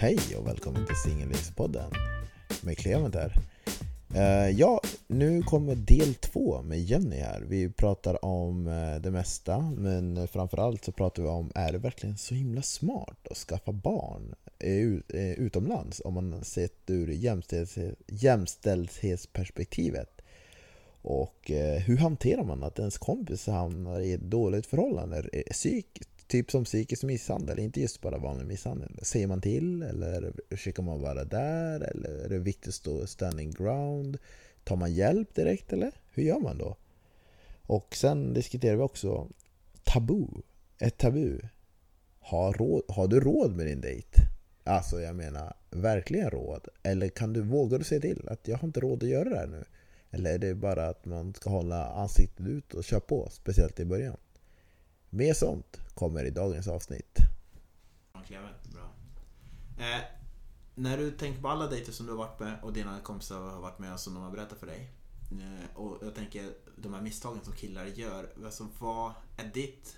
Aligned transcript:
Hej 0.00 0.18
och 0.38 0.46
välkommen 0.46 0.86
till 0.86 0.96
Singellivspodden 0.96 1.90
med 2.62 2.78
Clement 2.78 3.14
här. 3.14 3.34
Eh, 4.14 4.50
ja, 4.50 4.80
nu 5.06 5.42
kommer 5.42 5.74
del 5.74 6.14
två 6.14 6.62
med 6.62 6.80
Jenny 6.80 7.16
här. 7.16 7.44
Vi 7.48 7.72
pratar 7.72 8.24
om 8.24 8.66
eh, 8.66 8.96
det 9.00 9.10
mesta, 9.10 9.74
men 9.76 10.28
framförallt 10.28 10.84
så 10.84 10.92
pratar 10.92 11.22
vi 11.22 11.28
om 11.28 11.52
är 11.54 11.72
det 11.72 11.78
verkligen 11.78 12.18
så 12.18 12.34
himla 12.34 12.62
smart 12.62 13.28
att 13.30 13.36
skaffa 13.36 13.72
barn 13.72 14.34
utomlands 15.36 16.02
om 16.04 16.14
man 16.14 16.44
sett 16.44 16.90
ur 16.90 17.08
jämställdhets, 17.08 17.78
jämställdhetsperspektivet? 18.06 20.20
Och 21.02 21.50
eh, 21.50 21.80
hur 21.80 21.96
hanterar 21.96 22.44
man 22.44 22.62
att 22.62 22.78
ens 22.78 22.98
kompis 22.98 23.46
hamnar 23.46 24.00
i 24.00 24.12
ett 24.12 24.20
dåligt 24.20 24.66
förhållande? 24.66 25.22
Psykiskt 25.50 26.17
Typ 26.28 26.50
som 26.50 26.64
psykisk 26.64 27.02
misshandel, 27.02 27.58
inte 27.58 27.80
just 27.80 28.00
bara 28.00 28.18
vanlig 28.18 28.46
misshandel. 28.46 28.98
Säger 29.02 29.26
man 29.26 29.40
till 29.40 29.82
eller 29.82 30.32
försöker 30.50 30.82
man 30.82 31.00
vara 31.00 31.24
där? 31.24 31.80
Eller 31.80 32.24
är 32.24 32.28
det 32.28 32.38
viktigt 32.38 32.68
att 32.68 32.74
stå 32.74 33.06
standing 33.06 33.50
ground? 33.50 34.18
Tar 34.64 34.76
man 34.76 34.94
hjälp 34.94 35.34
direkt 35.34 35.72
eller? 35.72 35.92
Hur 36.12 36.22
gör 36.22 36.40
man 36.40 36.58
då? 36.58 36.76
Och 37.62 37.96
sen 37.96 38.34
diskuterar 38.34 38.76
vi 38.76 38.82
också 38.82 39.28
tabu. 39.84 40.26
Ett 40.78 40.98
tabu. 40.98 41.40
Har, 42.20 42.52
råd, 42.52 42.82
har 42.88 43.08
du 43.08 43.20
råd 43.20 43.56
med 43.56 43.66
din 43.66 43.80
dejt? 43.80 44.08
Alltså 44.64 45.00
jag 45.00 45.16
menar, 45.16 45.56
verkligen 45.70 46.30
råd? 46.30 46.68
Eller 46.82 47.08
kan 47.08 47.32
du, 47.32 47.42
våga 47.42 47.78
du 47.78 47.84
säga 47.84 48.00
till 48.00 48.28
att 48.28 48.48
jag 48.48 48.58
har 48.58 48.68
inte 48.68 48.80
råd 48.80 49.02
att 49.02 49.08
göra 49.08 49.28
det 49.28 49.36
här 49.36 49.46
nu? 49.46 49.64
Eller 50.10 50.34
är 50.34 50.38
det 50.38 50.54
bara 50.54 50.88
att 50.88 51.04
man 51.04 51.34
ska 51.34 51.50
hålla 51.50 51.86
ansiktet 51.86 52.46
ut 52.46 52.74
och 52.74 52.84
köra 52.84 53.00
på, 53.00 53.28
speciellt 53.30 53.80
i 53.80 53.84
början? 53.84 54.16
Mer 55.10 55.34
sånt 55.34 55.80
kommer 55.94 56.24
i 56.24 56.30
dagens 56.30 56.68
avsnitt. 56.68 57.18
Bra. 58.72 58.92
Eh, 59.78 60.02
när 60.74 60.98
du 60.98 61.10
tänker 61.10 61.42
på 61.42 61.48
alla 61.48 61.66
dejter 61.66 61.92
som 61.92 62.06
du 62.06 62.12
har 62.12 62.18
varit 62.18 62.40
med 62.40 62.58
och 62.62 62.72
dina 62.72 63.00
kompisar 63.00 63.40
har 63.40 63.60
varit 63.60 63.78
med 63.78 63.92
och 63.92 64.00
som 64.00 64.14
de 64.14 64.22
har 64.22 64.30
berättat 64.30 64.58
för 64.58 64.66
dig. 64.66 64.90
Eh, 65.32 65.76
och 65.76 65.98
jag 66.02 66.14
tänker 66.14 66.54
de 66.76 66.94
här 66.94 67.00
misstagen 67.00 67.44
som 67.44 67.52
killar 67.52 67.86
gör. 67.86 68.32
Alltså 68.44 68.68
vad 68.78 69.12
är 69.36 69.50
ditt 69.54 69.96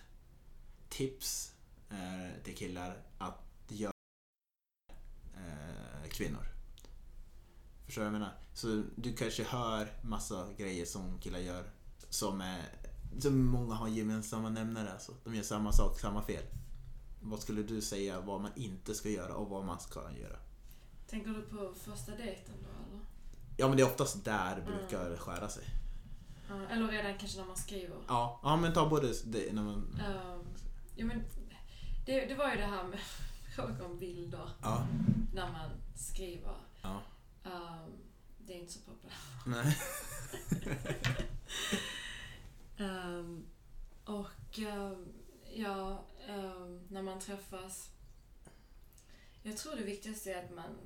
tips 0.89 1.55
eh, 1.91 2.43
till 2.45 2.57
killar 2.57 2.97
att 3.19 3.43
göra 3.69 3.93
eh, 5.35 6.09
kvinnor? 6.09 6.47
Förstår 7.87 8.03
du 8.03 8.09
vad 8.09 8.15
jag 8.15 8.21
menar? 8.21 8.39
Så 8.55 8.83
du 8.97 9.17
kanske 9.17 9.45
hör 9.45 9.93
massa 10.03 10.47
grejer 10.57 10.85
som 10.85 11.19
killar 11.19 11.39
gör 11.39 11.71
som 12.09 12.41
är 12.41 12.63
som 13.19 13.45
många 13.45 13.75
har 13.75 13.89
gemensamma 13.89 14.49
nämnare. 14.49 14.93
Alltså. 14.93 15.13
De 15.25 15.35
gör 15.35 15.43
samma 15.43 15.73
sak, 15.73 16.01
samma 16.01 16.23
fel. 16.23 16.45
Vad 17.21 17.41
skulle 17.41 17.63
du 17.63 17.81
säga 17.81 18.21
vad 18.21 18.41
man 18.41 18.51
inte 18.57 18.95
ska 18.95 19.09
göra 19.09 19.35
och 19.35 19.49
vad 19.49 19.65
man 19.65 19.81
ska 19.81 20.01
göra? 20.01 20.37
Tänker 21.07 21.31
du 21.31 21.43
på 21.43 21.75
första 21.75 22.13
dejten 22.13 22.55
då 22.63 22.69
eller? 22.69 23.05
Ja 23.57 23.69
men 23.69 23.77
det 23.77 23.83
är 23.83 23.87
oftast 23.87 24.25
där 24.25 24.57
det 24.57 24.63
brukar 24.63 25.07
mm. 25.07 25.19
skära 25.19 25.49
sig. 25.49 25.65
Ja, 26.49 26.69
eller 26.71 26.89
redan 26.89 27.19
kanske 27.19 27.39
när 27.39 27.47
man 27.47 27.57
skriver. 27.57 27.97
Ja, 28.09 28.41
ja 28.43 28.57
men 28.57 28.73
ta 28.73 28.89
både 28.89 29.13
det 29.25 29.53
när 29.53 29.63
man... 29.63 29.75
Um, 29.75 30.47
ja, 30.97 31.05
men 31.05 31.23
det, 32.07 32.27
det 32.27 32.35
var 32.35 32.51
ju 32.51 32.57
det 32.57 32.67
här 32.67 32.85
med 32.85 32.99
fråga 33.57 33.85
om 33.85 33.99
bilder. 33.99 34.51
Ja. 34.63 34.87
När 35.35 35.53
man 35.53 35.71
skriver. 35.95 36.57
Ja. 36.83 37.03
Um, 37.45 37.93
det 38.39 38.53
är 38.53 38.59
inte 38.59 38.73
så 38.73 38.81
populärt. 38.81 39.47
Nej. 39.47 39.77
Um, 42.81 43.47
och 44.05 44.59
um, 44.59 45.13
ja, 45.55 46.05
um, 46.29 46.81
när 46.89 47.03
man 47.03 47.21
träffas. 47.21 47.91
Jag 49.43 49.57
tror 49.57 49.77
det 49.77 49.85
viktigaste 49.85 50.33
är 50.33 50.45
att 50.45 50.55
man, 50.55 50.79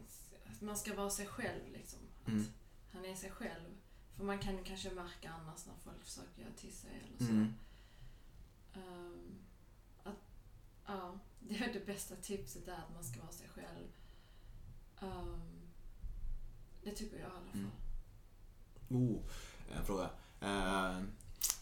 att 0.46 0.60
man 0.60 0.76
ska 0.76 0.94
vara 0.94 1.10
sig 1.10 1.26
själv. 1.26 1.72
Liksom. 1.72 1.98
Att 2.22 2.28
mm. 2.28 2.46
Han 2.92 3.04
är 3.04 3.14
sig 3.14 3.30
själv. 3.30 3.70
För 4.16 4.24
man 4.24 4.38
kan 4.38 4.64
kanske 4.64 4.90
märka 4.90 5.32
annars 5.32 5.66
när 5.66 5.74
folk 5.84 6.04
försöker 6.04 6.42
göra 6.42 6.52
till 6.52 6.72
sig 6.72 6.90
eller 7.06 7.26
så. 7.26 7.32
Mm. 7.32 7.54
att, 10.02 10.30
ja, 10.86 11.18
det 11.40 11.54
är 11.56 11.72
det 11.72 11.86
bästa 11.86 12.16
tipset 12.16 12.68
är 12.68 12.72
att 12.72 12.94
man 12.94 13.04
ska 13.04 13.20
vara 13.20 13.32
sig 13.32 13.48
själv. 13.48 13.88
det 16.82 16.90
tycker 16.90 17.16
jag 17.16 17.28
i 17.28 17.30
alla 17.30 17.44
fall. 17.52 17.70
Mm. 18.90 19.14
Oh, 19.14 19.22
en 19.76 19.84
fråga. 19.84 20.10
Uh, 20.42 21.04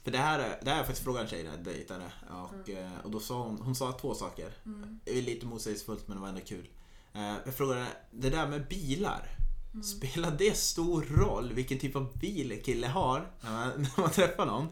för 0.04 0.10
det 0.10 0.18
här, 0.18 0.58
det 0.62 0.70
här 0.70 0.80
är 0.80 0.84
faktiskt 0.84 1.04
frågan 1.04 1.26
tjejen 1.26 1.46
jag 1.46 1.64
dejtade. 1.64 2.12
Och, 2.30 2.68
mm. 2.68 3.00
och 3.04 3.10
då 3.10 3.20
sa 3.20 3.42
hon, 3.42 3.58
hon 3.60 3.74
sa 3.74 3.92
två 3.92 4.14
saker. 4.14 4.52
Mm. 4.66 5.00
Det 5.04 5.18
är 5.18 5.22
lite 5.22 5.46
motsägelsefullt 5.46 6.08
men 6.08 6.16
det 6.16 6.20
var 6.20 6.28
ändå 6.28 6.40
kul. 6.40 6.68
Eh, 7.12 7.34
jag 7.44 7.54
frågade, 7.54 7.86
det 8.10 8.30
där 8.30 8.48
med 8.48 8.68
bilar. 8.68 9.28
Mm. 9.72 9.82
Spelar 9.82 10.30
det 10.30 10.56
stor 10.56 11.02
roll 11.02 11.52
vilken 11.52 11.78
typ 11.78 11.96
av 11.96 12.18
bil 12.18 12.62
kille 12.64 12.86
har 12.86 13.30
när 13.40 13.50
man, 13.50 13.68
när 13.82 14.00
man 14.00 14.10
träffar 14.10 14.46
någon? 14.46 14.68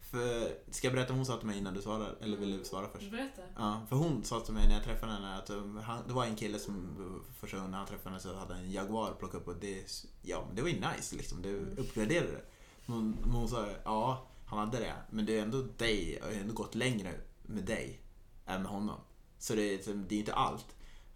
För, 0.00 0.48
ska 0.70 0.86
jag 0.86 0.94
berätta 0.94 1.08
vad 1.08 1.16
hon 1.16 1.26
sa 1.26 1.36
till 1.36 1.46
mig 1.46 1.58
innan 1.58 1.74
du 1.74 1.82
svarar? 1.82 2.16
Eller 2.20 2.36
vill 2.36 2.58
du 2.58 2.64
svara 2.64 2.88
först? 2.92 3.10
Berätta. 3.10 3.42
Ja, 3.56 3.86
för 3.88 3.96
hon 3.96 4.24
sa 4.24 4.40
till 4.40 4.54
mig 4.54 4.68
när 4.68 4.74
jag 4.74 4.84
träffade 4.84 5.12
henne 5.12 5.36
att 5.36 5.50
um, 5.50 5.76
han, 5.76 5.98
det 6.06 6.12
var 6.12 6.24
en 6.24 6.36
kille 6.36 6.58
som 6.58 6.96
första 7.40 7.56
gången 7.56 7.74
han 7.74 7.86
träffade 7.86 8.10
henne 8.10 8.20
så 8.20 8.34
hade 8.34 8.54
en 8.54 8.72
Jaguar 8.72 9.14
plockat 9.18 9.40
upp 9.40 9.48
och 9.48 9.56
det, 9.60 9.84
ja, 10.22 10.44
det 10.54 10.62
var 10.62 10.68
ju 10.68 10.74
nice 10.74 11.16
liksom. 11.16 11.42
Det 11.42 11.48
mm. 11.48 11.78
uppgraderade. 11.78 12.40
Hon, 12.86 13.18
hon 13.32 13.48
sa, 13.48 13.66
ja 13.84 14.26
han 14.46 14.58
hade 14.58 14.78
det. 14.78 14.94
Men 15.10 15.26
det 15.26 15.38
är 15.38 15.42
ändå 15.42 15.62
dig, 15.62 16.18
jag 16.20 16.26
har 16.26 16.32
ändå 16.32 16.54
gått 16.54 16.74
längre 16.74 17.12
med 17.42 17.64
dig 17.64 18.00
än 18.46 18.62
med 18.62 18.70
honom. 18.70 19.00
Så 19.38 19.54
det 19.54 19.62
är, 19.62 19.94
det 19.94 20.14
är 20.14 20.18
inte 20.18 20.34
allt. 20.34 20.66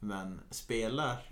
Men 0.01 0.41
spelar 0.51 1.27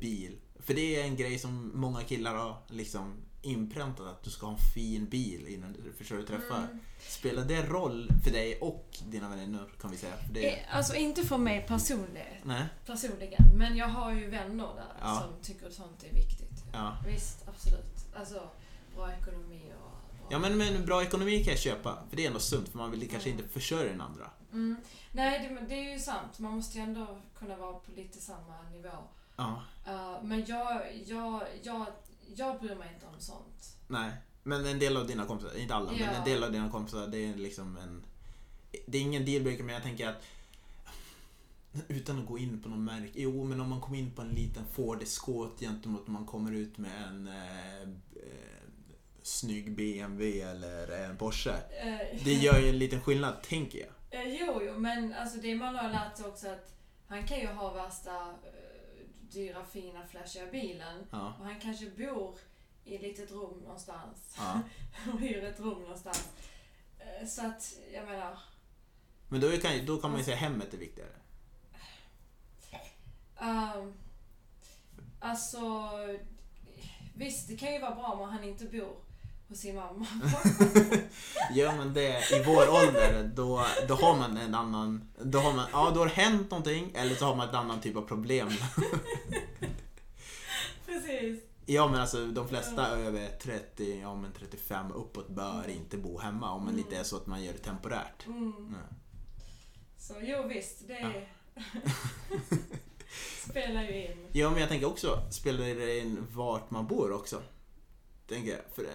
bil, 0.00 0.38
för 0.60 0.74
det 0.74 0.96
är 1.00 1.04
en 1.04 1.16
grej 1.16 1.38
som 1.38 1.72
många 1.74 2.00
killar 2.02 2.34
har 2.34 2.56
liksom 2.68 3.14
inpräntat 3.42 4.06
att 4.06 4.22
du 4.22 4.30
ska 4.30 4.46
ha 4.46 4.52
en 4.52 4.58
fin 4.74 5.08
bil 5.08 5.46
innan 5.48 5.72
du 5.72 5.92
försöker 5.92 6.26
träffa. 6.26 6.56
Mm. 6.56 6.78
Spelar 7.00 7.44
det 7.44 7.62
roll 7.62 8.10
för 8.24 8.30
dig 8.30 8.58
och 8.60 8.98
dina 9.06 9.28
vänner 9.28 9.68
kan 9.80 9.90
vi 9.90 9.96
säga? 9.96 10.16
För 10.16 10.32
det... 10.32 10.58
Eh, 10.58 10.76
alltså 10.76 10.94
inte 10.94 11.22
för 11.22 11.38
mig 11.38 11.64
personligen, 11.68 12.42
Nej. 12.42 12.66
personligen. 12.86 13.42
Men 13.54 13.76
jag 13.76 13.88
har 13.88 14.12
ju 14.12 14.30
vänner 14.30 14.74
där 14.74 14.92
ja. 15.00 15.20
som 15.20 15.42
tycker 15.42 15.66
att 15.66 15.72
sånt 15.72 16.04
är 16.10 16.14
viktigt. 16.14 16.64
Ja. 16.72 16.96
Visst, 17.06 17.48
absolut. 17.48 18.06
Alltså 18.14 18.50
bra 18.94 19.12
ekonomi 19.12 19.72
och 19.82 19.87
Ja 20.30 20.38
men 20.38 20.58
med 20.58 20.76
en 20.76 20.86
bra 20.86 21.02
ekonomi 21.02 21.44
kan 21.44 21.50
jag 21.50 21.60
köpa. 21.60 21.98
För 22.08 22.16
det 22.16 22.22
är 22.22 22.26
ändå 22.26 22.40
sunt 22.40 22.68
för 22.68 22.78
man 22.78 22.90
vill 22.90 23.10
kanske 23.10 23.30
inte 23.30 23.48
försörja 23.48 23.92
den 23.92 24.00
andra. 24.00 24.30
Mm. 24.52 24.76
Nej 25.12 25.48
det, 25.48 25.66
det, 25.68 25.74
är 25.74 25.92
ju 25.92 25.98
sant. 25.98 26.38
Man 26.38 26.52
måste 26.52 26.78
ju 26.78 26.84
ändå 26.84 27.18
kunna 27.38 27.56
vara 27.56 27.72
på 27.72 27.92
lite 27.96 28.20
samma 28.20 28.62
nivå. 28.72 28.88
Ja. 29.36 29.62
Uh, 29.88 30.22
men 30.22 30.44
jag, 30.46 30.82
jag, 31.06 31.42
jag, 31.62 31.86
jag 32.34 32.60
bryr 32.60 32.74
mig 32.74 32.94
inte 32.94 33.06
om 33.06 33.20
sånt. 33.20 33.76
Nej. 33.86 34.12
Men 34.42 34.66
en 34.66 34.78
del 34.78 34.96
av 34.96 35.06
dina 35.06 35.24
kompisar, 35.24 35.58
inte 35.58 35.74
alla, 35.74 35.92
ja. 35.92 36.06
men 36.06 36.14
en 36.14 36.24
del 36.24 36.44
av 36.44 36.52
dina 36.52 36.70
kompisar 36.70 37.06
det 37.06 37.18
är 37.18 37.34
liksom 37.34 37.76
en... 37.76 38.04
Det 38.86 38.98
är 38.98 39.02
ingen 39.02 39.24
dealbreaker 39.24 39.64
men 39.64 39.74
jag 39.74 39.82
tänker 39.82 40.08
att 40.08 40.24
utan 41.88 42.18
att 42.18 42.26
gå 42.26 42.38
in 42.38 42.62
på 42.62 42.68
någon 42.68 42.84
märke. 42.84 43.12
Jo, 43.14 43.44
men 43.44 43.60
om 43.60 43.68
man 43.68 43.80
kommer 43.80 43.98
in 43.98 44.10
på 44.10 44.22
en 44.22 44.28
liten 44.28 44.64
Ford 44.72 45.02
Escort 45.02 45.60
gentemot 45.60 46.06
om 46.06 46.12
man 46.12 46.26
kommer 46.26 46.52
ut 46.52 46.78
med 46.78 47.04
en 47.08 47.28
eh, 47.28 47.88
snygg 49.28 49.76
BMW 49.76 50.40
eller 50.40 50.88
en 50.88 51.16
Porsche. 51.16 51.50
Uh, 51.50 52.24
det 52.24 52.32
gör 52.32 52.58
ju 52.58 52.68
en 52.68 52.78
liten 52.78 53.00
skillnad, 53.00 53.42
tänker 53.42 53.78
jag. 53.78 54.26
Uh, 54.26 54.34
jo, 54.40 54.62
jo, 54.62 54.78
men 54.78 55.12
alltså 55.12 55.38
det 55.38 55.54
man 55.54 55.74
har 55.74 55.88
lärt 55.88 56.16
sig 56.16 56.26
också 56.26 56.48
att 56.48 56.74
han 57.06 57.26
kan 57.26 57.40
ju 57.40 57.46
ha 57.46 57.72
värsta 57.72 58.28
uh, 58.28 59.06
dyra, 59.20 59.64
fina, 59.64 60.06
flashiga 60.06 60.46
bilen. 60.46 61.06
Ja. 61.10 61.34
Och 61.38 61.44
han 61.44 61.60
kanske 61.60 61.90
bor 61.90 62.38
i 62.84 62.94
ett 62.94 63.02
litet 63.02 63.30
rum 63.30 63.58
någonstans. 63.62 64.36
Ja. 64.38 64.60
och 65.12 65.20
hyr 65.20 65.44
ett 65.44 65.60
rum 65.60 65.82
någonstans. 65.82 66.28
Så 67.26 67.46
att, 67.46 67.72
jag 67.92 68.06
menar... 68.06 68.38
Men 69.28 69.40
då 69.40 69.50
kan, 69.50 69.86
då 69.86 69.96
kan 69.96 70.10
man 70.10 70.20
ju 70.20 70.24
säga 70.24 70.36
hemmet 70.36 70.74
är 70.74 70.78
viktigare. 70.78 71.10
Um, 73.40 73.94
alltså, 75.20 75.90
visst 77.14 77.48
det 77.48 77.56
kan 77.56 77.72
ju 77.72 77.80
vara 77.80 77.94
bra 77.94 78.12
om 78.12 78.28
han 78.28 78.44
inte 78.44 78.64
bor 78.64 78.96
hos 79.48 79.58
sin 79.58 79.74
mamma. 79.74 80.06
Gör 81.52 81.76
man 81.76 81.94
det 81.94 82.32
i 82.32 82.42
vår 82.46 82.68
ålder, 82.68 83.30
då, 83.34 83.66
då 83.88 83.94
har 83.94 84.16
man 84.16 84.36
en 84.36 84.54
annan... 84.54 85.08
Då 85.22 85.38
har 85.38 85.52
man, 85.52 85.66
ja, 85.72 85.90
då 85.94 86.00
har 86.00 86.06
det 86.06 86.12
hänt 86.12 86.50
någonting, 86.50 86.92
eller 86.94 87.14
så 87.14 87.24
har 87.24 87.36
man 87.36 87.48
ett 87.48 87.54
annan 87.54 87.80
typ 87.80 87.96
av 87.96 88.02
problem. 88.02 88.48
Precis. 90.86 91.42
Ja 91.66 91.88
men 91.88 92.00
alltså 92.00 92.26
de 92.26 92.48
flesta 92.48 92.88
över 92.88 93.28
30, 93.42 94.00
ja 94.00 94.14
men 94.14 94.32
35 94.32 94.92
uppåt 94.92 95.28
bör 95.28 95.64
mm. 95.64 95.70
inte 95.70 95.96
bo 95.98 96.18
hemma 96.18 96.50
om 96.50 96.62
mm. 96.62 96.78
inte 96.78 96.96
är 96.96 97.02
så 97.02 97.16
att 97.16 97.26
man 97.26 97.44
gör 97.44 97.52
det 97.52 97.58
temporärt. 97.58 98.26
Mm. 98.26 98.52
Ja. 98.72 98.96
Så 99.98 100.14
jo 100.20 100.48
visst, 100.48 100.88
det 100.88 101.00
ja. 101.00 101.62
spelar 103.50 103.82
ju 103.82 104.06
in. 104.06 104.26
Ja 104.32 104.50
men 104.50 104.60
jag 104.60 104.68
tänker 104.68 104.86
också, 104.86 105.22
spelar 105.30 105.64
det 105.64 105.98
in 105.98 106.26
vart 106.32 106.70
man 106.70 106.86
bor 106.86 107.12
också? 107.12 107.42
Tänker 108.28 108.50
jag. 108.50 108.60
För, 108.74 108.86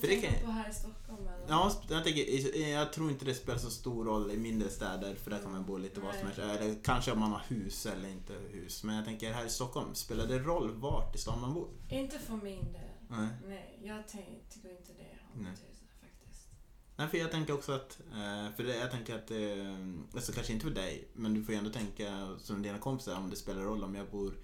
För 0.00 0.08
det 0.08 0.16
kan- 0.16 0.44
på 0.46 0.50
här 0.50 0.70
i 0.70 0.72
Stockholm 0.74 1.28
eller? 1.28 1.46
Ja, 1.48 1.72
jag, 1.88 2.04
tänker, 2.04 2.58
jag 2.68 2.92
tror 2.92 3.10
inte 3.10 3.24
det 3.24 3.34
spelar 3.34 3.58
så 3.58 3.70
stor 3.70 4.04
roll 4.04 4.30
i 4.30 4.36
mindre 4.36 4.68
städer 4.70 5.14
för 5.14 5.30
där 5.30 5.38
kan 5.38 5.52
man 5.52 5.64
bo 5.66 5.76
lite 5.78 6.00
var 6.00 6.12
som 6.12 6.22
helst. 6.22 6.38
Eller 6.38 6.74
kanske 6.84 7.12
om 7.12 7.18
man 7.18 7.30
har 7.32 7.42
hus 7.48 7.86
eller 7.86 8.08
inte 8.08 8.32
hus. 8.32 8.84
Men 8.84 8.96
jag 8.96 9.04
tänker 9.04 9.32
här 9.32 9.46
i 9.46 9.50
Stockholm, 9.50 9.94
spelar 9.94 10.26
det 10.26 10.38
roll 10.38 10.70
vart 10.74 11.14
i 11.14 11.18
stan 11.18 11.40
man 11.40 11.54
bor? 11.54 11.68
Inte 11.88 12.18
för 12.18 12.36
min 12.36 12.72
del. 12.72 12.82
Nej. 13.08 13.28
Nej, 13.46 13.78
jag 13.82 14.02
tänk, 14.08 14.50
tycker 14.50 14.70
inte 14.70 14.92
det 14.92 15.18
har 15.22 15.42
Nej. 15.42 15.50
betydelse 15.52 15.84
faktiskt. 16.00 16.48
Nej, 16.96 17.08
för 17.08 17.18
jag 17.18 17.30
tänker 17.30 17.52
också 17.54 17.72
att, 17.72 18.00
eh, 18.12 18.54
för 18.56 18.62
det, 18.62 18.76
jag 18.76 18.90
tänker 18.90 19.14
att, 19.14 19.30
eh, 19.30 20.14
alltså 20.14 20.32
kanske 20.32 20.52
inte 20.52 20.64
för 20.66 20.74
dig, 20.74 21.08
men 21.12 21.34
du 21.34 21.44
får 21.44 21.52
ju 21.54 21.58
ändå 21.58 21.70
tänka 21.70 22.36
som 22.38 22.62
dina 22.62 22.78
kompisar 22.78 23.16
om 23.16 23.30
det 23.30 23.36
spelar 23.36 23.62
roll 23.62 23.84
om 23.84 23.94
jag 23.94 24.06
bor, 24.10 24.34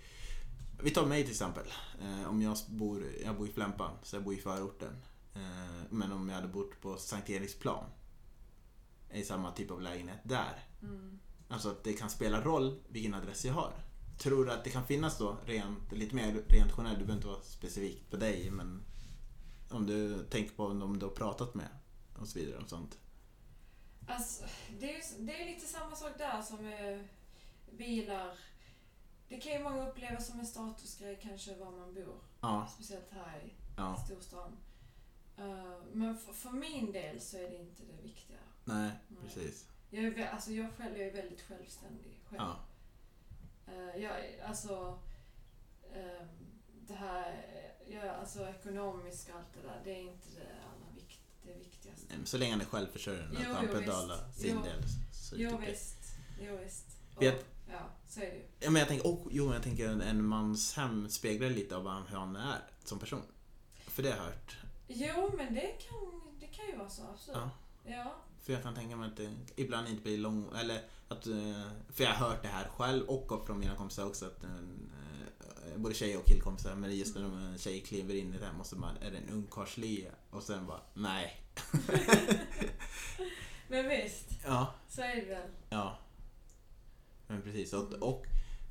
vi 0.83 0.91
tar 0.91 1.07
mig 1.07 1.23
till 1.23 1.31
exempel. 1.33 1.67
Eh, 2.01 2.29
Om 2.29 2.43
jag 2.43 2.57
bor, 2.69 3.07
jag 3.25 3.37
bor 3.37 3.49
i 3.49 3.53
Flämpan, 3.53 3.97
så 4.03 4.17
jag 4.17 4.25
bor 4.25 4.35
i 4.35 4.39
förorten. 4.39 4.97
Eh, 5.35 5.83
Men 5.91 6.13
om 6.13 6.29
jag 6.29 6.37
hade 6.37 6.49
bott 6.49 6.81
på 6.81 6.97
Sankt 6.97 7.31
Eriksplan, 7.31 7.85
i 9.13 9.23
samma 9.25 9.53
typ 9.53 9.71
av 9.71 9.81
lägenhet 9.83 10.19
där. 10.25 10.59
Mm. 10.83 11.19
Alltså 11.49 11.69
att 11.71 11.85
det 11.85 11.93
kan 11.93 12.11
spela 12.11 12.41
roll 12.41 12.81
vilken 12.89 13.15
adress 13.15 13.45
jag 13.45 13.55
har. 13.55 13.73
Tror 14.19 14.45
du 14.45 14.53
att 14.53 14.65
det 14.65 14.71
kan 14.71 14.87
finnas 14.87 15.19
då 15.19 15.37
rent, 15.47 15.93
lite 15.93 16.15
mer 16.15 16.33
rent 16.49 16.73
generellt, 16.77 16.99
du 16.99 17.05
behöver 17.05 17.15
inte 17.15 17.27
vara 17.27 17.41
specifikt 17.43 18.11
på 18.11 18.17
dig 18.17 18.51
men 18.51 18.83
om 19.71 19.87
du 19.87 20.25
tänker 20.31 20.55
på 20.55 20.67
om 20.67 20.99
du 20.99 21.07
har 21.07 21.13
pratat 21.13 21.55
med 21.55 21.69
och 22.19 22.29
så 22.29 22.39
vidare 22.39 22.63
och 22.63 22.69
sånt. 22.69 22.99
Alltså, 24.09 24.45
det 24.81 24.91
är, 24.91 24.97
ju- 25.19 25.25
det 25.27 25.43
är 25.43 25.47
lite 25.55 25.67
samma 25.67 25.97
sak 25.97 26.13
där 26.19 26.43
som 26.43 26.57
med 26.65 27.09
bilar. 27.79 28.39
Det 29.29 29.41
kan 29.41 29.53
ju 29.53 29.59
många 29.59 29.89
uppleva 29.89 30.21
som 30.21 30.41
en 30.41 30.47
statusgrej 30.47 31.19
kanske 31.23 31.55
var 31.55 31.71
man 31.71 31.95
bor. 31.95 32.17
Ja, 32.41 32.69
Speciellt 32.75 33.11
här 33.11 33.39
i 33.45 33.53
ja, 33.77 34.05
storstan. 34.07 34.57
Uh, 35.39 35.75
men 35.93 36.19
för, 36.19 36.33
för 36.33 36.51
min 36.51 36.93
del 36.93 37.21
så 37.21 37.37
är 37.37 37.51
det 37.51 37.57
inte 37.57 37.83
det 37.83 38.03
viktiga. 38.03 38.39
nej, 38.65 38.91
Nej. 39.09 39.19
precis. 39.25 39.67
Jag, 39.91 40.05
är, 40.19 40.27
alltså 40.29 40.53
jag 40.53 40.73
själv 40.77 40.99
jag 40.99 41.09
är 41.09 41.13
väldigt 41.13 41.41
självständig 41.43 42.21
själv. 42.29 42.43
Ja, 42.43 42.57
Eh, 43.67 44.03
jag, 44.03 44.41
alltså, 44.47 44.99
ehm, 45.95 46.29
det 46.87 46.95
här, 46.95 47.47
jag, 47.89 48.09
alltså 48.09 48.49
ekonomiskt 48.49 49.29
och 49.29 49.35
allt 49.37 49.55
det 49.55 49.69
där, 49.69 49.81
det 49.85 49.91
är 49.91 50.01
inte 50.03 50.29
det 50.35 50.47
allra 50.63 50.95
vikt, 50.95 51.21
det 51.43 51.55
viktigaste. 51.55 52.07
Nej, 52.09 52.19
men 52.19 52.27
så 52.27 52.39
länge 52.39 52.53
han 52.53 52.61
är 52.61 52.65
självförsörjande 52.65 53.41
jo, 53.73 53.79
betala 53.81 54.27
visst. 54.27 54.41
sin 54.41 54.57
Jo. 54.57 54.63
del. 54.63 54.83
Så 55.13 55.35
Jo 55.39 55.57
visst, 55.57 55.97
jo 56.41 56.57
visst. 56.65 56.87
Vet- 57.19 57.35
Och, 57.41 57.45
ja, 57.73 57.81
så 58.15 58.21
är 58.21 58.25
det 58.27 58.37
ju. 58.37 58.43
Ja, 58.61 58.71
men 58.71 58.81
jag 58.81 58.89
tänker, 58.89 59.09
oh, 59.09 59.29
jo, 59.31 59.53
jag 59.53 59.63
tänker 59.63 59.89
en, 59.89 60.01
en 60.01 60.25
mans 60.25 60.75
hem 60.75 61.09
speglar 61.09 61.51
lite 61.51 61.77
av 61.77 62.03
hur 62.09 62.17
han 62.19 62.37
är 62.37 62.59
som 62.85 62.99
person. 62.99 63.23
För 63.87 64.03
det 64.03 64.11
har 64.11 64.17
jag 64.17 64.25
hört. 64.25 64.57
Jo, 64.89 65.31
men 65.37 65.55
det 65.55 65.61
kan, 65.89 66.21
det 66.41 66.47
kan 66.47 66.67
ju 66.67 66.77
vara 66.77 66.89
så, 66.89 67.03
absolut. 67.15 67.39
Ja. 67.85 67.93
Ja. 67.93 68.15
För 68.43 68.53
jag 68.53 68.63
kan 68.63 68.75
tänka 68.75 68.97
mig 68.97 69.09
att 69.11 69.17
det 69.17 69.33
ibland 69.57 69.89
inte 69.89 70.03
blir 70.03 70.19
lång... 70.19 70.49
Eller 70.61 70.81
att... 71.09 71.27
eh, 71.27 71.63
För 71.95 72.05
jag 72.05 72.11
har 72.11 72.29
hört 72.29 72.43
det 72.43 72.49
här 72.49 72.69
själv 72.77 73.07
och 73.09 73.47
från 73.47 73.59
mina 73.59 73.77
kompisar 73.77 74.07
också 74.07 74.27
att... 74.27 74.45
eh, 74.45 74.51
Både 75.77 75.95
tjej 75.95 76.17
och 76.17 76.27
killkompisar. 76.27 76.75
Men 76.75 76.97
just 76.97 77.15
när 77.17 77.23
en 77.25 77.59
tjej 77.59 77.81
kliver 77.81 78.15
in 78.15 78.35
i 78.35 78.39
det 78.39 78.47
här 78.47 78.53
måste 78.53 78.77
man... 78.77 78.97
Är 78.97 79.11
det 79.11 79.17
en 79.19 79.29
ungkarlslya? 79.29 80.11
Och 80.31 80.43
sen 80.43 80.67
bara, 80.67 80.81
nej. 80.95 81.41
Men 83.69 83.89
visst, 83.89 84.31
Ja, 84.45 84.75
så 84.89 85.03
är 85.03 85.17
det 85.17 85.25
väl. 85.27 85.49
ja. 85.69 85.99
Men 87.35 87.43
precis. 87.43 87.73
Och, 87.73 87.93
och 87.93 88.27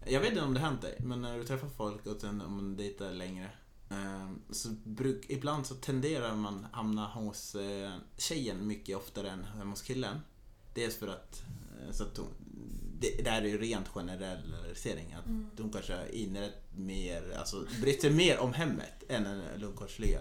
jag 0.05 0.19
vet 0.19 0.29
inte 0.29 0.43
om 0.43 0.53
det 0.53 0.59
hänt 0.59 0.81
dig, 0.81 0.95
men 0.99 1.21
när 1.21 1.37
du 1.37 1.43
träffar 1.43 1.69
folk 1.69 2.05
och 2.05 2.21
sen 2.21 2.41
om 2.41 2.55
man 2.55 2.77
dejtar 2.77 3.11
längre. 3.11 3.49
eh, 3.89 4.29
Så 4.49 4.69
bruk, 4.83 5.25
ibland 5.29 5.65
så 5.65 5.75
tenderar 5.75 6.35
man 6.35 6.65
hamna 6.71 7.07
hos 7.07 7.55
eh, 7.55 7.91
tjejen 8.17 8.67
mycket 8.67 8.97
oftare 8.97 9.29
än 9.31 9.43
hos 9.69 9.81
killen. 9.81 10.19
Dels 10.73 10.95
för 10.97 11.07
att, 11.07 11.43
eh, 11.81 11.91
så 11.91 12.03
att 12.03 12.17
hon, 12.17 12.27
det, 12.99 13.23
det 13.23 13.29
här 13.29 13.41
är 13.41 13.47
ju 13.47 13.57
rent 13.57 13.87
generalisering. 13.87 15.13
Att 15.13 15.25
Mm. 15.25 15.49
de 15.57 15.71
kanske 15.71 16.09
inrett 16.11 16.63
mer, 16.77 17.35
alltså 17.39 17.65
brytt 17.81 18.01
sig 18.01 18.09
mer 18.13 18.39
om 18.39 18.53
hemmet 18.53 19.03
än 19.09 19.25
en 19.25 19.59
lungkortslya. 19.59 20.19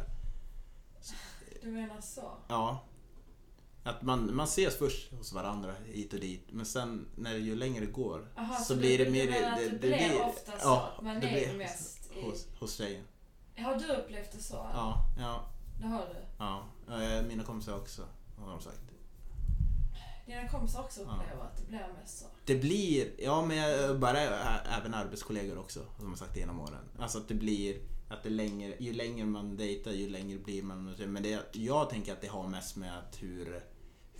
Du 1.63 1.69
menar 1.71 2.01
så? 2.01 2.33
Ja. 2.49 2.85
Att 3.85 4.03
man, 4.03 4.35
man 4.37 4.45
ses 4.45 4.79
först 4.79 5.13
hos 5.13 5.33
varandra 5.33 5.75
hit 5.87 6.13
och 6.13 6.21
dit. 6.21 6.47
Men 6.51 6.67
sen 6.67 7.07
när 7.17 7.35
ju 7.37 7.55
längre 7.57 7.81
det 7.87 7.93
går 7.93 8.29
Aha, 8.37 8.55
så, 8.57 8.65
så 8.65 8.77
blir 8.77 8.99
det 8.99 9.05
du 9.05 9.11
mer... 9.11 9.31
menar 9.31 9.53
att 9.53 9.59
det 9.71 9.79
blir 9.79 10.23
ofta 10.23 10.59
så 10.59 10.75
att 10.75 11.03
man 11.05 11.21
det 11.21 11.45
är 11.45 11.55
mest 11.57 12.11
i- 12.17 12.23
hos, 12.23 12.47
hos 12.61 12.75
tjejen. 12.77 13.05
Har 13.59 13.77
du 13.77 13.87
upplevt 13.93 14.33
det 14.33 14.43
så? 14.43 14.55
eller? 14.55 14.71
Ja, 14.75 15.07
ja, 15.19 15.45
Det 15.81 15.87
har 15.87 15.99
du? 16.07 16.17
ja. 16.39 16.65
Mina 17.29 17.43
kompisar 17.45 17.77
också 17.77 18.03
har 18.39 18.51
de 18.51 18.61
sagt. 18.61 18.79
Dina 20.27 20.49
kompisar 20.49 20.81
också 20.81 21.01
Ja. 21.01 21.07
upplever 21.07 21.43
att 21.45 21.57
det 21.57 21.67
blir 21.69 21.87
mest 22.01 22.19
så? 22.19 22.25
Det 22.45 22.55
blir, 22.57 23.11
ja 23.19 23.45
men 23.47 23.57
jag, 23.57 23.99
bara 23.99 24.19
även 24.79 24.95
arbetskollegor 24.95 25.59
också 25.59 25.81
som 25.99 26.09
har 26.09 26.17
sagt 26.17 26.35
det 26.35 26.41
genom 26.41 26.61
åren. 26.61 26.85
Alltså 26.99 27.19
att 27.19 27.29
det 27.29 27.35
blir, 27.35 27.77
att 28.09 28.23
det 28.23 28.31
längre, 28.31 28.75
ju 28.81 28.93
längre 28.93 29.27
man 29.27 29.57
dejtar 29.57 29.91
ju 29.91 30.09
längre 30.09 30.39
blir 30.39 30.63
man. 30.63 30.95
Men 31.07 31.23
det, 31.23 31.41
jag 31.53 31.91
tänker 31.91 32.13
att 32.13 32.21
det 32.21 32.27
har 32.27 32.49
mest 32.49 32.77
med 32.77 32.99
att 32.99 33.23
hur, 33.23 33.63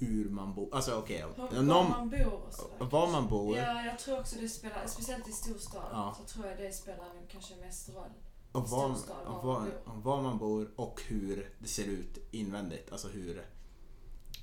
hur 0.07 0.31
man 0.31 0.55
bor. 0.55 0.75
Alltså 0.75 0.95
okej, 0.95 1.25
okay, 1.25 1.59
var 1.59 1.89
man 1.89 2.11
bor 2.11 2.33
och 2.47 2.55
sådär. 2.55 2.85
var 2.91 3.11
man 3.11 3.29
bor. 3.29 3.57
Ja, 3.57 3.85
jag 3.85 3.99
tror 3.99 4.21
också 4.21 4.37
det 4.41 4.49
spelar, 4.49 4.87
speciellt 4.87 5.29
i 5.29 5.33
storstad, 5.33 5.89
Ja. 5.93 6.17
så 6.19 6.25
tror 6.25 6.47
jag 6.47 6.59
det 6.59 6.73
spelar 6.73 7.15
nog 7.15 7.29
kanske 7.29 7.57
mest 7.57 7.89
roll. 7.89 8.11
Och 8.53 8.69
var, 8.69 8.95
storstad, 8.95 9.27
och 9.27 9.45
var 9.45 9.55
var, 9.55 9.61
man 9.61 9.69
bor. 9.69 9.93
och 9.95 10.03
var 10.03 10.23
man 10.23 10.39
bor 10.39 10.71
och 10.77 11.03
hur 11.09 11.55
det 11.59 11.69
ser 11.69 11.85
ut 11.87 12.19
invändigt. 12.31 12.93
Alltså 12.93 13.09
hur... 13.09 13.47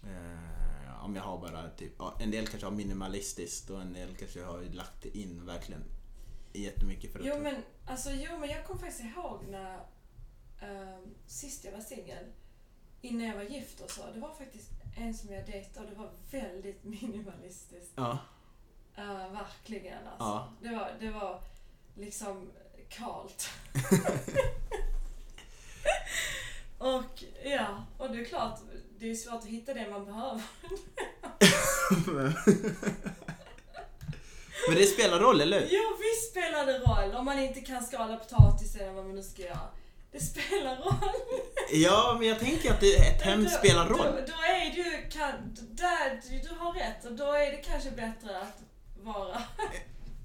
Eh, 0.04 1.06
om 1.06 1.16
jag 1.16 1.24
har 1.24 1.38
bara 1.38 1.70
typ... 1.70 1.94
ja, 2.00 2.16
En 2.20 2.32
del 2.32 2.48
kanske 2.48 2.66
har 2.68 2.74
minimalistiskt 2.74 3.70
och 3.70 3.82
en 3.82 3.94
del 3.94 4.16
kanske 4.16 4.44
har 4.44 4.62
lagt 4.62 5.06
in 5.06 5.46
verkligen 5.46 5.84
jättemycket 6.54 7.12
för 7.12 7.20
att... 7.20 7.26
Jo 7.26 7.36
men, 7.42 7.56
alltså, 7.86 8.10
jo, 8.12 8.40
men 8.40 8.50
jag 8.50 8.66
kommer 8.66 8.80
faktiskt 8.80 9.04
ihåg 9.04 9.40
när 9.50 9.80
ehm, 10.62 11.16
sist 11.28 11.66
jag 11.66 11.72
var 11.72 11.80
singel, 11.80 12.26
innan 13.02 13.28
jag 13.28 13.36
var 13.36 13.44
gift 13.44 13.82
och 13.82 13.92
så, 13.92 14.02
det 14.14 14.20
var 14.20 14.34
faktiskt 14.34 14.72
en 14.96 15.14
som 15.14 15.34
jag 15.34 15.46
dejtade 15.46 15.86
och 15.86 15.92
det 15.92 15.98
var 15.98 16.12
väldigt 16.32 16.84
minimalistiskt. 17.02 17.94
Ja, 17.96 18.18
Uh, 19.00 19.34
verkligen 19.34 19.98
alltså. 20.08 20.16
Ja. 20.20 20.50
Det, 20.62 20.70
var, 20.70 20.92
det 21.00 21.12
var 21.12 21.42
liksom 21.96 22.52
kalt. 22.90 23.50
och 26.78 27.24
ja, 27.44 27.86
och 27.98 28.12
det 28.12 28.22
är 28.22 28.26
klart, 28.26 28.60
det 29.00 29.12
är 29.12 29.16
svårt 29.16 29.40
att 29.40 29.46
hitta 29.46 29.74
det 29.74 29.90
man 29.92 30.06
behöver. 30.06 30.42
men 34.68 34.78
det 34.78 34.86
spelar 34.86 35.20
roll, 35.20 35.42
eller 35.42 35.60
hur? 35.60 35.68
Jo, 35.72 35.82
visst 36.00 36.32
spelar 36.32 36.66
det 36.66 36.80
roll 36.80 37.16
om 37.16 37.26
man 37.26 37.40
inte 37.40 37.62
kan 37.62 37.84
skala 37.84 38.18
potatis 38.18 38.76
eller 38.76 38.92
vad 38.92 39.06
man 39.06 39.16
nu 39.16 39.24
ska 39.24 39.42
göra. 39.42 39.70
Det 40.12 40.20
spelar 40.20 40.76
roll. 40.76 40.94
Ja, 41.72 42.16
men 42.20 42.28
jag 42.28 42.40
tänker 42.40 42.72
att 42.72 42.80
det, 42.80 42.96
ett 42.96 43.22
hem 43.22 43.44
Då- 43.44 43.50
spelar 43.50 43.90
roll. 43.90 43.98
Då, 43.98 44.12
då 44.12 44.42
är 44.44 44.76
du, 44.76 45.10
kan, 45.10 45.32
där, 45.72 46.22
du, 46.44 46.56
har 46.60 46.74
rätt 46.74 47.06
och 47.06 47.12
då 47.12 47.24
är 47.34 47.52
det 47.52 47.58
kanske 47.58 47.92
bättre 47.92 48.42
att 48.42 48.62
vara 49.04 49.42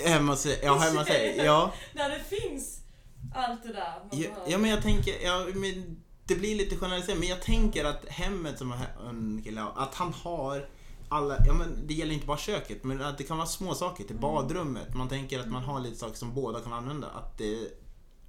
Hemma 0.05 0.33
hos 0.33 0.47
ja, 0.63 0.75
hemma 0.77 1.05
sig. 1.05 1.37
Ja. 1.45 1.73
när 1.95 2.09
det 2.11 2.21
finns 2.39 2.81
allt 3.35 3.63
det 3.63 3.73
där 3.73 3.95
Ja, 4.13 4.29
ja, 4.47 4.59
men 4.59 4.71
jag 4.71 4.83
tänker... 4.83 5.15
Ja, 5.25 5.47
men 5.55 6.01
det 6.27 6.35
blir 6.35 6.55
lite 6.55 6.77
generaliserat, 6.77 7.19
men 7.19 7.29
jag 7.29 7.43
tänker 7.43 7.85
att 7.85 8.09
hemmet 8.09 8.59
som 8.59 8.75
en 9.09 9.41
kille 9.45 9.63
att 9.77 9.95
han 9.95 10.13
har 10.13 10.69
alla, 11.09 11.37
ja 11.47 11.53
men 11.55 11.87
det 11.87 11.95
gäller 11.95 12.15
inte 12.15 12.27
bara 12.27 12.39
köket, 12.39 12.85
men 12.85 13.03
att 13.03 13.19
det 13.19 13.25
kan 13.25 13.37
vara 13.37 13.47
små 13.47 13.75
saker 13.75 14.05
till 14.05 14.17
Mm. 14.17 14.21
badrummet. 14.21 14.95
Man 14.95 15.09
tänker 15.09 15.41
att 15.41 15.49
man 15.49 15.63
har 15.63 15.81
lite 15.81 15.97
saker 15.97 16.17
som 16.17 16.35
båda 16.35 16.61
kan 16.61 16.73
använda. 16.73 17.07
Att 17.09 17.39
det, 17.39 17.59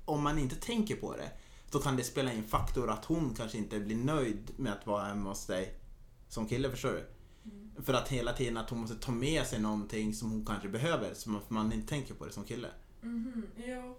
om 0.06 0.24
man 0.24 0.40
inte 0.40 0.56
tänker 0.56 0.96
på 0.96 1.16
det, 1.16 1.30
då 1.76 1.82
kan 1.82 1.96
det 1.96 2.04
spela 2.04 2.34
in 2.34 2.44
faktor 2.44 2.90
att 2.90 3.06
hon 3.06 3.34
kanske 3.34 3.58
inte 3.58 3.80
blir 3.80 3.96
nöjd 3.96 4.52
med 4.58 4.74
att 4.74 4.88
vara 4.88 5.04
hemma 5.06 5.30
hos 5.30 5.46
dig 5.46 5.74
som 6.30 6.48
kille, 6.48 6.70
förstår 6.70 6.92
du? 6.92 7.06
Mm. 7.52 7.72
För 7.86 7.94
att 7.94 8.08
hela 8.08 8.34
tiden 8.34 8.58
att 8.58 8.70
hon 8.70 8.80
måste 8.80 8.96
ta 8.96 9.12
med 9.12 9.46
sig 9.48 9.60
någonting 9.60 10.14
som 10.14 10.32
hon 10.32 10.46
kanske 10.46 10.70
behöver, 10.70 11.14
som 11.14 11.42
man, 11.48 11.74
inte 11.74 11.88
tänker 11.88 12.14
på 12.14 12.26
det 12.26 12.32
som 12.32 12.44
kille. 12.44 12.68
Mhm, 13.02 13.48
jo, 13.58 13.98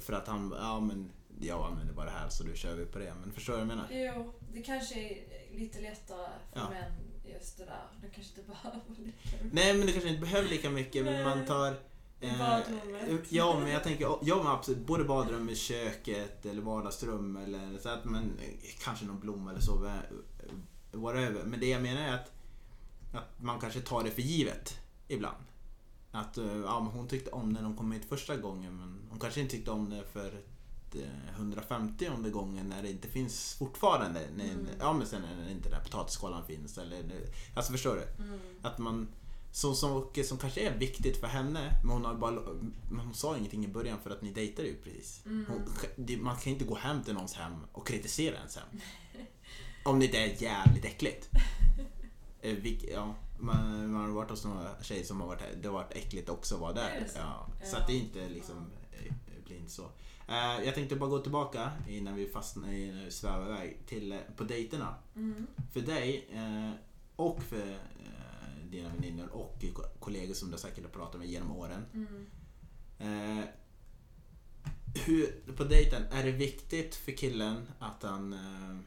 För 0.00 0.12
att 0.12 0.26
han, 0.28 0.54
ja 0.58 0.80
men 0.80 1.10
jag 1.40 1.66
använder 1.66 1.94
bara 1.94 2.06
det 2.06 2.10
här 2.12 2.28
så 2.28 2.44
då 2.44 2.54
kör 2.54 2.74
vi 2.74 2.84
på 2.84 2.98
det. 2.98 3.14
Men 3.20 3.32
förstår 3.32 3.52
du 3.52 3.58
vad 3.58 3.68
jag 3.68 3.76
menar? 3.76 3.88
jo, 3.90 4.32
det 4.52 4.62
kanske 4.62 4.94
är 4.94 5.58
lite 5.58 5.80
lättare 5.80 6.28
för 6.52 6.60
Ja. 6.60 6.70
män 6.70 6.92
just 7.34 7.58
det 7.58 7.64
där. 7.64 7.82
De 8.02 8.10
kanske 8.10 8.40
inte 8.40 8.50
behöver 8.52 8.80
lika 8.88 9.02
mycket. 9.02 9.52
Nej 9.52 9.74
men 9.74 9.86
det 9.86 9.92
kanske 9.92 10.08
inte 10.08 10.20
behöver 10.20 10.48
lika 10.48 10.70
mycket 10.70 11.04
men 11.04 11.24
man 11.24 11.46
tar... 11.46 11.74
I 12.20 12.30
badrummet. 12.38 13.32
ja 13.32 13.58
men 13.60 13.70
jag 13.70 13.84
tänker, 13.84 14.18
ja 14.22 14.36
men 14.36 14.46
absolut, 14.46 14.86
både 14.86 15.04
badrummet, 15.04 15.58
köket 15.58 16.46
eller 16.46 16.62
vardagsrum 16.62 17.36
eller 17.36 17.78
så 17.78 17.88
att 17.88 18.04
man, 18.04 18.32
kanske 18.84 19.04
någon 19.04 19.20
blomma 19.20 19.50
eller 19.50 19.60
så, 19.60 19.86
eh, 19.86 19.92
whatever. 20.92 21.44
Men 21.44 21.60
det 21.60 21.68
jag 21.68 21.82
menar 21.82 22.02
är 22.02 22.14
att, 22.14 22.32
att 23.14 23.42
man 23.42 23.60
kanske 23.60 23.80
tar 23.80 24.02
det 24.04 24.10
för 24.10 24.22
givet 24.22 24.78
ibland. 25.08 25.44
Att 26.12 26.38
eh, 26.38 26.56
ja, 26.56 26.80
men 26.80 26.92
hon 26.92 27.08
tyckte 27.08 27.30
om 27.30 27.52
när 27.52 27.62
de 27.62 27.76
kom 27.76 27.92
hit 27.92 28.08
första 28.08 28.36
gången 28.36 28.76
men 28.76 29.00
hon 29.10 29.18
kanske 29.20 29.40
inte 29.40 29.56
tyckte 29.56 29.70
om 29.70 29.90
det 29.90 30.04
för 30.12 30.42
eh, 30.94 31.34
150 31.36 32.08
om 32.08 32.32
gången 32.32 32.68
när 32.68 32.82
det 32.82 32.90
inte 32.90 33.08
finns 33.08 33.54
fortfarande. 33.54 34.20
När, 34.36 34.44
Mm. 34.44 34.66
Ja 34.80 34.92
men 34.92 35.06
sen 35.06 35.22
när 35.22 35.50
inte 35.50 35.68
den 35.68 35.78
här 35.78 35.84
potatisskålan 35.84 36.46
finns. 36.46 36.78
Eller, 36.78 37.04
alltså 37.54 37.72
förstår 37.72 37.94
du? 37.96 38.22
Mm. 38.24 38.38
Att 38.62 38.78
man 38.78 39.08
som, 39.52 39.74
som, 39.74 40.10
som 40.24 40.38
kanske 40.38 40.60
är 40.60 40.78
viktigt 40.78 41.16
för 41.16 41.26
henne, 41.26 41.74
men 41.82 41.90
hon, 41.92 42.04
har 42.04 42.14
bara, 42.14 42.40
men 42.90 43.00
hon 43.06 43.14
sa 43.14 43.36
ingenting 43.36 43.64
i 43.64 43.68
början 43.68 43.98
för 44.02 44.10
att 44.10 44.22
ni 44.22 44.32
dejtade 44.32 44.68
ju 44.68 44.74
precis. 44.76 45.22
Mm. 45.26 45.46
Hon, 45.48 46.22
man 46.22 46.36
kan 46.36 46.52
inte 46.52 46.64
gå 46.64 46.74
hem 46.74 47.02
till 47.04 47.14
någons 47.14 47.34
hem 47.34 47.52
och 47.72 47.86
kritisera 47.86 48.36
ens 48.36 48.56
hem. 48.56 48.66
Om 49.84 49.98
det 49.98 50.04
inte 50.06 50.18
är 50.18 50.42
jävligt 50.42 50.84
äckligt. 50.84 51.28
Eh, 52.42 52.56
vilk- 52.56 52.90
ja, 52.94 53.14
man, 53.38 53.92
man 53.92 54.00
har 54.04 54.08
varit 54.08 54.30
hos 54.30 54.44
några 54.44 54.82
tjejer 54.82 55.04
som 55.04 55.20
har 55.20 55.26
varit 55.28 55.42
det 55.62 55.68
har 55.68 55.72
varit 55.74 55.92
äckligt 55.96 56.28
också 56.28 56.54
att 56.54 56.60
vara 56.60 56.70
Är 56.88 57.00
där. 57.00 57.08
så? 57.08 57.18
Ja, 57.18 57.46
så 57.64 57.76
att 57.76 57.86
det 57.86 57.92
är 57.92 57.96
inte 57.98 58.28
liksom, 58.28 58.56
eh, 58.92 59.14
blir 59.44 59.56
inte 59.56 59.70
så. 59.72 59.82
Eh, 60.28 60.64
Jag 60.64 60.74
tänkte 60.74 60.96
bara 60.96 61.10
gå 61.10 61.18
tillbaka 61.18 61.70
innan 61.88 62.14
vi 62.14 62.26
fastnar 62.28 62.68
i 62.72 63.06
svävar 63.10 63.46
iväg 63.46 63.78
till 63.86 64.12
eh, 64.12 64.18
på 64.36 64.44
dejterna. 64.44 64.94
Mm. 65.16 65.46
För 65.72 65.80
dig 65.80 66.28
eh, 66.32 66.70
och 67.16 67.42
för 67.42 67.70
eh, 67.70 68.19
dina 68.70 68.88
väninnor 68.88 69.28
och 69.28 69.64
ko- 69.74 69.82
kollegor 69.98 70.34
som 70.34 70.50
du 70.50 70.58
säkert 70.58 70.84
har 70.84 70.90
pratat 70.90 71.20
med 71.20 71.28
genom 71.28 71.56
åren. 71.56 71.84
Mm. 71.94 72.26
Eh, 72.98 73.44
hur, 75.06 75.52
på 75.56 75.64
dejten, 75.64 76.02
är 76.12 76.24
det 76.24 76.32
viktigt 76.32 76.94
för 76.94 77.12
killen 77.12 77.68
att 77.78 78.02
han, 78.02 78.32
eh, 78.32 78.78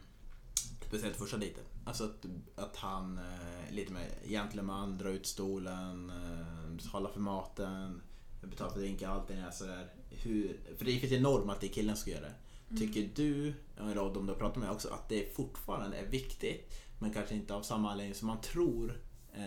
speciellt 0.88 1.16
första 1.16 1.38
dejten, 1.38 1.64
alltså 1.86 2.04
att, 2.04 2.26
att 2.56 2.76
han 2.76 3.18
eh, 3.18 3.74
lite 3.74 3.94
mer 3.94 4.10
gentleman, 4.26 4.98
drar 4.98 5.10
ut 5.10 5.26
stolen, 5.26 6.10
eh, 6.10 6.72
betalar 6.76 7.10
för 7.10 7.20
maten, 7.20 8.02
betalar 8.42 8.72
för 8.72 8.80
drinkar, 8.80 9.10
allting 9.10 9.38
är 9.38 9.52
sådär. 9.52 9.94
Hur, 10.10 10.60
för 10.78 10.86
det 10.86 11.00
finns 11.00 11.14
en 11.14 11.22
norm 11.22 11.50
att 11.50 11.62
det 11.62 11.68
är 11.68 11.74
killen 11.74 11.96
som 11.96 12.02
ska 12.02 12.12
göra 12.12 12.26
det. 12.26 12.36
Tycker 12.78 13.10
du, 13.16 13.54
och 13.78 14.14
de 14.14 14.26
du 14.26 14.32
har 14.34 14.40
pratat 14.40 14.58
med 14.58 14.72
också, 14.72 14.90
att 14.90 15.10
det 15.10 15.36
fortfarande 15.36 15.98
är 15.98 16.06
viktigt 16.06 16.74
men 17.00 17.14
kanske 17.14 17.36
inte 17.36 17.54
av 17.56 17.62
samma 17.62 17.92
anledning 17.92 18.16
som 18.16 18.28
man 18.28 18.42
tror, 18.42 19.02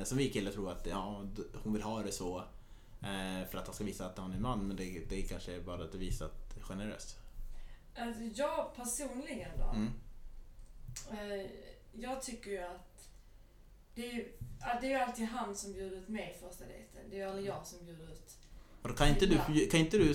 som 0.05 0.19
vi 0.19 0.31
killar 0.31 0.51
tror 0.53 0.71
att 0.73 0.87
ja, 0.91 1.25
hon 1.63 1.73
vill 1.73 1.83
ha 1.83 2.03
det 2.03 2.13
så 2.13 2.39
eh, 3.03 3.49
för 3.51 3.59
att 3.59 3.67
han 3.67 3.75
ska 3.75 3.85
visa 3.85 4.07
att 4.07 4.19
han 4.19 4.33
är 4.33 4.39
man 4.39 4.67
men 4.69 4.77
det, 4.77 5.03
det 5.09 5.23
kanske 5.23 5.55
är 5.57 5.61
bara 5.61 5.85
att 5.85 5.95
visa 5.95 6.25
att 6.25 6.55
det 6.55 6.61
är 6.61 6.65
generöst. 6.65 7.17
Alltså, 7.99 8.23
jag 8.23 8.75
personligen 8.77 9.51
då. 9.59 9.69
Mm. 9.77 9.91
Eh, 11.11 11.47
jag 11.93 12.23
tycker 12.23 12.51
ju 12.51 12.59
att 12.59 13.09
det 13.95 14.11
är, 14.11 14.13
ju- 14.15 14.33
det 14.81 14.93
är 14.93 15.01
alltid 15.01 15.27
han 15.29 15.57
som 15.57 15.73
bjuder 15.73 15.97
ut 15.97 16.09
mig 16.09 16.37
första 16.49 16.65
dejten. 16.65 17.01
Det 17.11 17.17
är 17.17 17.21
ju 17.21 17.27
aldrig 17.31 17.47
jag 17.47 17.67
som 17.67 17.87
bjuder 17.87 18.05
ut. 18.05 18.37
Kan 18.97 19.09
inte 19.09 19.27
du, 19.27 19.67
kan 19.71 19.81
inte 19.81 19.99
du, 19.99 20.15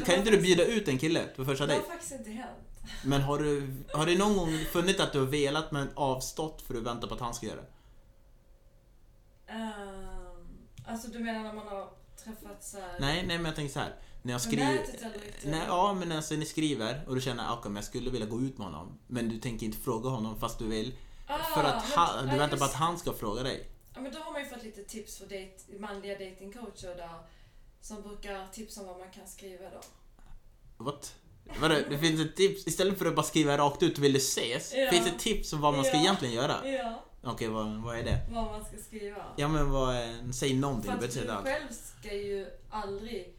kan 0.06 0.14
inte 0.18 0.30
du 0.30 0.40
bjuda 0.42 0.64
ut 0.64 0.88
en 0.88 0.98
kille 0.98 1.26
på 1.36 1.44
första 1.44 1.66
Det 1.66 1.72
har 1.72 1.78
dejt? 1.80 1.92
faktiskt 1.92 2.12
inte 2.12 2.30
hänt. 2.30 2.58
Men 3.04 3.20
har 3.22 3.38
du, 3.38 3.74
har 3.92 4.06
du 4.06 4.18
någon 4.18 4.36
gång 4.36 4.58
funnit 4.72 5.00
att 5.00 5.12
du 5.12 5.18
har 5.18 5.26
velat 5.26 5.72
men 5.72 5.88
avstått 5.94 6.62
för 6.62 6.74
att 6.74 6.80
du 6.80 6.84
väntar 6.84 7.08
på 7.08 7.14
att 7.14 7.20
han 7.20 7.34
ska 7.34 7.46
göra 7.46 7.56
det? 7.56 7.66
Um, 9.50 10.68
alltså 10.86 11.08
du 11.08 11.18
menar 11.18 11.42
när 11.42 11.52
man 11.52 11.66
har 11.66 11.90
träffats 12.24 12.70
så 12.70 12.76
här, 12.78 12.96
Nej, 13.00 13.26
nej 13.26 13.36
men 13.36 13.46
jag 13.46 13.54
tänker 13.56 13.72
så 13.72 13.80
här. 13.80 13.94
När 14.22 14.32
jag 14.32 14.40
skriver... 14.40 14.86
Nej, 15.44 15.62
ja, 15.66 15.92
men 15.94 16.12
alltså 16.12 16.34
ni 16.34 16.44
skriver 16.46 17.04
och 17.08 17.14
du 17.14 17.20
känner 17.20 17.52
att 17.52 17.64
jag 17.74 17.84
skulle 17.84 18.10
vilja 18.10 18.26
gå 18.26 18.40
ut 18.40 18.58
med 18.58 18.66
honom. 18.66 18.98
Men 19.06 19.28
du 19.28 19.38
tänker 19.38 19.66
inte 19.66 19.78
fråga 19.78 20.08
honom 20.10 20.40
fast 20.40 20.58
du 20.58 20.66
vill. 20.66 20.94
Ah, 21.26 21.38
för 21.38 21.64
att 21.64 21.84
men- 21.88 21.98
han, 21.98 22.26
du 22.28 22.38
väntar 22.38 22.56
på 22.56 22.64
att 22.64 22.74
han 22.74 22.98
ska 22.98 23.12
fråga 23.12 23.42
dig. 23.42 23.70
Ja, 23.94 24.00
men 24.00 24.12
då 24.12 24.18
har 24.18 24.32
man 24.32 24.42
ju 24.42 24.48
fått 24.48 24.62
lite 24.62 24.84
tips 24.84 25.18
för 25.18 25.24
date, 25.24 25.78
manliga 25.80 26.12
datingcoacher 26.18 26.96
där 26.96 27.10
som 27.80 28.02
brukar 28.02 28.46
tipsa 28.52 28.80
om 28.80 28.86
vad 28.86 28.98
man 28.98 29.10
kan 29.10 29.26
skriva 29.26 29.64
då. 29.70 29.80
What? 30.84 31.14
Vadå, 31.60 31.74
det 31.90 31.98
finns 31.98 32.20
ett 32.20 32.36
tips, 32.36 32.66
istället 32.66 32.98
för 32.98 33.06
att 33.06 33.14
bara 33.16 33.26
skriva 33.26 33.58
rakt 33.58 33.82
ut 33.82 33.98
vill 33.98 34.12
du 34.12 34.18
ses, 34.18 34.74
Ja. 34.76 34.90
finns 34.90 35.04
det 35.04 35.18
tips 35.18 35.52
om 35.52 35.60
vad 35.60 35.74
man 35.74 35.84
ska 35.84 35.94
Ja. 35.94 36.00
egentligen 36.00 36.34
göra? 36.34 36.68
Ja, 36.68 37.02
Okej, 37.26 37.48
vad, 37.48 37.66
vad 37.82 37.98
är 37.98 38.02
det? 38.04 38.20
vad 38.30 38.44
man 38.44 38.64
ska 38.64 38.76
skriva. 38.76 39.24
Ja 39.36 39.48
men 39.48 39.70
vad, 39.70 39.96
är- 39.96 40.32
säg 40.32 40.54
någonting, 40.56 40.90
För 40.92 40.98
behöver 40.98 41.18
att 41.20 41.26
du 41.26 41.32
allt. 41.32 41.46
själv 41.46 41.68
ska 41.72 42.14
ju 42.14 42.46
aldrig 42.70 43.34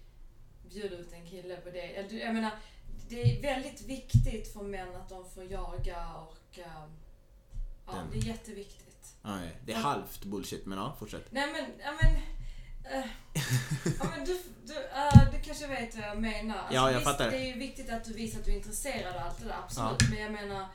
bjuda 0.69 0.95
ut 0.95 1.13
en 1.13 1.25
kille 1.25 1.55
på 1.57 1.69
det. 1.69 2.15
Jag 2.17 2.33
menar, 2.33 2.51
det 3.09 3.21
är 3.21 3.41
väldigt 3.41 3.81
viktigt 3.81 4.53
för 4.53 4.61
män 4.61 4.95
att 4.95 5.09
de 5.09 5.29
får 5.29 5.43
jaga 5.43 6.07
och... 6.13 6.59
ehm, 6.59 6.65
ja, 7.85 7.93
Den- 7.93 8.07
det 8.11 8.17
är 8.17 8.23
jätteviktigt. 8.23 8.83
Nej, 9.21 9.57
det 9.65 9.71
är 9.73 9.77
halvt 9.77 10.25
bullshit, 10.25 10.65
men 10.65 10.77
ja, 10.77 10.95
fortsätt. 10.99 11.31
Nej 11.31 11.51
men, 11.51 11.65
ja 11.85 11.91
men... 12.01 12.13
eh, 12.93 13.09
ja, 13.99 14.05
men 14.17 14.25
du, 14.25 14.39
du, 14.65 14.75
eh, 14.77 15.31
du 15.31 15.39
kanske 15.45 15.67
vet 15.67 15.95
vad 15.95 16.03
jag 16.05 16.21
menar. 16.21 16.57
Alltså, 16.57 16.73
Ja, 16.75 16.91
jag 16.91 16.99
visst, 16.99 17.11
fattar. 17.11 17.31
Det 17.31 17.37
är 17.37 17.45
ju 17.53 17.59
viktigt 17.59 17.89
att 17.89 18.03
du 18.05 18.13
visar 18.13 18.39
att 18.39 18.45
du 18.45 18.51
är 18.51 18.55
intresserad 18.55 19.15
och 19.15 19.21
allt 19.21 19.39
det 19.39 19.45
där, 19.45 19.55
absolut. 19.65 20.09
Men 20.09 20.19
jag 20.21 20.31
menar... 20.31 20.65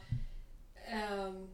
ehm, 0.88 1.48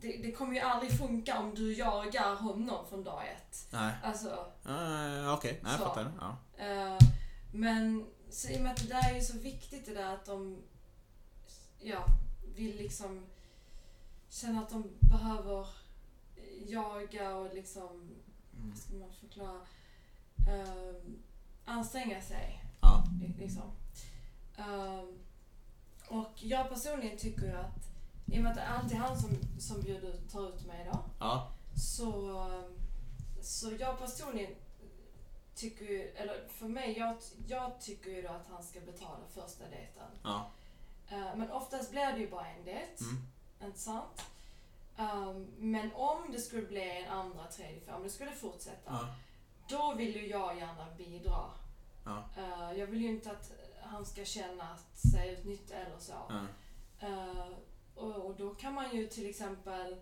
det, 0.00 0.16
det 0.22 0.32
kommer 0.32 0.54
ju 0.54 0.60
aldrig 0.60 0.98
funka 0.98 1.38
om 1.38 1.54
du 1.54 1.74
jagar 1.74 2.34
honom 2.36 2.86
från 2.88 3.04
dag 3.04 3.22
ett. 3.28 3.66
Nej, 3.70 3.92
Alltså, 4.02 4.28
uh, 4.68 5.34
okej, 5.34 5.60
nej 5.62 5.72
jag 5.72 5.80
fattar. 5.80 6.12
Ja. 6.20 6.36
Eh, 6.64 6.98
men 7.52 8.06
så 8.30 8.48
i 8.48 8.56
och 8.58 8.62
med 8.62 8.72
att 8.72 8.78
det 8.82 8.88
där 8.88 9.10
är 9.10 9.14
ju 9.14 9.20
så 9.20 9.38
viktigt 9.38 9.86
det 9.86 9.94
där 9.94 10.14
att 10.14 10.24
de 10.26 10.62
ja, 11.80 12.04
vill 12.56 12.76
liksom 12.76 13.26
känna 14.28 14.60
att 14.62 14.70
de 14.70 14.90
behöver 15.00 15.66
jaga 16.66 17.34
och 17.36 17.54
liksom, 17.54 18.14
Mm. 18.56 18.70
vad 18.70 18.78
ska 18.78 18.94
man 18.94 19.12
förklara, 19.20 19.60
eh, 20.48 20.94
anstränga 21.64 22.20
sig. 22.20 22.64
Ja. 22.80 23.04
li- 23.20 23.34
Liksom. 23.38 23.62
Eh, 24.56 25.04
och 26.08 26.32
jag 26.36 26.68
personligen 26.68 27.18
tycker 27.18 27.54
att 27.54 27.88
i 28.32 28.38
och 28.38 28.42
med 28.42 28.50
att 28.50 28.56
det 28.56 28.62
är 28.62 28.74
alltid 28.78 28.96
han 28.98 29.18
som, 29.20 29.30
som 29.60 29.80
bjuder, 29.80 30.12
tar 30.32 30.48
ut 30.48 30.66
mig 30.66 30.88
då. 30.92 30.98
Ja. 31.20 31.48
Så, 31.76 32.50
så 33.42 33.72
jag 33.78 33.98
personligen 33.98 34.54
tycker 35.54 35.84
ju, 35.84 36.08
eller 36.08 36.48
för 36.48 36.68
mig, 36.68 36.98
jag, 36.98 37.16
jag 37.46 37.80
tycker 37.80 38.10
ju 38.10 38.22
då 38.22 38.28
att 38.28 38.46
han 38.50 38.62
ska 38.62 38.80
betala 38.80 39.18
första 39.34 39.64
dejten. 39.64 40.10
Ja. 40.22 40.50
Eh, 41.08 41.36
men 41.36 41.50
oftast 41.50 41.90
blir 41.90 42.12
det 42.12 42.18
ju 42.18 42.30
bara 42.30 42.46
en 42.48 42.64
dejt, 42.64 43.04
Mm. 43.04 43.22
inte 43.64 43.78
sant? 43.78 44.22
Um, 44.98 45.46
men 45.58 45.92
om 45.94 46.32
det 46.32 46.38
skulle 46.38 46.66
bli 46.66 46.90
en 47.04 47.12
andra, 47.12 47.44
tredje, 47.46 47.80
fjärde, 47.80 47.96
om 47.96 48.02
det 48.02 48.10
skulle 48.10 48.32
fortsätta, 48.32 48.90
Ja. 48.92 49.14
då 49.68 49.94
vill 49.94 50.16
ju 50.16 50.26
jag 50.26 50.56
gärna 50.58 50.86
bidra. 50.98 51.44
Ja. 52.04 52.24
Eh, 52.38 52.78
jag 52.78 52.86
vill 52.86 53.00
ju 53.02 53.08
inte 53.08 53.30
att 53.30 53.52
han 53.82 54.06
ska 54.06 54.24
känna 54.24 54.76
sig 54.94 55.32
utnyttjad 55.32 55.80
eller 55.80 55.98
så. 55.98 56.12
Ja. 56.28 56.46
Och, 57.98 58.26
och 58.26 58.34
då 58.36 58.54
kan 58.54 58.74
man 58.74 58.96
ju 58.96 59.06
till 59.06 59.26
exempel, 59.30 59.96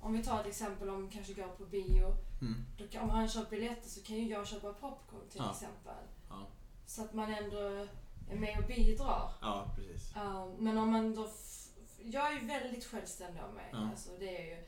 om 0.00 0.12
vi 0.12 0.24
tar 0.24 0.40
ett 0.40 0.46
exempel 0.46 0.88
om 0.88 1.10
kanske 1.10 1.34
går 1.34 1.48
på 1.48 1.64
bio. 1.64 2.06
Mm. 2.40 2.64
Då 2.78 2.88
kan, 2.88 3.02
om 3.02 3.10
han 3.10 3.28
köper 3.28 3.50
biljetter 3.50 3.88
så 3.88 4.02
kan 4.02 4.16
ju 4.16 4.28
jag 4.28 4.46
köpa 4.46 4.72
popcorn 4.72 5.28
till 5.30 5.40
Ja. 5.44 5.50
exempel. 5.52 6.04
Ja. 6.28 6.46
Så 6.86 7.02
att 7.02 7.12
man 7.14 7.34
ändå 7.34 7.58
är 8.30 8.36
med 8.36 8.58
och 8.58 8.66
bidrar. 8.66 9.32
ja, 9.40 9.66
precis. 9.76 10.16
Eh, 10.16 10.46
men 10.58 10.78
om 10.78 10.90
man 10.90 11.14
då... 11.14 11.28
Jag 12.04 12.26
är 12.32 12.40
ju 12.40 12.46
väldigt 12.46 12.84
självständig 12.84 13.40
av 13.40 13.54
mig. 13.54 13.68
Ja. 13.72 13.88
Alltså, 13.90 14.10
det 14.18 14.36
är 14.36 14.56
ju, 14.56 14.64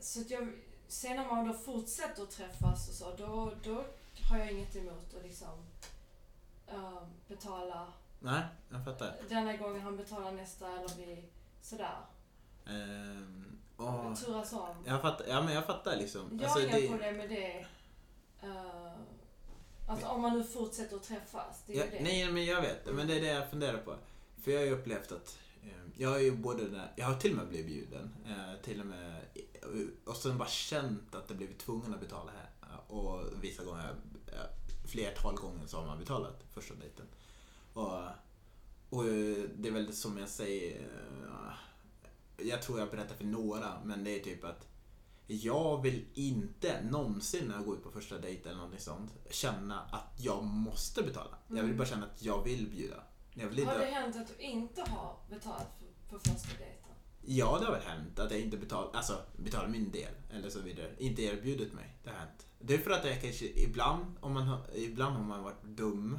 så 0.00 0.20
att 0.20 0.30
jag, 0.30 0.52
sen 0.88 1.16
när 1.16 1.26
man 1.28 1.46
då 1.48 1.52
fortsätter 1.54 2.22
att 2.22 2.30
träffas 2.30 2.88
och 2.88 2.94
så, 2.94 3.16
då, 3.16 3.52
då 3.64 3.84
har 4.30 4.38
jag 4.38 4.52
inget 4.52 4.76
emot 4.76 5.14
att 5.16 5.22
liksom 5.22 5.66
eh, 6.66 7.02
betala 7.28 7.92
Nej, 8.20 8.42
jag 8.70 8.84
fattar. 8.84 9.14
denna 9.28 9.56
gången 9.56 9.82
han 9.82 9.96
betalar 9.96 10.32
nästa 10.32 10.68
eller 10.78 10.88
vi 10.96 11.24
sådär. 11.62 11.96
Ehm, 12.66 13.58
åh. 13.76 14.14
Turas 14.14 14.52
om. 14.52 14.76
Jag 14.86 15.02
fattar, 15.02 15.26
ja 15.28 15.42
men 15.42 15.54
jag 15.54 15.66
fattar 15.66 15.96
liksom. 15.96 16.28
Jag 16.32 16.44
Alltså, 16.50 16.58
har 16.68 16.78
inga 16.78 16.96
det- 16.98 17.12
med 17.12 17.28
det. 17.30 17.66
Uh, 18.46 18.92
alltså 19.88 20.06
om 20.06 20.20
man 20.22 20.38
nu 20.38 20.44
fortsätter 20.44 20.96
att 20.96 21.02
träffas. 21.02 21.62
Det 21.66 21.72
är 21.72 21.78
Ja, 21.78 21.84
ju 21.84 21.90
det. 21.90 22.02
nej, 22.02 22.32
men 22.32 22.44
jag 22.44 22.60
vet. 22.62 22.94
Men 22.94 23.06
det 23.06 23.16
är 23.16 23.20
det 23.20 23.26
jag 23.26 23.50
funderar 23.50 23.78
på. 23.78 23.94
För 24.42 24.50
jag 24.50 24.58
har 24.58 24.66
ju 24.66 24.72
upplevt 24.72 25.12
att 25.12 25.38
eh, 25.62 25.68
jag 25.96 26.08
har 26.08 26.18
ju 26.18 26.32
både 26.36 26.68
där, 26.68 26.92
jag 26.96 27.06
har 27.06 27.14
till 27.14 27.30
och 27.30 27.36
med 27.36 27.48
blivit 27.48 27.66
bjuden. 27.66 28.14
Eh, 28.26 28.62
till 28.64 28.80
och 28.80 28.86
med, 28.86 29.22
och 30.04 30.16
sen 30.16 30.38
bara 30.38 30.48
känt 30.48 31.14
att 31.14 31.24
jag 31.28 31.36
blivit 31.36 31.58
tvungen 31.58 31.94
att 31.94 32.00
betala 32.00 32.32
här. 32.32 32.78
Och 32.88 33.24
vissa 33.42 33.64
gånger, 33.64 33.94
flertal 34.86 35.36
gånger 35.36 35.66
så 35.66 35.76
har 35.80 35.86
man 35.86 35.98
betalat 35.98 36.44
första 36.54 36.74
dejten. 36.74 37.06
Och, 37.72 38.00
och 38.90 39.04
eh, 39.04 39.44
det 39.56 39.68
är 39.68 39.72
väl 39.72 39.92
som 39.92 40.18
jag 40.18 40.28
säger, 40.28 40.80
eh, 40.80 42.46
jag 42.48 42.62
tror 42.62 42.78
jag 42.78 42.90
berättar 42.90 43.14
för 43.14 43.24
några, 43.24 43.80
men 43.84 44.04
det 44.04 44.10
är 44.20 44.24
typ 44.24 44.44
att 44.44 44.66
jag 45.26 45.82
vill 45.82 46.04
inte 46.14 46.82
någonsin 46.90 47.44
när 47.48 47.54
jag 47.54 47.64
går 47.64 47.76
ut 47.76 47.82
på 47.84 47.90
första 47.90 48.18
dejt 48.18 48.48
eller 48.48 48.56
någonting 48.58 48.80
sånt 48.80 49.12
känna 49.30 49.80
att 49.80 50.14
jag 50.16 50.44
måste 50.44 51.02
betala. 51.02 51.38
Jag 51.48 51.54
vill 51.54 51.64
Mm. 51.64 51.76
bara 51.76 51.86
känna 51.88 52.06
att 52.06 52.22
jag 52.22 52.44
vill 52.44 52.70
bjuda. 52.70 53.02
Jag 53.34 53.48
vill 53.48 53.66
Har 53.66 53.78
det 53.78 53.86
inte... 53.88 54.00
hänt 54.00 54.16
att 54.16 54.38
du 54.38 54.44
inte 54.44 54.80
har 54.90 55.16
betalat 55.30 55.78
för, 55.78 56.16
på 56.16 56.18
första 56.18 56.48
dejten? 56.58 56.74
Ja, 57.20 57.56
det 57.60 57.64
har 57.66 57.72
väl 57.72 57.82
hänt 57.82 58.18
att 58.18 58.30
jag 58.30 58.40
inte 58.40 58.56
betalar, 58.56 58.90
alltså 58.96 59.18
betalar 59.36 59.68
min 59.68 59.90
del 59.90 60.12
eller 60.30 60.50
så 60.50 60.60
vidare. 60.60 60.94
Inte 60.98 61.22
erbjudit 61.22 61.72
mig. 61.72 61.96
Det 62.04 62.10
har 62.10 62.16
hänt. 62.18 62.46
Det 62.58 62.74
är 62.74 62.78
för 62.78 62.90
att 62.90 63.04
jag 63.04 63.22
kanske 63.22 63.46
ibland, 63.46 64.04
om 64.20 64.32
man 64.32 64.42
har, 64.46 64.60
ibland 64.76 65.16
har 65.16 65.24
man 65.24 65.42
varit 65.42 65.62
dum 65.62 66.18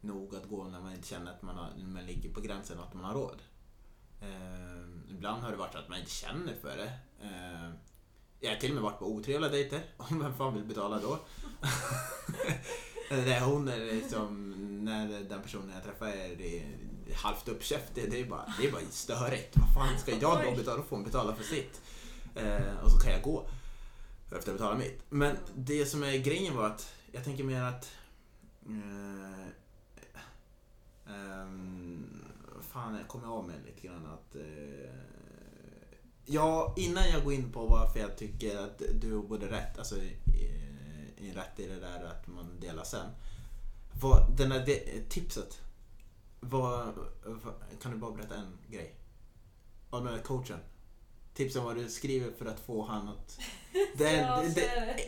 nog 0.00 0.34
att 0.34 0.48
gå 0.48 0.64
när 0.64 0.80
man 0.80 0.94
inte 0.94 1.08
känner 1.08 1.30
att 1.30 1.42
man, 1.42 1.56
har, 1.56 1.70
man 1.78 2.06
ligger 2.06 2.30
på 2.30 2.40
gränsen 2.40 2.80
att 2.80 2.94
man 2.94 3.04
har 3.04 3.14
råd. 3.14 3.42
Eh, 4.20 5.10
ibland 5.10 5.42
har 5.42 5.50
det 5.50 5.56
varit 5.56 5.72
så 5.72 5.78
att 5.78 5.88
man 5.88 5.98
inte 5.98 6.10
känner 6.10 6.54
för 6.54 6.76
det. 6.76 6.92
Eh, 7.22 7.70
jag 8.40 8.50
har 8.50 8.56
till 8.56 8.70
och 8.70 8.74
med 8.74 8.82
varit 8.82 8.98
på 8.98 9.06
otrevliga 9.06 9.50
dejter. 9.50 9.80
Vem 10.10 10.34
fan 10.34 10.54
vill 10.54 10.64
betala 10.64 11.00
då? 11.00 11.18
det 13.08 13.34
är 13.34 13.40
hon 13.40 13.68
är 13.68 13.78
liksom, 13.78 14.54
när 14.84 15.20
den 15.20 15.42
personen 15.42 15.70
jag 15.74 15.84
träffar 15.84 16.06
är 16.06 16.40
är 17.08 17.14
halvt 17.14 17.48
uppkäft. 17.48 17.94
Det, 17.94 18.06
det, 18.06 18.20
är 18.20 18.24
bara, 18.24 18.54
det 18.60 18.66
är 18.66 18.72
bara 18.72 18.82
störigt. 18.90 19.56
Vad 19.56 19.74
fan 19.74 19.98
ska 19.98 20.10
jag 20.10 20.20
då 20.20 20.56
betala? 20.56 20.76
Då 20.76 20.82
får 20.82 20.96
hon 20.96 21.04
betala 21.04 21.34
för 21.34 21.44
sitt. 21.44 21.80
Eh, 22.34 22.78
och 22.84 22.90
så 22.90 22.98
kan 22.98 23.12
jag 23.12 23.22
gå. 23.22 23.48
Efter 24.36 24.52
att 24.52 24.58
betala 24.58 24.78
mitt. 24.78 25.02
Men 25.08 25.36
det 25.54 25.86
som 25.86 26.02
är 26.02 26.16
grejen 26.16 26.56
var 26.56 26.66
att 26.66 26.92
jag 27.12 27.24
tänker 27.24 27.44
mer 27.44 27.62
att 27.62 27.92
eh, 28.66 29.46
Um, 31.08 32.24
fan, 32.60 32.94
jag 32.94 33.08
kommer 33.08 33.28
av 33.28 33.46
mig 33.46 33.56
lite 33.66 33.86
grann 33.86 34.06
att... 34.06 34.36
Uh, 34.36 34.90
ja, 36.26 36.74
innan 36.76 37.08
jag 37.08 37.24
går 37.24 37.32
in 37.32 37.52
på 37.52 37.66
varför 37.66 38.00
jag 38.00 38.16
tycker 38.16 38.58
att 38.58 38.82
du 39.00 39.22
borde 39.22 39.50
rätt, 39.50 39.78
alltså 39.78 39.96
i, 41.16 41.32
rätt 41.34 41.60
i 41.60 41.68
det 41.68 41.80
där 41.80 42.04
att 42.04 42.26
man 42.26 42.60
delar 42.60 42.84
sen. 42.84 43.10
Vad, 44.00 44.36
den 44.36 44.48
där 44.48 44.64
tipset. 45.08 45.60
Vad, 46.40 46.94
vad, 47.24 47.54
kan 47.82 47.92
du 47.92 47.98
bara 47.98 48.12
berätta 48.12 48.34
en 48.34 48.58
grej? 48.68 48.94
Av 49.90 50.04
den 50.04 50.14
där 50.14 50.22
coachen. 50.22 50.58
Tipsa 51.38 51.58
om 51.58 51.64
vad 51.64 51.76
du 51.76 51.88
skriver 51.88 52.32
för 52.38 52.46
att 52.46 52.60
få 52.60 52.84
han 52.84 53.08
att... 53.08 53.40
Det, 53.96 54.12
ja, 54.12 54.42
det, 54.54 54.60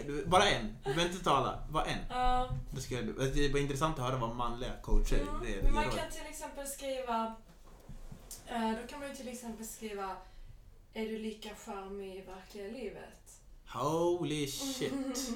det, 0.07 0.27
bara 0.27 0.49
en. 0.49 0.77
Du 0.85 0.95
behöver 0.95 1.13
inte 1.13 1.25
tala. 1.25 1.63
Bara 1.71 1.85
en. 1.85 1.99
Ja. 2.11 2.49
Det, 2.75 2.81
ska, 2.81 2.97
det 2.97 3.45
är 3.45 3.53
bara 3.53 3.59
intressant 3.59 3.99
att 3.99 4.05
höra 4.05 4.17
vad 4.17 4.37
manliga 4.37 4.73
coacher 4.83 5.21
mm. 5.21 5.35
det, 5.43 5.61
det 5.61 5.71
Man 5.71 5.85
kan 5.85 6.11
till 6.11 6.27
exempel 6.31 6.67
skriva... 6.67 7.35
Eh, 8.47 8.71
då 8.71 8.87
kan 8.89 9.01
man 9.01 9.09
ju 9.09 9.15
till 9.15 9.29
exempel 9.29 9.67
skriva 9.67 10.17
Är 10.95 11.07
du 11.09 11.19
lika 11.19 11.49
charmig 11.55 12.17
i 12.17 12.21
verkliga 12.21 12.67
livet? 12.67 13.43
Holy 13.67 14.47
shit. 14.47 14.93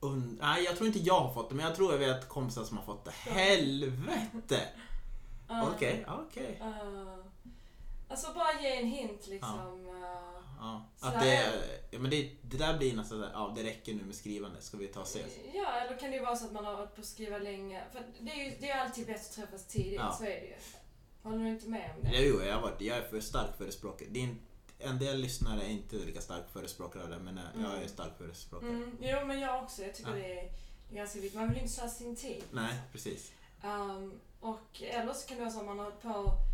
Und, 0.00 0.38
nej, 0.40 0.64
jag 0.64 0.76
tror 0.76 0.86
inte 0.86 0.98
jag 0.98 1.20
har 1.20 1.34
fått 1.34 1.48
det, 1.48 1.54
men 1.54 1.66
jag 1.66 1.76
tror 1.76 1.92
jag 1.92 1.98
vet 1.98 2.28
kompisar 2.28 2.64
som 2.64 2.76
har 2.76 2.84
fått 2.84 3.04
det. 3.04 3.10
Helvete! 3.10 4.68
Okej, 5.48 5.66
okej. 5.72 6.06
Okay, 6.08 6.54
okay. 6.56 6.68
uh. 6.68 7.29
Alltså 8.10 8.32
bara 8.32 8.62
ge 8.62 8.76
en 8.76 8.86
hint 8.86 9.26
liksom. 9.26 9.86
Ja. 10.60 10.84
ja. 11.00 11.08
Att 11.08 11.20
det, 11.20 11.62
ja, 11.90 11.98
men 11.98 12.10
det, 12.10 12.30
det 12.42 12.56
där 12.56 12.78
blir 12.78 12.96
nästan 12.96 13.26
ja 13.32 13.52
det 13.56 13.64
räcker 13.64 13.94
nu 13.94 14.04
med 14.04 14.14
skrivande, 14.14 14.60
ska 14.60 14.76
vi 14.76 14.86
ta 14.86 15.00
och 15.00 15.06
ses? 15.06 15.38
Ja, 15.54 15.72
eller 15.72 15.98
kan 15.98 16.10
det 16.10 16.16
ju 16.16 16.22
vara 16.22 16.36
så 16.36 16.46
att 16.46 16.52
man 16.52 16.64
har 16.64 16.76
varit 16.76 16.94
på 16.94 17.00
att 17.00 17.06
skriva 17.06 17.38
länge. 17.38 17.84
För 17.92 18.02
det 18.20 18.30
är 18.30 18.44
ju 18.44 18.56
det 18.60 18.70
är 18.70 18.80
alltid 18.80 19.06
bäst 19.06 19.30
att 19.30 19.36
träffas 19.36 19.66
tidigt, 19.66 19.92
ja. 19.94 20.12
så 20.18 20.24
är 20.24 20.40
det 20.40 20.46
ju. 20.46 20.54
Håller 21.22 21.44
du 21.44 21.48
inte 21.48 21.68
med 21.68 21.90
om 21.96 22.10
det? 22.10 22.22
Jo, 22.22 22.42
jag, 22.42 22.54
har 22.54 22.62
varit, 22.62 22.80
jag 22.80 22.98
är 22.98 23.02
för 23.02 23.20
stark 23.20 23.56
förespråkare. 23.58 24.08
Det 24.10 24.20
är 24.20 24.24
en, 24.24 24.40
en 24.78 24.98
del 24.98 25.20
lyssnare 25.20 25.62
är 25.62 25.68
inte 25.68 25.96
lika 25.96 26.20
stark 26.20 26.44
förespråkare 26.52 27.02
av 27.02 27.10
det, 27.10 27.18
men 27.18 27.38
mm. 27.38 27.64
jag 27.64 27.82
är 27.82 27.88
stark 27.88 28.18
förespråkare. 28.18 28.70
Mm. 28.70 28.96
Jo, 29.00 29.26
men 29.26 29.40
jag 29.40 29.62
också. 29.62 29.82
Jag 29.82 29.94
tycker 29.94 30.10
ja. 30.10 30.16
det 30.16 30.40
är 30.40 30.52
ganska 30.90 31.20
viktigt. 31.20 31.40
Man 31.40 31.48
vill 31.48 31.58
inte 31.58 31.72
slösa 31.72 31.88
sin 31.88 32.16
tid. 32.16 32.44
Nej, 32.50 32.74
precis. 32.92 33.32
Um, 33.64 34.20
och 34.40 34.82
eller 34.82 35.12
så 35.12 35.28
kan 35.28 35.36
det 35.36 35.42
vara 35.42 35.52
så 35.52 35.60
att 35.60 35.66
man 35.66 35.78
har 35.78 35.84
hållit 35.84 36.02
på 36.02 36.49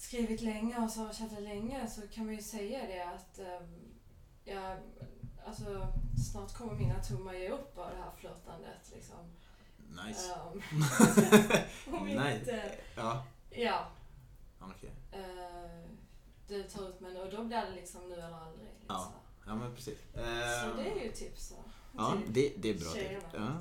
skrivit 0.00 0.40
länge 0.40 0.78
och 0.78 0.90
så 0.90 1.00
har 1.00 1.12
chattat 1.12 1.42
länge 1.42 1.86
så 1.86 2.00
kan 2.08 2.26
man 2.26 2.34
ju 2.34 2.42
säga 2.42 2.86
det 2.86 3.04
att 3.04 3.38
um, 3.38 3.92
ja, 4.44 4.76
alltså, 5.46 5.92
snart 6.30 6.54
kommer 6.54 6.74
mina 6.74 7.02
tummar 7.02 7.34
ge 7.34 7.48
upp 7.48 7.78
av 7.78 7.90
det 7.90 7.96
här 7.96 8.10
flörtandet. 8.18 8.92
Liksom. 8.94 9.16
Nice. 10.06 10.34
Um, 11.92 12.06
nice. 12.06 12.74
ja. 12.96 13.24
Ja. 13.50 13.90
Okay. 14.60 14.90
Uh, 15.20 15.44
eh, 15.44 15.90
du 16.48 16.62
tar 16.62 16.88
ut 16.88 17.00
mig 17.00 17.20
och 17.20 17.30
då 17.30 17.44
blir 17.44 17.56
det 17.56 17.74
liksom 17.74 18.08
nu 18.08 18.14
eller 18.14 18.32
aldrig. 18.32 18.68
Liksom. 18.78 18.86
Ja. 18.88 19.12
ja, 19.46 19.54
men 19.54 19.74
precis. 19.74 19.98
Uh, 20.16 20.22
så 20.22 20.82
det 20.82 20.90
är 20.90 21.04
ju 21.04 21.12
tips. 21.12 21.54
Ja, 21.96 22.16
det, 22.28 22.52
det 22.56 22.70
är 22.70 22.74
bra 22.74 22.92
tips. 22.92 23.24
Ja. 23.32 23.60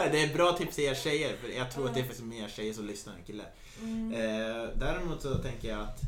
det 0.10 0.22
är 0.22 0.34
bra 0.34 0.52
tips 0.52 0.76
till 0.76 0.84
er 0.84 0.94
tjejer, 0.94 1.36
för 1.36 1.48
jag 1.48 1.70
tror 1.70 1.88
att 1.88 1.94
det 1.94 2.00
är 2.00 2.04
för 2.04 2.22
mer 2.22 2.48
tjejer 2.48 2.72
som 2.72 2.86
lyssnar 2.86 3.14
än 3.14 3.24
killar. 3.24 3.50
Mm. 3.82 4.12
Eh, 4.12 4.68
däremot 4.74 5.22
så 5.22 5.34
tänker 5.38 5.68
jag 5.68 5.80
att... 5.80 6.00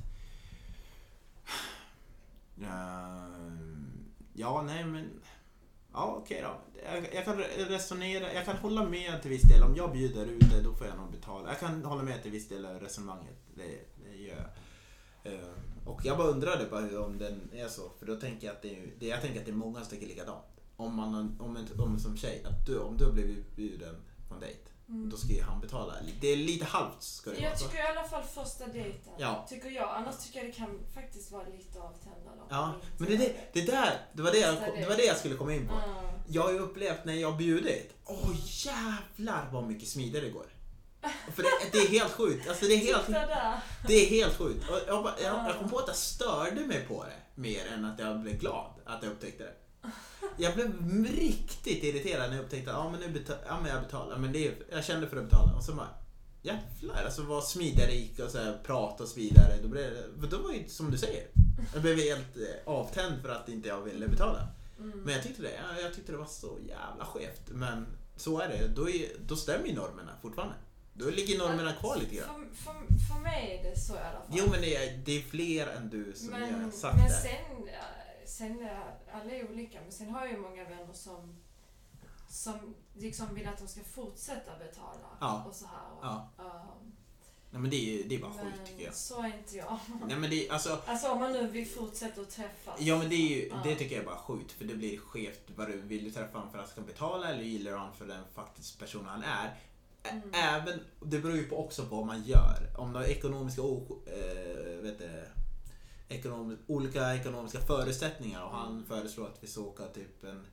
Uh, 2.60 3.78
ja, 4.34 4.62
nej 4.62 4.84
men... 4.84 5.10
Ja, 5.92 6.14
okej 6.22 6.44
okay 6.44 6.50
då. 6.50 6.80
Jag, 6.84 7.14
jag, 7.14 7.24
kan 7.24 7.38
resonera, 7.68 8.32
jag 8.32 8.44
kan 8.44 8.56
hålla 8.56 8.84
med 8.84 9.22
till 9.22 9.30
viss 9.30 9.42
del. 9.42 9.62
Om 9.62 9.76
jag 9.76 9.92
bjuder 9.92 10.26
ut 10.26 10.50
det, 10.50 10.62
då 10.62 10.74
får 10.74 10.86
jag 10.86 10.96
nog 10.96 11.10
betala. 11.10 11.48
Jag 11.48 11.60
kan 11.60 11.84
hålla 11.84 12.02
med 12.02 12.22
till 12.22 12.30
viss 12.30 12.48
del 12.48 12.66
av 12.66 12.80
resonemanget. 12.80 13.36
Det, 13.54 13.62
det 14.04 14.16
gör 14.16 14.36
jag. 14.36 15.32
Uh, 15.32 15.48
och 15.84 16.00
jag 16.04 16.18
bara 16.18 16.28
undrade 16.28 16.66
bara 16.70 17.04
om 17.04 17.18
den 17.18 17.50
är 17.52 17.68
så. 17.68 17.90
För 17.98 18.06
då 18.06 18.16
tänker 18.16 18.46
jag 18.46 18.56
att 18.56 18.62
det 18.62 18.76
är, 18.76 19.08
jag 19.08 19.20
tänker 19.20 19.40
att 19.40 19.46
det 19.46 19.52
är 19.52 19.56
många 19.56 19.80
som 19.80 19.90
tycker 19.90 20.06
likadant. 20.06 20.44
Om 20.76 20.94
man, 20.94 21.36
om, 21.40 21.56
en, 21.56 21.80
om 21.80 21.98
som 21.98 22.16
tjej, 22.16 22.44
att 22.44 22.66
du, 22.66 22.78
om 22.78 22.96
du 22.96 23.04
har 23.04 23.12
blivit 23.12 23.56
bjuden 23.56 23.94
på 24.28 24.34
en 24.34 24.40
dejt 24.40 24.60
Mm. 24.88 25.10
Då 25.10 25.16
ska 25.16 25.32
ju 25.32 25.42
han 25.42 25.60
betala. 25.60 25.94
Det 26.20 26.28
är 26.28 26.36
lite 26.36 26.64
halvt 26.64 27.02
ska 27.02 27.30
det 27.30 27.36
Jag 27.36 27.48
vara, 27.48 27.58
tycker 27.58 27.78
i 27.78 27.96
alla 27.96 28.08
fall 28.08 28.22
första 28.22 28.66
dejten. 28.66 29.12
Ja. 29.18 29.46
Tycker 29.48 29.70
jag. 29.70 29.96
Annars 29.96 30.16
tycker 30.18 30.38
jag 30.38 30.48
det 30.48 30.52
kan 30.52 30.80
faktiskt 30.94 31.32
vara 31.32 31.44
lite 31.44 31.80
avtändande. 31.80 32.42
Ja, 32.48 32.74
men 32.98 33.08
det, 33.08 33.16
det, 33.16 33.34
det 33.52 33.60
där, 33.60 34.06
det 34.12 34.22
var 34.22 34.30
det, 34.30 34.38
jag, 34.38 34.54
det 34.54 34.88
var 34.88 34.96
det 34.96 35.04
jag 35.04 35.16
skulle 35.16 35.34
komma 35.34 35.54
in 35.54 35.68
på. 35.68 35.74
Mm. 35.74 36.20
Jag 36.28 36.42
har 36.42 36.52
ju 36.52 36.58
upplevt 36.58 37.04
när 37.04 37.14
jag 37.14 37.36
bjudit. 37.36 37.94
Åh 38.04 38.16
oh, 38.16 38.36
jävlar 38.66 39.48
vad 39.52 39.64
mycket 39.64 39.88
smidigare 39.88 40.24
det 40.24 40.30
går. 40.30 40.46
För 41.34 41.42
det, 41.42 41.48
det, 41.72 41.78
är 41.78 41.88
helt 41.88 42.12
sjukt. 42.12 42.48
Alltså 42.48 42.64
det 42.66 42.74
är 42.74 42.78
helt, 42.78 43.06
det 43.86 43.94
är 43.94 44.06
helt 44.06 44.36
sjukt. 44.36 44.70
Och 44.70 44.78
jag, 44.86 45.10
jag, 45.22 45.48
jag 45.48 45.58
kom 45.58 45.70
på 45.70 45.78
att 45.78 45.86
jag 45.86 45.96
störde 45.96 46.60
mig 46.66 46.86
på 46.88 47.04
det 47.04 47.40
mer 47.40 47.66
än 47.74 47.84
att 47.84 47.98
jag 47.98 48.20
blev 48.20 48.38
glad 48.38 48.70
att 48.84 49.02
jag 49.02 49.12
upptäckte 49.12 49.44
det. 49.44 49.54
Jag 50.36 50.54
blev 50.54 51.04
riktigt 51.04 51.84
irriterad 51.84 52.30
när 52.30 52.36
jag 52.36 52.44
upptäckte 52.44 52.70
att 52.70 52.76
ja, 52.76 52.90
men 52.90 53.00
nu 53.00 53.08
betal, 53.08 53.36
ja, 53.46 53.60
men 53.60 53.70
jag 53.70 53.82
betalar. 53.82 54.18
Men 54.18 54.32
det 54.32 54.46
är, 54.46 54.54
jag 54.70 54.84
kände 54.84 55.08
för 55.08 55.16
att 55.16 55.24
betala. 55.24 55.56
Och 55.56 55.64
så 55.64 55.72
bara, 55.72 55.88
jävlar 56.42 57.04
alltså 57.04 57.22
vad 57.22 57.44
smidigare 57.44 57.92
gick 57.92 58.18
och 58.18 58.30
så 58.30 58.38
här, 58.38 58.58
prata 58.64 59.02
och 59.02 59.08
så 59.08 59.20
vidare. 59.20 59.58
Då, 59.62 59.68
blev 59.68 59.90
det, 59.90 60.26
då 60.26 60.38
var 60.38 60.52
det 60.52 60.70
som 60.70 60.90
du 60.90 60.98
säger. 60.98 61.26
Jag 61.72 61.82
blev 61.82 61.96
helt 61.96 62.36
eh, 62.36 62.72
avtänd 62.72 63.22
för 63.22 63.28
att 63.28 63.48
inte 63.48 63.68
jag 63.68 63.80
ville 63.80 64.08
betala. 64.08 64.48
Mm. 64.78 65.00
Men 65.00 65.14
jag 65.14 65.22
tyckte 65.22 65.42
det, 65.42 65.52
jag, 65.52 65.84
jag 65.84 65.94
tyckte 65.94 66.12
det 66.12 66.18
var 66.18 66.26
så 66.26 66.58
jävla 66.68 67.04
skevt. 67.04 67.42
Men 67.48 67.86
så 68.16 68.40
är 68.40 68.48
det. 68.48 68.68
Då, 68.68 68.90
är, 68.90 69.08
då 69.26 69.36
stämmer 69.36 69.66
ju 69.66 69.74
normerna 69.74 70.12
fortfarande. 70.22 70.54
Då 70.92 71.10
ligger 71.10 71.38
normerna 71.38 71.72
kvar 71.72 71.96
lite 71.96 72.14
grann. 72.14 72.26
För, 72.54 72.64
för, 72.64 72.72
för 73.08 73.20
mig 73.20 73.60
är 73.60 73.70
det 73.70 73.78
så 73.78 73.94
i 73.94 73.98
alla 73.98 74.10
fall. 74.10 74.28
Jo 74.30 74.44
men 74.50 74.60
det 74.60 74.76
är, 74.76 74.96
det 75.04 75.18
är 75.18 75.22
fler 75.22 75.66
än 75.66 75.88
du 75.90 76.12
som 76.14 76.30
men, 76.30 76.64
har 76.64 76.70
sagt 76.70 76.96
men 76.96 77.06
det. 77.08 77.12
Sen, 77.12 77.68
sen, 78.28 78.68
alla 79.12 79.30
är 79.30 79.50
olika, 79.50 79.80
men 79.80 79.92
sen 79.92 80.10
har 80.10 80.20
jag 80.20 80.30
ju 80.30 80.38
många 80.38 80.64
vänner 80.64 80.92
som, 80.92 81.36
som 82.28 82.74
liksom 82.94 83.34
vill 83.34 83.48
att 83.48 83.58
de 83.58 83.68
ska 83.68 83.84
fortsätta 83.84 84.58
betala. 84.58 85.08
Ja. 85.20 85.44
Och 85.48 85.54
så 85.54 85.66
här. 85.66 85.92
Och, 85.92 86.04
ja. 86.04 86.30
Um, 86.38 86.92
Nej 87.50 87.60
men 87.60 87.70
det 87.70 87.76
är, 87.76 88.08
det 88.08 88.14
är 88.14 88.18
bara 88.18 88.32
sjukt 88.32 88.66
tycker 88.66 88.84
jag. 88.84 88.94
så 88.94 89.22
är 89.22 89.26
inte 89.26 89.56
jag. 89.56 89.78
Nej 90.06 90.16
men 90.16 90.30
det 90.30 90.50
alltså... 90.50 90.82
Alltså 90.86 91.08
om 91.08 91.18
man 91.18 91.32
nu 91.32 91.46
vill 91.46 91.66
fortsätta 91.66 92.20
att 92.20 92.30
träffas. 92.30 92.80
Ja 92.80 92.98
men 92.98 93.08
det 93.08 93.14
är 93.14 93.28
ju, 93.28 93.48
ja. 93.48 93.60
det 93.64 93.74
tycker 93.74 93.94
jag 93.94 94.02
är 94.02 94.06
bara 94.06 94.18
sjukt 94.18 94.52
för 94.52 94.64
det 94.64 94.74
blir 94.74 94.98
skevt. 94.98 95.42
Vad 95.56 95.68
du, 95.68 95.76
vill 95.76 96.04
du 96.04 96.10
träffa 96.10 96.38
honom 96.38 96.52
för 96.52 96.58
att 96.58 96.64
han 96.64 96.72
ska 96.72 96.80
betala 96.80 97.28
eller 97.28 97.42
gillar 97.42 97.70
du 97.70 97.76
honom 97.76 97.94
för 97.94 98.06
den 98.06 98.24
faktiskt 98.34 98.78
person 98.78 99.06
han 99.06 99.22
är? 99.22 99.54
Mm. 100.02 100.30
Även, 100.32 100.80
det 101.00 101.18
beror 101.18 101.36
ju 101.36 101.50
också 101.50 101.86
på 101.86 101.96
vad 101.96 102.06
man 102.06 102.22
gör. 102.22 102.70
Om 102.76 102.92
du 102.92 102.98
har 102.98 103.04
ekonomiska 103.04 103.62
äh, 103.62 104.82
vet 104.82 104.98
du, 104.98 105.24
ekonom, 106.08 106.58
olika 106.66 107.14
ekonomiska 107.14 107.60
förutsättningar 107.60 108.44
och 108.44 108.50
han 108.50 108.84
föreslår 108.88 109.26
att 109.26 109.38
vi 109.40 109.46
ska 109.46 109.60
åka 109.60 109.84
typ 109.84 110.24
en 110.24 110.46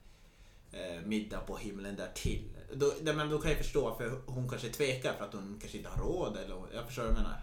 eh, 0.72 1.02
middag 1.06 1.40
på 1.40 1.58
himlen 1.58 1.96
där 1.96 2.12
till. 2.16 2.50
Då, 2.74 2.94
men 3.02 3.30
då 3.30 3.40
kan 3.40 3.52
jag 3.52 3.60
förstå 3.60 3.96
för 3.96 4.22
hon 4.26 4.50
kanske 4.50 4.70
tvekar 4.70 5.14
för 5.14 5.26
att 5.26 5.34
hon 5.34 5.58
kanske 5.62 5.78
inte 5.78 5.90
har 5.90 6.04
råd 6.04 6.38
eller 6.38 6.56
jag 6.74 6.86
förstår 6.86 7.04
vad 7.04 7.12
jag 7.12 7.18
menar. 7.18 7.42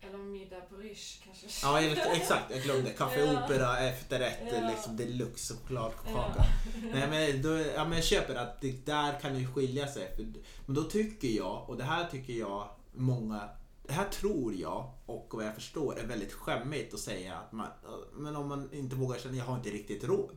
Eller 0.00 0.18
middag 0.18 0.60
på 0.60 0.76
Rish 0.76 1.24
kanske. 1.24 1.46
Ja 1.62 1.80
exakt, 2.16 2.50
jag 2.50 2.62
glömde. 2.62 2.90
Café 2.90 3.20
ja. 3.20 3.44
Opera, 3.44 3.78
efterrätt, 3.78 4.38
ja. 4.52 4.70
liksom 4.70 4.96
deluxe 4.96 5.54
chokladkaka. 5.54 6.34
Ja. 6.36 6.44
Nej 6.92 7.08
men, 7.10 7.42
då, 7.42 7.48
ja, 7.48 7.84
men 7.84 7.92
jag 7.92 8.04
köper 8.04 8.34
att 8.34 8.60
det 8.60 8.86
där 8.86 9.20
kan 9.20 9.38
ju 9.38 9.52
skilja 9.52 9.88
sig. 9.88 10.16
Men 10.66 10.74
då 10.74 10.82
tycker 10.82 11.28
jag, 11.28 11.70
och 11.70 11.76
det 11.76 11.84
här 11.84 12.08
tycker 12.10 12.32
jag 12.32 12.68
många 12.92 13.48
det 13.86 13.92
här 13.92 14.08
tror 14.08 14.54
jag, 14.54 14.90
och 15.06 15.28
vad 15.32 15.46
jag 15.46 15.54
förstår, 15.54 15.98
är 15.98 16.06
väldigt 16.06 16.32
skämmigt 16.32 16.94
att 16.94 17.00
säga 17.00 17.36
att 17.36 17.52
man, 17.52 17.66
men 18.12 18.36
om 18.36 18.48
man 18.48 18.72
inte 18.72 18.96
vågar 18.96 19.18
känna, 19.18 19.36
jag 19.36 19.44
har 19.44 19.56
inte 19.56 19.70
riktigt 19.70 20.04
råd. 20.04 20.36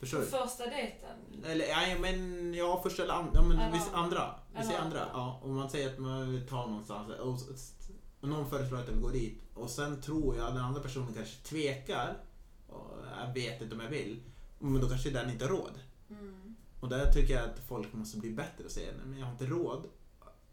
Förstår 0.00 0.18
du? 0.18 0.26
första 0.26 0.66
dejten? 0.66 1.44
Eller, 1.44 1.66
nej 1.66 1.98
men, 2.00 2.54
ja 2.54 2.80
första 2.82 3.02
eller 3.02 3.14
andra, 3.14 3.30
ja, 3.34 3.42
men 3.42 3.58
eller, 3.58 3.80
andra. 3.94 4.34
Vi 4.56 4.64
säger 4.64 4.80
andra. 4.80 5.08
Ja, 5.12 5.40
om 5.42 5.54
man 5.54 5.70
säger 5.70 5.92
att 5.92 5.98
man 5.98 6.32
vill 6.32 6.48
ta 6.48 6.66
någonstans 6.66 7.12
och, 7.20 7.38
och 8.20 8.28
någon 8.28 8.50
föreslår 8.50 8.78
att 8.78 8.86
jag 8.86 8.94
vill 8.94 9.02
gå 9.02 9.08
dit 9.08 9.42
och 9.54 9.70
sen 9.70 10.00
tror 10.00 10.36
jag 10.36 10.46
att 10.46 10.54
den 10.54 10.64
andra 10.64 10.80
personen 10.80 11.14
kanske 11.14 11.36
tvekar 11.36 12.16
och 12.68 12.96
jag 13.26 13.34
vet 13.34 13.62
inte 13.62 13.74
om 13.74 13.80
jag 13.80 13.90
vill, 13.90 14.22
men 14.58 14.80
då 14.80 14.88
kanske 14.88 15.10
den 15.10 15.30
inte 15.30 15.44
har 15.44 15.50
råd. 15.50 15.80
Mm. 16.10 16.56
Och 16.80 16.88
där 16.88 17.12
tycker 17.12 17.34
jag 17.34 17.44
att 17.44 17.58
folk 17.68 17.92
måste 17.92 18.18
bli 18.18 18.30
bättre 18.30 18.64
och 18.64 18.70
säga 18.70 18.92
nej 18.96 19.06
men 19.06 19.18
jag 19.18 19.26
har 19.26 19.32
inte 19.32 19.46
råd. 19.46 19.86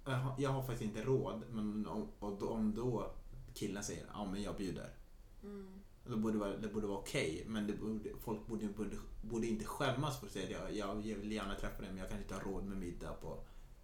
Jag 0.05 0.11
har, 0.11 0.35
jag 0.37 0.49
har 0.49 0.61
faktiskt 0.61 0.95
inte 0.95 1.03
råd. 1.03 1.43
Men 1.49 1.87
om, 1.87 2.07
om 2.19 2.73
då 2.75 3.11
killen 3.53 3.83
säger 3.83 4.05
ja 4.13 4.25
men 4.31 4.41
jag 4.41 4.57
bjuder. 4.57 4.89
Mm. 5.43 5.79
Det 6.05 6.15
borde 6.15 6.37
vara, 6.37 6.57
det 6.57 6.67
borde 6.67 6.87
vara 6.87 6.99
okej. 6.99 7.43
men 7.47 7.67
det 7.67 7.73
borde, 7.73 8.09
folk 8.19 8.47
borde, 8.47 8.67
borde, 8.67 8.97
borde 9.21 9.47
inte 9.47 9.65
skämmas 9.65 10.19
för 10.19 10.25
att 10.25 10.31
säga 10.31 10.63
att 10.63 10.75
jag, 10.75 11.05
jag 11.05 11.15
vill 11.15 11.31
gärna 11.31 11.55
träffa 11.55 11.81
dig 11.81 11.89
men 11.89 11.97
jag 11.97 12.09
kanske 12.09 12.23
inte 12.23 12.35
har 12.35 12.51
råd 12.51 12.63
med 12.63 12.77
middag 12.77 13.13
på. 13.13 13.39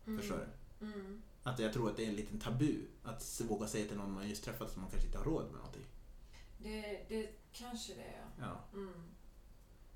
Mm. 0.08 0.20
Förstår 0.20 0.38
du? 0.80 0.86
Mm. 0.86 1.22
Att 1.44 1.60
jag 1.60 1.74
tror 1.74 1.90
att 1.90 1.98
det 1.98 2.06
är 2.06 2.10
en 2.10 2.16
liten 2.16 2.40
tabu. 2.40 2.82
Att 3.04 3.42
våga 3.48 3.68
säga 3.68 3.88
till 3.88 3.98
någon 3.98 4.12
man 4.14 4.30
just 4.30 4.44
träffat 4.44 4.72
som 4.72 4.82
man 4.82 4.92
kanske 4.92 5.08
inte 5.08 5.18
har 5.18 5.26
råd 5.26 5.46
med 5.46 5.56
någonting. 5.56 5.86
Det, 6.58 7.06
det 7.10 7.30
kanske 7.52 7.94
det 7.94 8.02
är. 8.02 8.26
Ja. 8.40 8.64
Mm. 8.74 8.94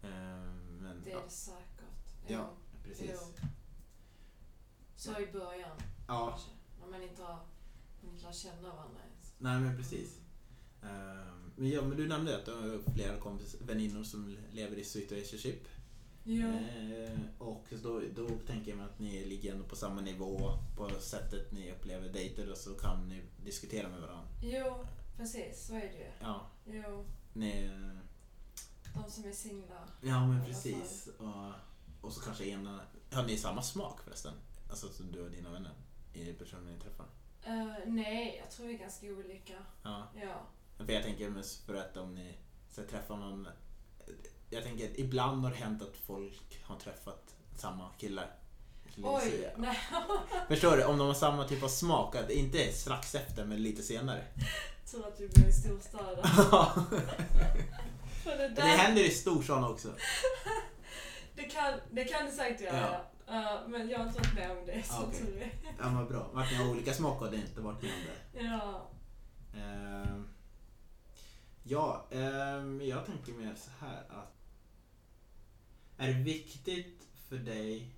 Ehm, 0.01 0.77
men, 0.81 1.01
Det 1.03 1.11
är 1.11 1.15
ja, 1.15 1.21
det 1.23 1.29
säkert. 1.31 1.83
ja, 2.27 2.49
precis. 2.83 3.11
Jo. 3.41 3.47
Så 4.99 5.19
i 5.19 5.31
början 5.31 5.77
Ja, 6.07 6.29
kanske. 6.29 6.49
När 6.79 6.87
man 6.87 7.03
inte 7.03 7.21
har 7.23 7.39
man 8.01 8.11
inte 8.13 8.25
lär 8.25 8.33
känna 8.33 8.61
varandra 8.61 8.99
ens. 9.09 9.33
nej 9.37 9.59
men 9.59 9.77
precis. 9.77 10.17
Ehm, 10.83 11.51
men, 11.55 11.69
ja, 11.69 11.81
men 11.81 11.97
du 11.97 12.07
nämnde 12.07 12.37
att 12.37 12.45
du 12.45 12.51
har 12.53 12.93
flera 12.93 13.17
kompis, 13.17 13.55
väninnor 13.61 14.03
som 14.03 14.37
lever 14.51 14.75
i 14.77 14.83
situationship. 14.83 15.67
Jo. 16.23 16.47
Eh, 16.47 17.19
och 17.37 17.65
då, 17.83 18.01
då 18.15 18.27
tänker 18.47 18.69
jag 18.71 18.77
mig 18.77 18.85
att 18.85 18.99
ni 18.99 19.25
ligger 19.25 19.51
ändå 19.53 19.63
på 19.65 19.75
samma 19.75 20.01
nivå 20.01 20.51
på 20.77 20.89
sättet 20.99 21.51
ni 21.51 21.71
upplever 21.71 22.09
dejter 22.09 22.51
och 22.51 22.57
så 22.57 22.73
kan 22.73 23.09
ni 23.09 23.21
diskutera 23.43 23.89
med 23.89 24.01
varandra. 24.01 24.27
Jo, 24.43 24.85
precis. 25.17 25.67
Så 25.67 25.73
är 25.73 25.79
det 25.79 25.97
ju. 25.97 26.11
Ja, 26.21 26.49
Jo. 26.65 27.05
ni, 27.33 27.69
De 28.95 29.11
som 29.11 29.25
är 29.25 29.31
singlar. 29.31 29.89
ja 30.01 30.27
men 30.27 30.45
precis. 30.45 31.09
Och, 31.17 31.51
och 32.01 32.13
så 32.13 32.21
kanske 32.21 32.45
ena... 32.45 32.81
Har 33.11 33.23
ni 33.23 33.37
samma 33.37 33.61
smak 33.61 34.01
förresten? 34.01 34.33
Alltså 34.69 34.89
som 34.89 35.11
du 35.11 35.21
och 35.21 35.31
dina 35.31 35.51
vänner? 35.51 35.71
I 36.13 36.33
personen 36.33 36.73
ni 36.73 36.79
träffar? 36.79 37.05
Eh, 37.43 37.73
nej, 37.85 38.41
jag 38.43 38.51
tror 38.51 38.67
vi 38.67 38.73
är 38.73 38.77
ganska 38.77 39.07
olika. 39.07 39.53
Ja. 39.83 40.07
Ja. 40.21 40.47
För 40.85 40.93
jag 40.93 41.03
tänker 41.03 41.29
mest 41.29 41.65
för 41.65 41.75
att 41.75 41.97
om 41.97 42.15
ni 42.15 42.37
ska 42.69 42.83
träffa 42.83 43.15
någon... 43.15 43.47
Jag 44.49 44.63
tänker 44.63 44.91
att 44.91 44.97
ibland 44.97 45.43
har 45.43 45.51
det 45.51 45.57
hänt 45.57 45.81
att 45.81 45.97
folk 45.97 46.59
har 46.63 46.79
träffat 46.79 47.35
samma 47.55 47.89
killar. 47.97 48.35
Oj, 49.03 49.53
nej. 49.57 49.77
Förstår 50.47 50.77
du? 50.77 50.83
Om 50.83 50.97
de 50.97 51.07
har 51.07 51.13
samma 51.13 51.47
typ 51.47 51.63
av 51.63 51.67
smak, 51.67 52.15
att 52.15 52.27
det 52.27 52.33
inte 52.33 52.71
strax 52.71 53.15
efter 53.15 53.45
men 53.45 53.63
lite 53.63 53.83
senare. 53.83 54.23
Tur 54.91 55.07
att 55.07 55.21
i 55.21 55.51
storstäder. 55.51 56.23
För 58.23 58.37
det, 58.37 58.47
det 58.47 58.61
händer 58.61 59.01
i 59.03 59.11
storstan 59.11 59.63
också. 59.63 59.87
det, 61.35 61.43
kan, 61.43 61.73
det 61.91 62.03
kan 62.03 62.25
det 62.25 62.31
säkert 62.31 62.61
göra. 62.61 62.91
Ja. 62.91 63.11
Men 63.67 63.89
jag 63.89 63.99
har 63.99 64.07
inte 64.07 64.19
varit 64.19 64.33
med 64.33 64.51
om 64.51 64.65
det. 64.65 64.83
Så 64.83 65.03
okej. 65.03 65.19
tur 65.19 65.41
är. 65.41 65.51
Ja 65.79 65.91
men 65.91 66.07
bra. 66.07 66.29
Vart 66.33 66.51
ni 66.51 66.57
har 66.57 66.69
olika 66.69 66.93
smak 66.93 67.19
har 67.19 67.31
det 67.31 67.37
inte 67.37 67.61
varit 67.61 67.81
med 67.81 67.91
om 67.93 67.99
det. 68.33 68.39
Ja. 68.43 68.89
Ehm, 69.55 70.27
ja, 71.63 72.05
ehm, 72.11 72.81
jag 72.81 73.05
tänker 73.05 73.33
mer 73.33 73.55
så 73.55 73.69
här 73.85 74.03
att 74.09 74.33
är 75.97 76.07
det 76.07 76.23
viktigt 76.23 77.07
för 77.29 77.35
dig 77.37 77.95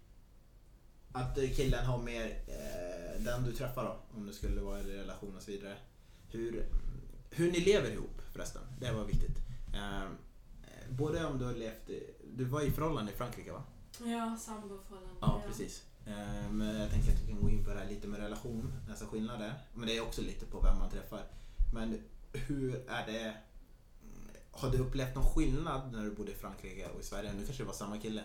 att 1.13 1.36
killen 1.56 1.86
har 1.86 1.98
mer, 1.98 2.26
eh, 2.48 3.22
den 3.24 3.44
du 3.44 3.52
träffar 3.54 3.84
då, 3.84 4.17
om 4.17 4.28
det 4.28 4.34
skulle 4.34 4.62
vara 4.62 4.80
i 4.80 4.84
relation 4.98 5.36
och 5.36 5.41
så 5.44 5.52
vidare. 5.52 5.78
Hur, 6.30 6.65
hur 7.32 7.52
ni 7.52 7.60
lever 7.60 7.91
ihop 7.91 8.22
förresten, 8.34 8.62
det 8.80 8.91
var 8.91 9.04
viktigt. 9.06 9.38
Ehm, 9.76 10.17
både 10.89 11.26
om 11.26 11.38
du 11.39 11.46
har 11.46 11.54
levt, 11.54 11.89
i- 11.89 12.13
du 12.38 12.44
var 12.46 12.62
i 12.62 12.72
förhållande 12.72 13.12
i 13.12 13.15
Frankrike 13.15 13.52
va? 13.52 13.63
Ja, 14.06 14.38
samboförhållande. 14.40 15.18
Ja, 15.22 15.42
precis. 15.48 15.84
Men 16.52 16.76
jag 16.80 16.90
tänker 16.90 17.12
att 17.12 17.22
vi 17.22 17.28
kan 17.28 17.42
gå 17.42 17.50
in 17.50 17.64
på 17.64 17.70
det 17.70 17.80
här 17.80 17.90
lite 17.90 18.08
med 18.08 18.20
relation, 18.20 18.74
alltså 18.90 19.06
skillnader. 19.06 19.54
Men 19.74 19.88
det 19.88 19.98
är 19.98 20.02
också 20.02 20.22
lite 20.22 20.46
på 20.46 20.60
vem 20.60 20.80
man 20.80 20.90
träffar. 20.90 21.24
Men 21.74 22.04
hur 22.34 22.90
är 22.90 23.06
det... 23.08 23.34
Har 24.52 24.70
du 24.70 24.78
upplevt 24.78 25.16
någon 25.16 25.30
skillnad 25.30 25.92
när 25.92 26.04
du 26.04 26.12
bodde 26.12 26.32
i 26.32 26.36
Frankrike 26.36 26.88
och 26.96 27.02
i 27.02 27.04
Sverige? 27.04 27.34
Nu 27.34 27.46
kanske 27.46 27.64
det 27.64 27.68
var 27.68 27.74
samma 27.74 27.98
kille. 27.98 28.24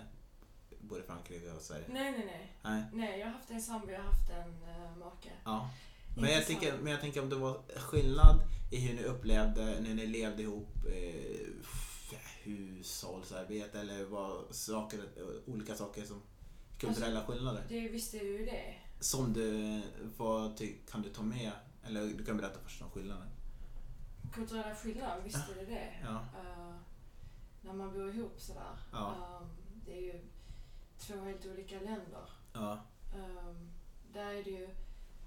Både 0.81 1.01
i 1.01 1.07
Frankrike 1.07 1.53
och 1.53 1.63
Sverige. 1.63 1.85
Nej, 1.89 2.13
nej, 2.13 2.27
nej. 2.27 2.53
Nej. 2.63 2.85
Nej, 2.93 3.19
jag 3.19 3.27
har 3.27 3.33
haft 3.33 3.51
en 3.51 3.63
sambo, 3.63 3.91
jag 3.91 3.99
har 3.99 4.07
haft 4.07 4.31
en 4.31 4.51
uh, 4.51 4.99
make. 4.99 5.31
Ja. 5.45 5.71
Men 6.17 6.33
jag, 6.33 6.47
tänker, 6.47 6.79
men 6.83 6.93
jag 6.93 7.01
tänker 7.01 7.23
om 7.23 7.29
det 7.29 7.37
var 7.37 7.61
skillnad 7.77 8.41
i 8.71 8.77
hur 8.81 8.95
ni 8.95 9.03
upplevde 9.03 9.81
när 9.81 9.95
ni 9.95 10.07
levde 10.07 10.43
ihop 10.43 10.77
eh, 10.87 11.47
hushållsarbete 12.47 13.81
eller 13.81 14.05
vad 14.05 14.55
saker, 14.55 15.01
olika 15.47 15.75
saker 15.75 16.05
som 16.05 16.23
kulturella 16.79 17.27
skillnader. 17.27 17.65
Det, 17.69 17.89
visst 17.89 18.15
är 18.15 18.19
det 18.19 18.31
ju 18.31 18.45
det. 18.45 18.75
Som 19.01 19.33
du, 19.33 19.81
vad 20.17 20.61
kan 20.91 21.03
du 21.03 21.09
ta 21.09 21.23
med? 21.23 21.53
Eller 21.85 22.07
du 22.07 22.25
kan 22.25 22.37
berätta 22.37 22.59
först 22.65 22.83
om 22.83 22.91
skillnaden. 22.91 23.29
Kulturella 24.35 24.75
skillnader, 24.75 25.23
visst 25.25 25.49
är 25.61 25.67
det. 25.67 25.95
Ja. 26.05 26.15
Eh, 26.15 26.75
när 27.63 27.73
man 27.73 27.93
bor 27.93 28.15
ihop 28.15 28.41
sådär. 28.41 28.79
Ja. 28.93 29.15
Um, 29.41 29.49
det 29.87 29.99
är 29.99 30.03
ju 30.03 30.21
två 30.99 31.15
helt 31.25 31.47
olika 31.47 31.75
länder. 31.81 32.31
Ja. 32.53 32.81
Um, 33.15 33.71
där 34.13 34.31
är 34.35 34.45
det 34.45 34.51
ju 34.51 34.69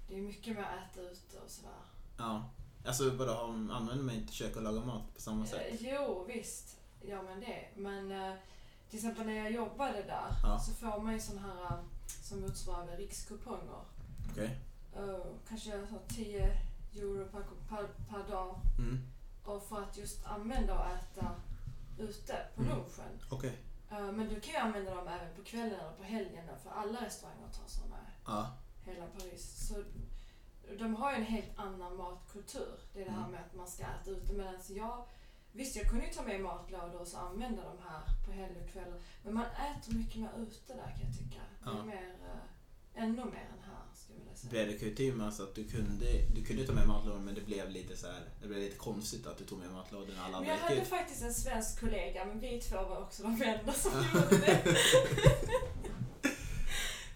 det 0.08 0.16
är 0.16 0.22
mycket 0.22 0.54
med 0.54 0.64
att 0.64 0.90
äta 0.90 1.00
ute 1.00 1.38
och 1.44 1.50
sådär. 1.50 1.82
Ja. 2.18 2.50
Alltså 2.84 3.10
vadå, 3.10 3.32
använder 3.72 4.04
man 4.04 4.14
inte 4.14 4.32
kök 4.32 4.56
och 4.56 4.62
lagar 4.62 4.84
mat 4.84 5.14
på 5.14 5.20
samma 5.20 5.46
sätt? 5.46 5.80
Eh, 5.80 5.92
jo, 5.94 6.24
visst 6.28 6.79
gör 7.02 7.22
man 7.22 7.40
det. 7.40 7.68
Men 7.76 8.12
eh, 8.12 8.34
till 8.88 8.98
exempel 8.98 9.26
när 9.26 9.32
jag 9.36 9.50
jobbade 9.52 10.02
där 10.02 10.30
Ja. 10.42 10.58
så 10.58 10.74
får 10.74 11.00
man 11.00 11.12
ju 11.12 11.20
sådana 11.20 11.46
här 11.48 11.64
eh, 11.76 11.78
som 12.22 12.40
motsvarar 12.40 12.96
rikskuponger. 12.96 13.80
Okej. 14.30 14.58
Eh, 14.96 15.18
kanske 15.48 15.70
så 15.86 16.14
10 16.14 16.58
euro 16.94 17.24
per, 17.28 17.42
per, 17.68 17.86
per 18.10 18.28
dag. 18.30 18.60
Mm. 18.78 18.98
Och 19.44 19.62
för 19.62 19.82
att 19.82 19.96
just 19.96 20.26
använda 20.26 20.78
och 20.78 20.86
äta 20.86 21.34
ute 21.98 22.46
på 22.54 22.62
Mm. 22.62 22.76
lunchen. 22.76 23.20
Okej. 23.30 23.58
Eh, 23.90 24.12
men 24.12 24.28
du 24.28 24.40
kan 24.40 24.52
ju 24.54 24.58
använda 24.60 24.94
dem 24.94 25.08
även 25.08 25.34
på 25.36 25.42
kvällen 25.44 25.80
eller 25.80 25.92
på 25.96 26.02
helgen 26.02 26.44
för 26.62 26.70
alla 26.70 27.04
restauranger 27.04 27.48
tar 27.48 27.66
sådana 27.66 27.96
Ja. 28.26 28.50
hela 28.84 29.06
Paris. 29.06 29.68
Så 29.68 29.82
de 30.78 30.94
har 30.94 31.10
ju 31.10 31.16
en 31.16 31.24
helt 31.24 31.58
annan 31.58 31.96
matkultur. 31.96 32.78
Det 32.92 33.00
är 33.00 33.04
det 33.04 33.10
här 33.10 33.18
Mm. 33.18 33.30
med 33.30 33.40
att 33.40 33.54
man 33.54 33.68
ska 33.68 33.82
äta 33.82 34.10
ute. 34.10 34.32
Medan 34.32 34.54
jag, 34.68 35.06
visst 35.52 35.76
jag 35.76 35.88
kunde 35.88 36.04
ju 36.06 36.12
ta 36.12 36.22
med 36.22 36.40
matlådor 36.40 37.00
och 37.00 37.06
så 37.08 37.16
använda 37.16 37.62
de 37.62 37.78
här 37.88 38.00
på 38.26 38.32
helg 38.32 38.54
och 38.64 38.72
kvällar. 38.72 38.98
Men 39.24 39.34
man 39.34 39.44
äter 39.44 39.94
mycket 39.94 40.16
mer 40.20 40.30
ute 40.38 40.72
där 40.74 40.82
kan 40.96 41.06
jag 41.06 41.18
tycka. 41.18 41.40
Det 41.64 41.70
är 41.70 41.74
Ja. 41.76 41.84
mer, 41.84 42.16
eh, 42.94 43.02
ännu 43.02 43.16
mer 43.24 43.48
än 43.52 43.62
här 43.64 43.84
skulle 43.94 44.18
jag 44.18 44.24
vilja 44.24 44.36
säga. 44.36 44.50
Blev 44.50 44.66
det 44.68 44.78
kutym 44.78 45.20
alltså 45.20 45.42
att 45.42 45.54
du 45.54 45.64
kunde, 45.68 46.06
du 46.34 46.44
kunde 46.44 46.66
ta 46.66 46.72
med 46.72 46.88
matlådor 46.88 47.20
men 47.20 47.34
det 47.34 47.40
blev 47.40 47.70
lite 47.70 47.96
så 47.96 48.06
här, 48.06 48.20
det 48.42 48.48
blev 48.48 48.60
lite 48.60 48.76
konstigt 48.76 49.26
att 49.26 49.38
du 49.38 49.44
tog 49.44 49.58
med 49.58 49.72
matlådor 49.72 50.12
när 50.16 50.22
alla 50.24 50.38
Men 50.40 50.48
jag 50.48 50.54
andra 50.58 50.68
hade 50.68 50.80
ut. 50.80 50.88
faktiskt 50.88 51.22
en 51.22 51.34
svensk 51.34 51.80
kollega, 51.80 52.24
men 52.24 52.40
vi 52.40 52.60
två 52.60 52.76
var 52.76 52.98
också 53.02 53.22
de 53.22 53.42
enda 53.42 53.72
som 53.72 53.92
gjorde 54.14 54.38
det. 54.38 54.76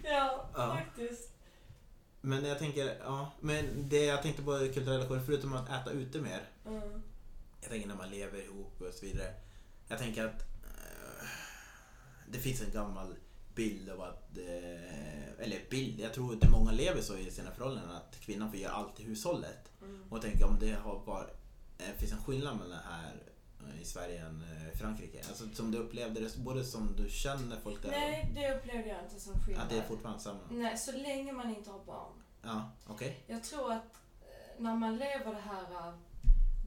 ja, 0.02 0.48
Ja. 0.54 0.76
faktiskt. 0.76 1.30
Men 2.20 2.44
jag 2.44 2.58
tänker, 2.58 2.96
ja, 3.04 3.32
men 3.40 3.88
det 3.88 4.04
jag 4.04 4.22
tänkte 4.22 4.42
på 4.42 4.50
kulturella 4.58 5.02
skillnader, 5.02 5.26
förutom 5.26 5.52
att 5.54 5.68
äta 5.68 5.90
ute 5.90 6.18
mer. 6.20 6.40
Mm. 6.66 7.02
Jag 7.64 7.70
tänker 7.70 7.88
när 7.88 7.94
man 7.94 8.10
lever 8.10 8.38
ihop 8.38 8.80
och 8.80 8.94
så 8.94 9.06
vidare. 9.06 9.34
Jag 9.88 9.98
tänker 9.98 10.24
att 10.24 10.40
eh, 10.42 11.26
det 12.28 12.38
finns 12.38 12.62
en 12.62 12.70
gammal 12.72 13.14
bild 13.54 13.90
av 13.90 14.00
att, 14.00 14.38
eh, 14.38 15.44
eller 15.44 15.70
bild, 15.70 16.00
jag 16.00 16.14
tror 16.14 16.34
att 16.34 16.50
många 16.50 16.72
lever 16.72 17.00
så 17.00 17.16
i 17.16 17.30
sina 17.30 17.50
förhållanden 17.50 17.96
att 17.96 18.20
kvinnan 18.20 18.50
får 18.50 18.60
göra 18.60 18.72
allt 18.72 19.00
i 19.00 19.02
hushållet. 19.04 19.72
Mm. 19.82 20.02
Och 20.10 20.16
jag 20.16 20.22
tänker 20.22 20.46
om 20.46 20.58
det 20.60 20.72
har 20.72 20.98
varit, 20.98 21.36
eh, 21.78 21.94
finns 21.98 22.12
en 22.12 22.22
skillnad 22.24 22.58
mellan 22.58 22.78
här 22.78 23.22
eh, 23.60 23.82
i 23.82 23.84
Sverige 23.84 24.26
än 24.26 24.42
eh, 24.42 24.78
Frankrike. 24.78 25.18
Alltså 25.28 25.48
som 25.54 25.70
du 25.70 25.78
upplevde 25.78 26.20
det, 26.20 26.36
både 26.38 26.64
som 26.64 26.96
du 26.96 27.08
känner 27.10 27.56
folk 27.60 27.82
där 27.82 27.90
Nej, 27.90 28.32
det 28.34 28.54
upplevde 28.56 28.88
jag 28.88 29.04
inte 29.04 29.20
som 29.20 29.32
och 29.34 29.44
skillnad. 29.44 29.62
att 29.64 29.70
det 29.70 29.78
är 29.78 29.82
fortfarande 29.82 30.20
samma. 30.20 30.40
Nej, 30.50 30.78
så 30.78 30.92
länge 30.92 31.32
man 31.32 31.56
inte 31.56 31.70
har 31.70 31.84
barn. 31.84 32.12
Ja, 32.42 32.70
okej. 32.86 33.24
Jag 33.26 33.44
tror 33.44 33.72
att 33.72 33.94
eh, 34.20 34.62
när 34.62 34.76
man 34.76 34.96
lever 34.96 35.34
det 35.34 35.40
här 35.40 35.94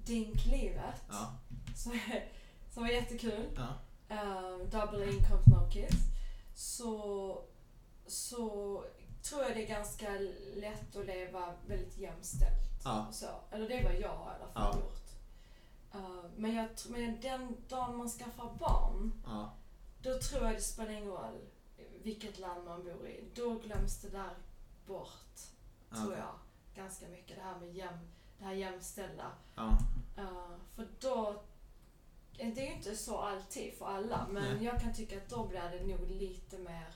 dinklivet, 0.07 1.01
Ja, 1.09 1.33
som, 1.75 1.99
som 2.73 2.83
är 2.83 2.89
jättekul, 2.89 3.45
ja, 3.55 3.67
eh, 4.15 4.57
double 4.69 5.11
income 5.13 5.41
no 5.45 5.69
kids, 5.71 5.95
så, 6.55 7.41
så 8.07 8.83
tror 9.21 9.41
jag 9.43 9.55
det 9.55 9.63
är 9.63 9.67
ganska 9.67 10.09
lätt 10.55 10.95
att 10.95 11.05
leva 11.05 11.53
väldigt 11.67 11.97
jämställt. 11.97 12.81
ja, 12.83 13.07
så. 13.11 13.25
Eller 13.51 13.67
det 13.69 13.83
vad 13.83 13.93
jag 13.93 14.01
i 14.01 14.03
alla 14.05 14.47
fall 14.53 14.75
Ja. 14.75 14.79
gjort. 14.79 15.09
Eh, 15.93 16.29
men, 16.35 16.55
jag, 16.55 16.69
men 16.89 17.21
den 17.21 17.57
dagen 17.69 17.97
man 17.97 18.09
skaffar 18.09 18.53
barn, 18.59 19.13
ja, 19.25 19.53
då 20.01 20.19
tror 20.19 20.43
jag 20.45 20.55
det 20.55 20.61
spelar 20.61 20.89
ingen 20.91 21.07
roll 21.11 21.41
vilket 22.03 22.39
land 22.39 22.65
man 22.65 22.83
bor 22.83 23.07
i. 23.07 23.23
Då 23.35 23.53
glöms 23.55 24.01
det 24.01 24.09
där 24.09 24.33
bort, 24.85 25.39
tror 25.95 26.13
jag. 26.13 26.33
Ganska 26.75 27.07
mycket. 27.07 27.37
Det 27.37 27.43
här 27.43 27.59
med 27.59 27.73
jäm, 27.75 27.99
det 28.39 28.45
här 28.45 28.53
jämställda. 28.53 29.31
ja, 29.55 29.77
Eh, 30.17 30.57
för 30.75 30.87
då, 30.99 31.43
det 32.37 32.43
är 32.43 32.65
ju 32.67 32.73
inte 32.73 32.95
så 32.95 33.17
alltid 33.17 33.73
för 33.73 33.85
alla, 33.85 34.27
men 34.31 34.55
Nej. 34.57 34.65
jag 34.65 34.81
kan 34.81 34.93
tycka 34.93 35.17
att 35.17 35.29
då 35.29 35.47
blir 35.47 35.61
det 35.79 35.87
nog 35.97 36.09
lite 36.09 36.57
mer 36.57 36.87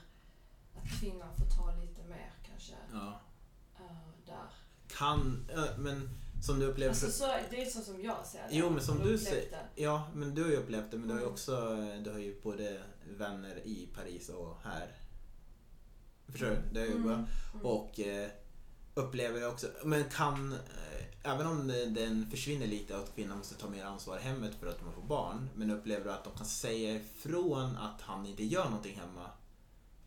att 0.75 0.99
kvinnan 0.99 1.35
får 1.35 1.45
ta 1.57 1.75
lite 1.81 2.03
mer 2.03 2.31
kanske 2.49 2.73
Ja. 2.93 3.19
eh, 3.79 4.25
där. 4.25 4.49
Kan, 4.97 5.49
men 5.77 6.09
som 6.43 6.59
du 6.59 6.65
upplever... 6.65 6.89
Alltså, 6.89 7.11
så, 7.11 7.25
det 7.49 7.61
är 7.61 7.65
så 7.69 7.81
som 7.81 8.01
jag 8.03 8.25
ser 8.25 8.39
det. 8.41 8.55
Jo, 8.55 8.69
men 8.69 8.81
som 8.83 8.99
du 8.99 9.17
säger-. 9.17 9.65
Ja, 9.75 10.07
men 10.13 10.35
du 10.35 10.43
har 10.43 10.49
ju 10.49 10.55
upplevt 10.57 10.91
det, 10.91 10.97
men 10.97 11.07
du 11.07 11.13
har 11.13 11.19
ju 11.19 11.25
Mm. 11.25 11.33
också 11.33 11.75
du 12.03 12.11
har 12.11 12.19
ju 12.19 12.41
både 12.41 12.81
vänner 13.17 13.55
i 13.67 13.89
Paris 13.95 14.29
och 14.29 14.57
här. 14.63 14.91
Förstår 16.27 16.47
du? 16.49 16.57
Det 16.73 16.81
är 16.81 16.85
ju 16.85 16.99
bra. 16.99 17.13
Mm. 17.13 17.25
Och 17.63 17.99
eh, 17.99 18.29
upplever 18.93 19.39
jag 19.41 19.51
också, 19.51 19.67
men 19.83 20.03
kan, 20.09 20.53
eh, 20.53 21.31
även 21.31 21.47
om 21.47 21.67
den 21.67 22.27
försvinner 22.31 22.67
lite 22.67 22.97
att 22.97 23.15
kvinnan 23.15 23.37
måste 23.37 23.55
ta 23.55 23.69
mer 23.69 23.85
ansvar 23.85 24.17
i 24.17 24.21
hemmet 24.21 24.55
för 24.59 24.67
att 24.67 24.81
man 24.83 24.93
får 24.93 25.01
barn, 25.01 25.49
men 25.55 25.71
upplever 25.71 26.03
du 26.05 26.11
att 26.11 26.23
de 26.23 26.33
kan 26.37 26.45
säga 26.45 26.91
ifrån 26.95 27.77
att 27.77 28.01
han 28.01 28.25
inte 28.25 28.43
gör 28.43 28.65
någonting 28.65 28.95
hemma 28.99 29.29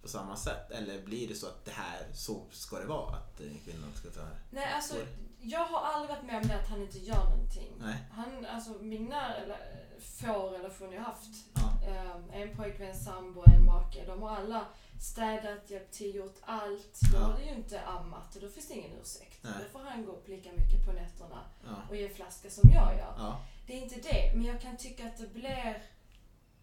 på 0.02 0.08
samma 0.08 0.36
sätt? 0.36 0.70
Eller 0.70 1.02
blir 1.02 1.28
det 1.28 1.34
så 1.34 1.46
att 1.46 1.64
det 1.64 1.70
här, 1.70 2.06
så 2.14 2.42
ska 2.50 2.78
det 2.78 2.86
vara, 2.86 3.16
att 3.16 3.40
eh, 3.40 3.46
kvinnan 3.64 3.90
ska 3.94 4.10
ta? 4.10 4.26
Nej, 4.50 4.72
alltså 4.72 4.94
jag 5.40 5.64
har 5.64 5.80
aldrig 5.92 6.10
varit 6.16 6.24
med 6.26 6.42
om 6.42 6.48
det 6.48 6.60
att 6.60 6.68
han 6.68 6.82
inte 6.82 6.98
gör 6.98 7.24
någonting. 7.24 7.72
Nej. 7.80 7.96
Han, 8.12 8.46
alltså 8.46 8.70
mina 8.80 9.34
eller, 9.34 9.58
få 10.22 10.48
relationer 10.50 10.92
jag 10.92 11.02
haft, 11.02 11.30
Ja. 11.54 11.88
eh, 11.88 12.40
en 12.42 12.56
pojkvän, 12.56 12.94
sambo, 12.94 13.42
en 13.46 13.64
make, 13.64 14.06
de 14.06 14.22
har 14.22 14.36
alla 14.36 14.64
städat, 15.00 15.70
hjälpt 15.70 15.92
till, 15.94 16.14
gjort 16.14 16.36
allt. 16.40 17.00
Då 17.12 17.18
Ja. 17.18 17.24
har 17.24 17.38
det 17.38 17.44
ju 17.44 17.54
inte 17.54 17.80
ammat 17.86 18.34
och 18.36 18.42
då 18.42 18.48
finns 18.48 18.68
det 18.68 18.74
ingen 18.74 18.90
ursäkt. 19.02 19.38
Nej. 19.44 19.52
Då 19.62 19.78
får 19.78 19.84
han 19.84 20.04
gå 20.04 20.12
upp 20.12 20.28
lika 20.28 20.52
mycket 20.52 20.86
på 20.86 20.92
nätterna 20.92 21.40
Ja. 21.64 21.76
och 21.88 21.96
ge 21.96 22.08
flaska 22.08 22.50
som 22.50 22.70
jag 22.70 22.96
gör. 22.96 23.14
Ja. 23.18 23.40
Det 23.66 23.78
är 23.78 23.82
inte 23.82 24.00
det, 24.00 24.32
men 24.34 24.44
jag 24.44 24.60
kan 24.60 24.76
tycka 24.76 25.06
att 25.06 25.18
det 25.18 25.34
blir 25.34 25.82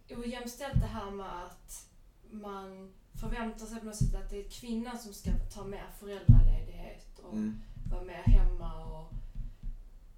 ojämställt 0.10 0.80
det 0.82 0.88
här 0.88 1.12
med 1.12 1.44
att 1.46 1.88
man 2.32 2.94
förväntar 3.14 3.66
sig 3.66 3.80
på 3.80 3.86
något 3.86 3.96
sätt 3.96 4.16
att 4.16 4.30
det 4.30 4.46
är 4.46 4.50
kvinnan 4.50 5.00
som 5.00 5.14
ska 5.14 5.32
ta 5.54 5.64
mer 5.64 5.86
föräldraledighet 6.00 7.20
och 7.20 7.34
Mm. 7.34 7.62
vara 7.92 8.04
med 8.04 8.24
hemma 8.24 8.86
och 8.86 9.14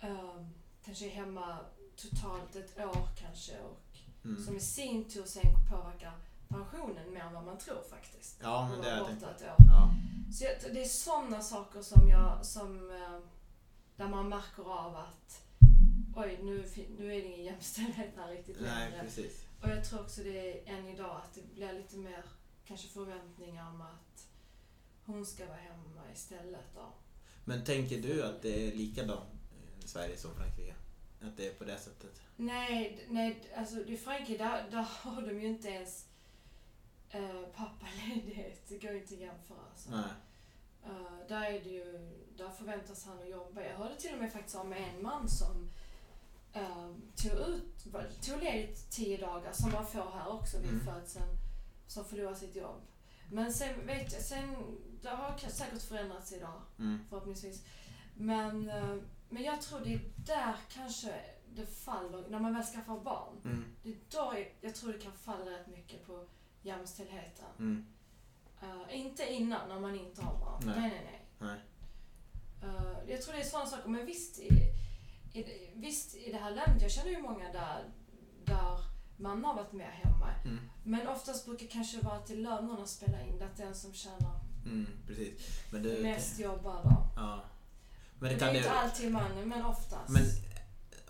ehm, 0.02 0.50
kanske 0.86 1.06
är 1.06 1.10
hemma 1.10 1.58
totalt 1.96 2.56
ett 2.56 2.78
år 2.80 3.08
kanske 3.16 3.60
och 3.62 3.80
Mm. 4.26 4.44
som 4.46 4.58
i 4.58 4.60
sin 4.60 5.10
tur 5.10 5.24
sen 5.26 5.56
påverkar 5.72 6.14
pensionen 6.54 7.14
mer 7.14 7.22
än 7.22 7.34
vad 7.34 7.44
man 7.44 7.58
tror 7.58 7.82
faktiskt. 7.90 8.40
Ja, 8.44 8.70
men 8.72 8.82
det 8.82 8.90
ett 8.92 9.42
år. 9.42 9.56
Ja. 9.68 9.94
Så 10.34 10.44
jag, 10.44 10.74
det 10.74 10.82
är 10.82 10.88
sådana 10.88 11.42
saker 11.42 11.82
som 11.82 12.08
jag, 12.10 12.46
som, 12.46 12.92
eh, 12.92 13.20
där 13.96 14.08
man 14.08 14.30
märker 14.30 14.64
av 14.64 14.96
att 14.96 15.44
oj, 16.16 16.40
nu, 16.44 16.66
nu 16.98 17.16
är 17.16 17.22
det 17.22 17.26
ingen 17.28 17.44
jämställdhet 17.44 18.14
här 18.18 18.32
riktigt 18.32 18.58
Nej, 18.62 18.90
längre. 18.90 19.04
precis. 19.04 19.46
Och 19.62 19.70
jag 19.70 19.86
tror 19.86 20.02
också 20.02 20.24
det 20.24 20.70
är 20.70 20.78
än 20.78 20.88
idag 20.88 21.22
att 21.24 21.34
det 21.34 21.56
blir 21.56 21.74
lite 21.74 21.98
mer 21.98 22.24
kanske 22.66 22.88
förväntningar 22.88 23.70
om 23.70 23.82
att 23.82 24.28
hon 25.06 25.26
ska 25.26 25.46
vara 25.46 25.58
hemma 25.58 26.02
istället 26.14 26.66
då. 26.76 26.94
Men 27.46 27.64
tänker 27.64 28.02
du 28.02 28.24
att 28.24 28.42
det 28.42 28.68
är 28.68 28.76
likadant 28.76 29.30
i 29.84 29.88
Sverige 29.88 30.18
som 30.18 30.36
Frankrike? 30.36 30.76
Att 31.22 31.38
det 31.38 31.48
är 31.48 31.54
på 31.54 31.64
det 31.64 31.78
sättet? 31.78 32.22
Nej, 32.36 33.06
nej 33.10 33.52
alltså 33.56 33.86
i 33.86 33.98
Frankrike 33.98 34.44
där, 34.44 34.66
där 34.72 34.82
har 34.82 35.22
de 35.22 35.42
ju 35.42 35.48
inte 35.48 35.68
ens 35.68 36.06
uh, 37.16 37.46
pappaledighet. 37.56 38.68
Det 38.70 38.78
går 38.80 38.92
ju 38.92 38.98
inte 39.02 39.14
att 39.14 39.20
jämföra. 39.20 39.58
Alltså. 39.70 39.90
Nej. 39.92 40.04
Eh, 40.86 41.28
där 41.28 41.42
är 41.44 41.52
det 41.64 41.70
ju, 41.70 42.10
där 42.38 42.50
förväntas 42.50 43.06
han 43.06 43.20
att 43.20 43.30
jobba. 43.30 43.62
Jag 43.62 43.78
hörde 43.78 43.96
till 43.96 44.14
och 44.14 44.20
med 44.20 44.32
faktiskt 44.34 44.56
om 44.56 44.74
en 44.74 45.02
man 45.04 45.30
som 45.30 45.70
eh, 46.54 46.92
tog 47.16 47.32
ut, 47.32 47.84
tog 48.22 48.44
ledigt 48.44 48.92
tio 48.92 49.18
dagar 49.18 49.52
som 49.54 49.72
man 49.72 49.86
får 49.88 50.12
här 50.12 50.28
också 50.28 50.58
vid 50.60 50.70
Mm. 50.70 50.86
födseln, 50.86 51.28
som 51.88 52.06
förlorar 52.06 52.36
sitt 52.36 52.56
jobb. 52.56 52.82
Men 53.32 53.54
sen 53.54 53.86
vet 53.88 54.14
jag, 54.14 54.22
sen, 54.22 54.56
det 55.02 55.10
har 55.10 55.38
säkert 55.38 55.82
förändrats 55.82 56.32
idag 56.34 56.62
Mm. 56.80 57.00
förhoppningsvis. 57.10 57.66
Men, 58.16 58.70
eh, 58.70 58.96
men 59.30 59.44
jag 59.44 59.62
tror 59.62 59.80
det 59.80 59.94
är 59.94 60.02
där 60.26 60.56
kanske 60.70 61.14
det 61.56 61.66
faller, 61.66 62.30
när 62.30 62.40
man 62.40 62.54
väl 62.54 62.64
skaffar 62.64 63.00
barn. 63.00 63.38
Mm. 63.46 63.66
Det 63.84 63.90
är 63.90 63.96
då 64.10 64.34
jag, 64.40 64.56
jag 64.62 64.76
tror 64.76 64.94
det 64.94 65.00
kan 65.00 65.14
falla 65.18 65.52
rätt 65.52 65.68
mycket 65.68 66.06
på 66.08 66.26
jämställdheten. 66.64 67.46
Mm. 67.60 67.86
Eh, 68.62 69.00
inte 69.00 69.34
innan, 69.34 69.70
när 69.70 69.80
man 69.80 69.96
inte 70.00 70.22
har 70.22 70.40
barn. 70.40 70.62
Nej. 70.66 70.76
Nej, 70.80 71.02
nej, 71.06 71.26
nej. 71.40 71.60
Eh, 72.64 73.12
jag 73.12 73.22
tror 73.22 73.34
det 73.34 73.40
är 73.42 73.46
sådana 73.46 73.70
saker. 73.70 73.90
Men 73.90 74.06
visst 74.06 74.40
i, 74.40 74.48
i, 75.34 75.44
det- 75.44 75.70
visst, 75.76 76.16
i 76.16 76.32
det 76.32 76.38
här 76.38 76.52
landet, 76.56 76.82
jag 76.82 76.92
känner 76.92 77.10
ju 77.12 77.22
många 77.22 77.52
där, 77.52 77.92
där 78.46 78.78
man 79.18 79.44
har 79.46 79.54
varit 79.56 79.72
med 79.74 79.92
hemma. 79.92 80.30
Mm. 80.46 80.60
Men 80.84 81.08
oftast 81.08 81.46
brukar 81.46 81.68
kanske 81.68 82.00
vara 82.00 82.16
att 82.16 82.30
lönerna 82.30 82.86
spelar 82.86 83.28
in. 83.28 83.42
Att 83.44 83.58
den 83.58 83.76
som 83.76 83.94
tjänar 83.94 84.40
Mm. 84.66 84.88
Precis. 85.08 85.34
Men 85.72 85.84
det, 85.84 86.02
mest 86.02 86.40
jobbar 86.40 86.84
då. 86.84 87.08
Ja. 87.16 87.44
Men 88.20 88.30
det 88.30 88.36
det 88.40 88.46
är 88.46 88.52
det... 88.52 88.58
inte 88.58 88.72
alltid 88.72 89.12
mannen, 89.12 89.50
men 89.50 89.66
oftast. 89.66 90.10
Men 90.10 90.24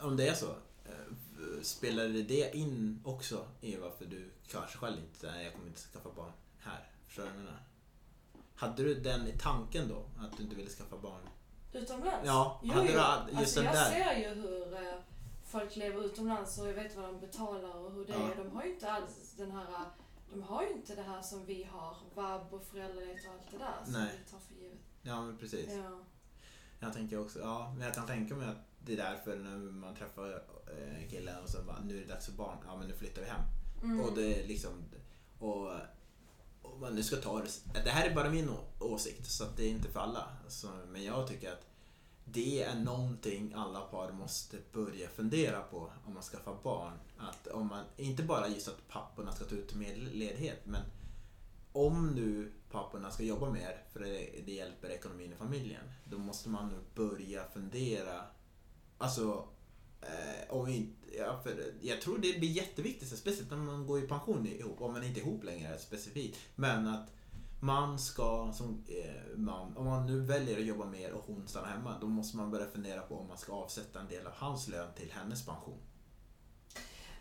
om 0.01 0.17
det 0.17 0.27
är 0.27 0.33
så, 0.33 0.55
eh, 1.63 1.65
spelar 1.65 2.07
det 2.07 2.55
in 2.55 3.01
också 3.05 3.45
i 3.61 3.75
varför 3.75 4.05
du 4.05 4.31
kanske 4.47 4.77
själv 4.77 4.97
inte, 4.97 5.31
nej 5.31 5.43
jag 5.43 5.53
kommer 5.53 5.67
inte 5.67 5.79
skaffa 5.81 6.09
barn 6.15 6.31
här? 6.59 6.89
Förstår 7.07 7.23
du 7.23 7.29
vad 7.29 7.37
jag 7.37 7.43
menar? 7.45 7.63
Hade 8.55 8.83
du 8.83 8.95
den 8.95 9.27
i 9.27 9.37
tanken 9.39 9.87
då, 9.89 10.05
att 10.25 10.37
du 10.37 10.43
inte 10.43 10.55
ville 10.55 10.69
skaffa 10.69 10.97
barn? 10.97 11.21
Utomlands? 11.73 12.25
Ja, 12.25 12.59
jo, 12.63 12.73
hade 12.73 12.87
du 12.87 13.31
just 13.31 13.39
alltså, 13.39 13.59
den 13.61 13.65
jag 13.65 13.75
där? 13.75 13.91
ser 13.91 14.19
ju 14.19 14.41
hur 14.41 14.73
eh, 14.73 14.93
folk 15.45 15.75
lever 15.75 16.05
utomlands 16.05 16.59
och 16.59 16.67
jag 16.67 16.73
vet 16.73 16.95
vad 16.95 17.05
de 17.05 17.19
betalar 17.19 17.75
och 17.75 17.91
hur 17.91 18.05
det 18.05 18.13
Ja. 18.13 18.31
är. 18.31 18.35
De 18.43 18.51
har 18.51 18.63
ju 18.63 18.73
inte 18.73 18.91
alls 18.91 19.33
den 19.37 19.51
här 19.51 19.65
de 20.33 20.43
har 20.43 20.63
ju 20.63 20.69
inte 20.69 20.95
det 20.95 21.01
här 21.01 21.21
som 21.21 21.45
vi 21.45 21.63
har, 21.63 21.97
vab 22.15 22.53
och 22.53 22.63
föräldraledighet 22.63 23.25
och 23.25 23.31
allt 23.33 23.51
det 23.51 23.57
där 23.57 23.83
som 23.83 23.93
Nej. 23.93 24.19
vi 24.25 24.31
tar 24.31 24.39
för 24.39 24.53
givet. 24.55 24.79
Ja 25.01 25.21
men 25.21 25.37
precis. 25.37 25.69
Ja. 25.73 25.99
Jag 26.79 26.93
tänker 26.93 27.19
också, 27.19 27.39
ja 27.39 27.73
men 27.77 27.85
jag 27.85 27.95
kan 27.95 28.07
tänka 28.07 28.35
mig 28.35 28.47
att 28.47 28.72
det 28.85 28.93
är 28.93 28.97
därför 28.97 29.35
när 29.35 29.57
man 29.57 29.95
träffar 29.95 30.43
eh, 30.67 31.09
killen 31.09 31.43
och 31.43 31.49
så 31.49 31.63
bara, 31.63 31.79
nu 31.79 31.97
är 31.97 32.01
det 32.01 32.13
dags 32.13 32.25
för 32.25 32.33
barn, 32.33 32.57
ja 32.65 32.77
men 32.77 32.87
nu 32.87 32.93
flyttar 32.93 33.21
vi 33.21 33.27
hem. 33.27 33.41
Mm. 33.83 33.99
Och 33.99 34.15
det 34.15 34.43
är 34.43 34.47
liksom, 34.47 34.83
och, 35.39 35.71
och 36.61 36.79
man 36.79 36.95
nu 36.95 37.03
ska 37.03 37.15
ta 37.15 37.39
det, 37.39 37.83
det 37.83 37.89
här 37.89 38.09
är 38.09 38.15
bara 38.15 38.29
min 38.29 38.49
åsikt 38.79 39.31
så 39.31 39.43
att 39.43 39.57
det 39.57 39.65
är 39.65 39.69
inte 39.69 39.89
för 39.89 39.99
alla. 39.99 40.27
Alltså, 40.43 40.67
men 40.91 41.03
jag 41.03 41.27
tycker 41.27 41.51
att 41.51 41.65
det 42.25 42.63
är 42.63 42.75
någonting 42.75 43.53
alla 43.55 43.81
par 43.81 44.11
måste 44.11 44.57
börja 44.71 45.09
fundera 45.09 45.61
på 45.61 45.91
om 46.05 46.13
man 46.13 46.23
skaffar 46.23 46.57
barn. 46.63 46.93
Att 47.17 47.47
om 47.47 47.67
man, 47.67 47.85
inte 47.97 48.23
bara 48.23 48.47
just 48.47 48.67
att 48.67 48.87
papporna 48.87 49.31
ska 49.31 49.45
ta 49.45 49.55
ut 49.55 49.75
mer 49.75 49.95
ledighet 49.95 50.65
men 50.65 50.81
om 51.71 52.07
nu 52.07 52.51
papporna 52.71 53.11
ska 53.11 53.23
jobba 53.23 53.49
mer 53.49 53.83
för 53.93 53.99
det, 53.99 54.29
det 54.45 54.51
hjälper 54.51 54.89
ekonomin 54.89 55.33
i 55.33 55.35
familjen. 55.35 55.83
Då 56.05 56.17
måste 56.17 56.49
man 56.49 56.69
nu 56.69 56.77
börja 56.95 57.43
fundera. 57.53 58.23
Alltså, 59.03 59.47
eh, 60.01 60.49
om 60.55 60.67
inte, 60.67 61.17
ja, 61.17 61.39
för 61.43 61.73
jag 61.81 62.01
tror 62.01 62.17
det 62.17 62.39
blir 62.39 62.49
jätteviktigt, 62.51 63.17
speciellt 63.17 63.49
när 63.51 63.57
man 63.57 63.87
går 63.87 64.03
i 64.03 64.07
pension 64.07 64.47
ihop, 64.47 64.81
om 64.81 64.93
man 64.93 65.03
inte 65.03 65.19
är 65.19 65.21
ihop 65.21 65.43
längre 65.43 65.77
specifikt. 65.77 66.37
Men 66.55 66.87
att 66.87 67.09
man 67.59 67.99
ska, 67.99 68.51
som 68.53 68.83
eh, 68.87 69.37
man, 69.37 69.77
om 69.77 69.85
man 69.85 70.05
nu 70.07 70.19
väljer 70.19 70.59
att 70.59 70.65
jobba 70.65 70.85
mer 70.85 71.11
och 71.11 71.23
hon 71.27 71.47
stannar 71.47 71.67
hemma, 71.69 71.97
då 72.01 72.07
måste 72.07 72.37
man 72.37 72.51
börja 72.51 72.65
fundera 72.65 73.01
på 73.01 73.15
om 73.17 73.27
man 73.27 73.37
ska 73.37 73.53
avsätta 73.53 73.99
en 73.99 74.07
del 74.07 74.27
av 74.27 74.33
hans 74.35 74.67
lön 74.67 74.89
till 74.95 75.11
hennes 75.11 75.45
pension. 75.45 75.77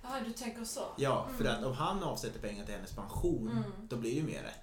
Ja, 0.03 0.09
du 0.27 0.33
tänker 0.33 0.65
så? 0.65 0.81
Ja, 0.99 1.29
för 1.37 1.45
Mm. 1.45 1.57
att 1.59 1.65
om 1.65 1.73
han 1.73 2.03
avsätter 2.03 2.41
pengar 2.41 2.65
till 2.65 2.75
hennes 2.75 2.93
pension, 2.93 3.51
Mm. 3.51 3.63
då 3.89 3.97
blir 3.97 4.11
det 4.11 4.17
ju 4.17 4.27
mer 4.27 4.43
rätt. 4.43 4.62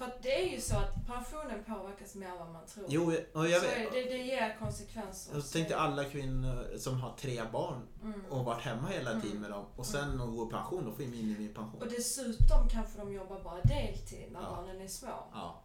För 0.00 0.06
att 0.06 0.22
det 0.22 0.42
är 0.42 0.48
ju 0.54 0.60
så 0.60 0.76
att 0.76 1.06
pensionen 1.06 1.64
påverkas 1.64 2.14
mer 2.14 2.26
än 2.26 2.38
vad 2.38 2.48
man 2.52 2.66
tror. 2.66 2.86
Jo, 2.88 3.12
och 3.34 3.48
jag 3.48 3.60
vet. 3.60 3.92
det, 3.92 4.02
det 4.02 4.18
ger 4.18 4.56
konsekvenser. 4.58 5.34
Jag 5.34 5.50
tänkte 5.50 5.76
alla 5.76 6.04
kvinnor 6.04 6.78
som 6.78 7.00
har 7.00 7.16
tre 7.16 7.42
barn 7.52 7.82
Mm. 8.02 8.24
och 8.30 8.44
varit 8.44 8.62
hemma 8.62 8.88
hela 8.88 9.10
tiden 9.12 9.30
Mm. 9.30 9.40
med 9.42 9.50
dem 9.50 9.64
och 9.76 9.86
sen 9.86 10.10
när 10.10 10.16
de 10.18 10.36
går 10.36 10.48
i 10.48 10.50
pension, 10.50 10.84
då 10.84 10.92
får 10.92 11.02
ju 11.04 11.10
minimipension. 11.10 11.82
Och 11.82 11.88
dessutom 11.88 12.68
kanske 12.70 12.98
de 12.98 13.12
jobbar 13.12 13.40
bara 13.42 13.60
deltid 13.62 14.32
när 14.32 14.40
Ja. 14.40 14.50
barnen 14.56 14.80
är 14.80 14.88
små. 14.88 15.08
Ja, 15.32 15.62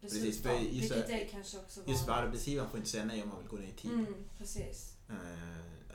Dessutom, 0.00 0.24
Precis, 0.26 0.42
för 0.42 0.52
just 0.54 0.72
vilket 0.92 1.06
det- 1.06 1.24
är 1.24 1.28
kanske 1.28 1.58
också 1.58 1.80
just 1.86 2.04
för 2.04 2.10
vanligt. 2.12 2.26
arbetsgivaren 2.28 2.70
får 2.70 2.78
inte 2.78 2.90
säga 2.90 3.04
nej 3.04 3.22
om 3.22 3.28
man 3.28 3.38
vill 3.38 3.48
gå 3.48 3.56
ner 3.56 3.68
i 3.68 3.72
tid. 3.72 3.90
Mm, 3.92 4.14
precis. 4.38 4.96
Eh, 5.08 5.16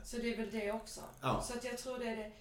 Så 0.04 0.16
det 0.16 0.32
är 0.34 0.36
väl 0.36 0.50
det 0.50 0.72
också. 0.72 1.00
Ja. 1.20 1.42
Så 1.42 1.52
att 1.54 1.64
jag 1.64 1.78
tror 1.78 1.98
det 1.98 2.08
är 2.08 2.16
det, 2.16 2.32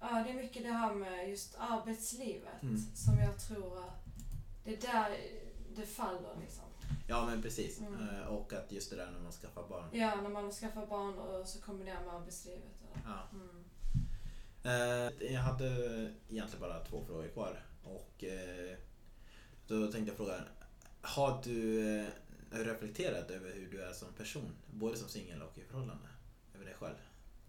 ja, 0.00 0.06
det 0.26 0.30
är 0.30 0.34
mycket 0.34 0.62
det 0.62 0.68
här 0.72 0.94
med 0.94 1.28
just 1.30 1.54
arbetslivet 1.58 2.62
Mm. 2.62 2.78
som 2.94 3.18
jag 3.18 3.38
tror 3.40 3.78
att 3.78 4.01
det 4.64 4.72
är 4.76 4.80
där 4.92 5.16
det 5.76 5.86
faller 5.86 6.36
liksom. 6.40 6.64
ja, 7.08 7.26
men 7.26 7.42
precis. 7.42 7.80
Mm. 7.80 8.08
Eh, 8.08 8.26
och 8.26 8.52
att 8.52 8.72
just 8.72 8.90
det 8.90 8.96
där 8.96 9.10
när 9.10 9.20
man 9.20 9.32
skaffar 9.32 9.68
barn. 9.68 9.88
Ja, 9.92 10.20
när 10.20 10.30
man 10.30 10.52
skaffar 10.52 10.86
barn 10.86 11.18
och 11.18 11.48
så 11.48 11.60
kombinerar 11.60 12.04
med 12.04 12.14
arbetslivet. 12.14 12.80
Och, 12.90 12.96
Ja. 13.04 13.28
mm. 13.32 13.64
Eh, 14.64 15.32
jag 15.32 15.40
hade 15.40 15.66
egentligen 16.28 16.60
bara 16.60 16.84
två 16.84 17.04
frågor 17.06 17.28
kvar. 17.28 17.64
Och 17.84 18.24
eh, 18.24 18.76
då 19.66 19.92
tänkte 19.92 20.10
jag 20.10 20.16
fråga, 20.16 20.44
har 21.00 21.40
du 21.44 22.06
reflekterat 22.50 23.30
över 23.30 23.52
hur 23.54 23.70
du 23.70 23.82
är 23.82 23.92
som 23.92 24.12
person? 24.12 24.52
Både 24.70 24.96
som 24.96 25.08
singel 25.08 25.42
och 25.42 25.58
i 25.58 25.64
förhållande? 25.64 26.08
Över 26.54 26.64
dig 26.64 26.74
själv? 26.74 26.94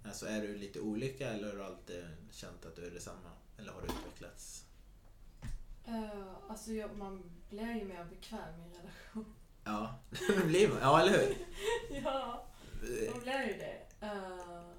Alltså 0.05 0.25
är 0.25 0.41
du 0.41 0.57
lite 0.57 0.79
olika 0.79 1.29
eller 1.29 1.47
har 1.47 1.55
du 1.55 1.63
alltid 1.63 2.03
känt 2.31 2.65
att 2.65 2.75
du 2.75 2.85
är 2.85 2.91
detsamma? 2.91 3.29
Eller 3.57 3.71
har 3.71 3.81
du 3.81 3.87
utvecklats? 3.87 4.65
Uh, 5.87 6.33
alltså 6.49 6.71
jag, 6.71 6.97
man 6.97 7.23
blir 7.49 7.75
ju 7.75 7.85
mer 7.85 8.05
bekväm 8.05 8.39
i 8.59 8.63
en 8.63 8.71
relation. 8.73 9.35
Ja, 9.63 9.99
det 10.37 10.45
blir 10.45 10.69
man. 10.69 10.77
Ja, 10.81 11.01
eller 11.01 11.11
hur? 11.11 11.35
ja, 12.03 12.45
man 13.13 13.21
blir 13.21 13.47
ju 13.47 13.53
det. 13.53 13.81
Uh, 14.05 14.71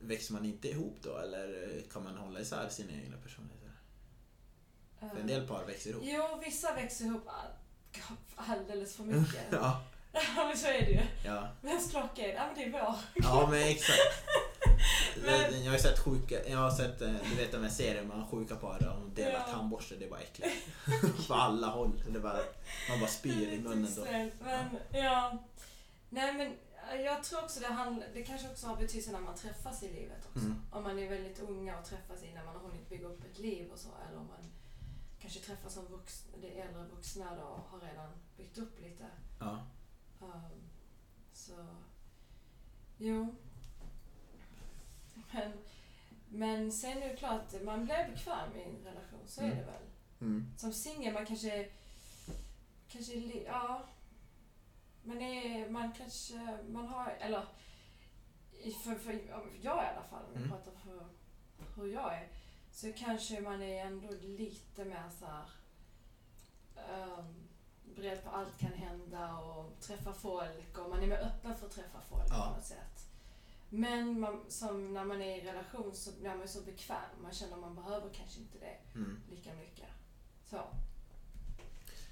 Växer 0.00 0.32
man 0.32 0.44
inte 0.44 0.68
ihop 0.68 0.96
då 1.02 1.16
eller 1.18 1.80
kan 1.92 2.04
man 2.04 2.16
hålla 2.16 2.40
isär 2.40 2.68
sina 2.68 2.92
egna 2.92 3.16
personligheter? 3.16 3.72
För 4.98 5.06
en 5.06 5.16
uh, 5.16 5.26
del 5.26 5.46
par 5.48 5.64
växer 5.64 5.90
ihop. 5.90 6.02
Jo, 6.06 6.40
vissa 6.44 6.74
växer 6.74 7.04
ihop 7.04 7.28
all- 7.28 8.16
alldeles 8.36 8.96
för 8.96 9.04
mycket. 9.04 9.44
Ja, 9.50 9.82
Ja, 10.36 10.44
men 10.48 10.56
så 10.58 10.66
är 10.66 10.72
det 10.86 10.90
ju. 10.90 11.00
ja. 11.24 11.48
Vems 11.60 11.90
klocka 11.90 12.22
är 12.22 12.28
det? 12.28 12.34
Ja, 12.34 12.46
men 12.46 12.54
det 12.54 12.64
är 12.64 12.70
vår. 12.86 12.94
ja 13.14 13.48
men 13.50 13.62
exakt. 13.62 13.98
Men- 15.24 15.64
Jag 15.64 15.72
har 15.72 15.78
sett 15.78 15.98
sjuka, 15.98 16.48
jag 16.48 16.58
har 16.58 16.70
sett, 16.70 17.02
eh, 17.02 17.12
du 17.30 17.34
vet 17.36 17.52
de 17.52 17.62
här 17.62 17.70
serierna 17.70 18.16
med 18.16 18.28
sjuka 18.28 18.56
par 18.56 18.78
där 18.80 18.86
de 18.86 19.14
delar 19.14 19.44
Ja. 19.46 19.52
tandborste, 19.52 19.96
det 19.96 20.06
var 20.08 20.18
äckligt. 20.18 20.56
På 21.28 21.34
alla 21.34 21.66
håll. 21.66 22.02
Det 22.08 22.18
var, 22.18 22.40
man 22.90 23.00
bara 23.00 23.10
spyr 23.10 23.48
i 23.48 23.58
munnen 23.58 23.92
då. 23.96 24.04
Men, 24.44 24.78
ja. 24.92 25.38
Nej, 26.10 26.32
men 26.34 26.56
jag 27.04 27.24
tror 27.24 27.42
också 27.44 27.60
det 27.60 27.66
handlar, 27.66 28.06
det 28.14 28.22
kanske 28.22 28.48
också 28.48 28.66
har 28.66 28.76
betydelse 28.76 29.12
när 29.12 29.20
man 29.20 29.34
träffas 29.34 29.82
i 29.82 29.88
livet 29.92 30.26
också. 30.28 30.38
Mm. 30.46 30.62
Om 30.72 30.82
man 30.82 30.98
är 30.98 31.08
väldigt 31.08 31.40
unga 31.40 31.78
och 31.78 31.84
träffas 31.84 32.22
innan 32.22 32.44
man 32.46 32.54
har 32.56 32.62
hunnit 32.62 32.88
bygga 32.88 33.06
upp 33.06 33.24
ett 33.32 33.38
liv 33.38 33.70
och 33.72 33.78
så. 33.78 33.88
Eller 34.08 34.18
om 34.20 34.26
man 34.26 34.52
kanske 35.20 35.40
träffas 35.40 35.74
som 35.74 35.86
vux, 35.86 36.24
det 36.40 36.60
äldre 36.60 36.82
vuxna 36.96 37.24
då 37.36 37.42
och 37.46 37.68
har 37.70 37.88
redan 37.88 38.10
byggt 38.36 38.58
upp 38.58 38.80
lite. 38.80 39.04
Ja. 39.40 39.58
Um, 40.20 40.62
så, 41.32 41.66
jo. 42.98 43.34
Men, 45.32 45.52
men 46.28 46.72
sen 46.72 47.02
är 47.02 47.08
det 47.08 47.16
klart, 47.16 47.62
man 47.64 47.84
blir 47.84 48.08
bekväm 48.10 48.56
i 48.56 48.62
en 48.62 48.84
relation, 48.84 49.20
så 49.26 49.40
är 49.40 49.44
Mm. 49.44 49.58
det 49.58 49.64
väl. 49.64 49.82
Mm. 50.20 50.52
Som 50.58 50.72
singel, 50.72 51.14
man 51.14 51.26
kanske, 51.26 51.68
kanske, 52.88 53.14
ja. 53.44 53.86
Man 55.02 55.22
är, 55.22 55.70
man 55.70 55.92
kanske, 55.92 56.58
man 56.68 56.86
har, 56.88 57.10
eller 57.20 57.46
för, 58.84 58.94
för 58.94 59.12
jag 59.62 59.84
i 59.84 59.88
alla 59.88 60.02
fall, 60.10 60.24
om 60.24 60.32
jag 60.34 60.36
Mm. 60.42 60.48
pratar 60.50 60.72
för 60.72 61.06
hur 61.76 61.92
jag 61.92 62.14
är, 62.14 62.28
så 62.72 62.92
kanske 62.92 63.40
man 63.40 63.62
är 63.62 63.86
ändå 63.86 64.10
lite 64.22 64.84
mer 64.84 65.10
så 65.18 65.26
här, 65.26 65.50
um, 67.18 67.47
beredd 67.96 68.24
på 68.24 68.30
allt 68.30 68.58
kan 68.58 68.72
hända 68.72 69.36
och 69.36 69.80
träffa 69.80 70.12
folk 70.12 70.78
och 70.78 70.90
man 70.90 71.02
är 71.02 71.06
mer 71.06 71.18
öppen 71.18 71.56
för 71.56 71.66
att 71.66 71.72
träffa 71.72 71.98
folk 72.10 72.24
Ja. 72.30 72.46
på 72.50 72.56
något 72.56 72.64
sätt. 72.66 73.04
Men 73.70 74.20
man, 74.20 74.44
som 74.48 74.92
när 74.94 75.04
man 75.04 75.22
är 75.22 75.36
i 75.36 75.46
relation 75.46 75.90
så 75.94 76.12
blir 76.20 76.34
man 76.34 76.48
så 76.48 76.60
bekväm. 76.60 76.96
Man 77.22 77.32
känner 77.32 77.54
att 77.54 77.60
man 77.60 77.74
behöver 77.74 78.10
kanske 78.14 78.40
inte 78.40 78.58
det 78.58 78.76
Mm. 78.98 79.20
lika 79.30 79.54
mycket. 79.54 79.88
Så. 80.50 80.60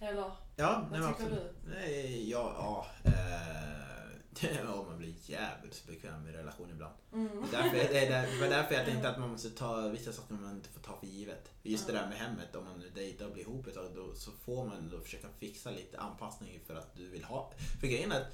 Eller, 0.00 0.32
Ja, 0.56 0.86
vad 0.90 1.00
nej, 1.00 1.08
tycker 1.12 1.24
absolut. 1.24 1.56
du? 1.64 1.70
Nej, 1.70 2.30
ja, 2.30 2.52
ja. 2.58 2.86
Eh, 3.10 4.05
ja, 4.64 4.84
man 4.88 4.98
blir 4.98 5.14
jävligt 5.26 5.86
bekväm 5.86 6.28
i 6.28 6.32
relation 6.32 6.70
ibland. 6.70 6.94
Mm. 7.12 7.28
Därför, 7.50 7.76
det, 7.76 7.98
är 7.98 8.10
där, 8.10 8.40
var 8.40 8.48
därför 8.48 8.74
jag 8.74 8.84
tänkte 8.90 9.08
att 9.08 9.18
man 9.18 9.30
måste 9.30 9.50
ta 9.50 9.88
vissa 9.88 10.12
saker 10.12 10.34
man 10.34 10.56
inte 10.56 10.68
får 10.68 10.80
ta 10.80 10.98
för 11.00 11.06
givet. 11.06 11.50
Just 11.62 11.86
det 11.86 11.92
där 11.92 12.06
med 12.08 12.18
hemmet, 12.18 12.56
om 12.56 12.64
man 12.64 12.82
dejtar 12.94 13.26
och 13.26 13.32
blir 13.32 13.42
ihop 13.42 13.66
ett 13.66 13.74
tag, 13.74 13.90
då, 13.94 14.14
så 14.14 14.30
får 14.30 14.66
man 14.66 14.90
då 14.90 15.00
försöka 15.00 15.28
fixa 15.38 15.70
lite 15.70 15.98
anpassning 15.98 16.60
för 16.66 16.74
att 16.74 16.96
du 16.96 17.08
vill 17.08 17.24
ha... 17.24 17.52
För 17.80 17.86
grejen 17.86 18.12
är 18.12 18.20
att 18.20 18.32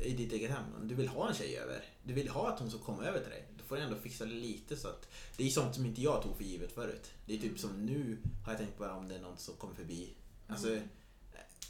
i 0.00 0.12
ditt 0.12 0.32
eget 0.32 0.50
hem, 0.50 0.64
du 0.82 0.94
vill 0.94 1.08
ha 1.08 1.28
en 1.28 1.34
tjej 1.34 1.58
över. 1.58 1.84
Du 2.02 2.12
vill 2.12 2.28
ha 2.28 2.48
att 2.48 2.58
hon 2.58 2.70
ska 2.70 2.78
komma 2.78 3.04
över 3.04 3.20
till 3.20 3.30
dig. 3.30 3.48
Då 3.58 3.64
får 3.64 3.76
du 3.76 3.82
ändå 3.82 3.96
fixa 3.96 4.24
lite 4.24 4.76
så 4.76 4.88
att... 4.88 5.08
Det 5.36 5.46
är 5.46 5.50
sånt 5.50 5.74
som 5.74 5.86
inte 5.86 6.02
jag 6.02 6.22
tog 6.22 6.36
för 6.36 6.44
givet 6.44 6.72
förut. 6.72 7.12
Det 7.26 7.34
är 7.34 7.38
typ 7.38 7.58
som 7.58 7.86
nu 7.86 8.18
har 8.44 8.52
jag 8.52 8.58
tänkt 8.58 8.78
bara 8.78 8.94
om 8.94 9.08
det 9.08 9.14
är 9.14 9.20
någon 9.20 9.38
som 9.38 9.54
kommer 9.54 9.74
förbi. 9.74 10.14
Alltså, 10.48 10.68
Mm. 10.68 10.88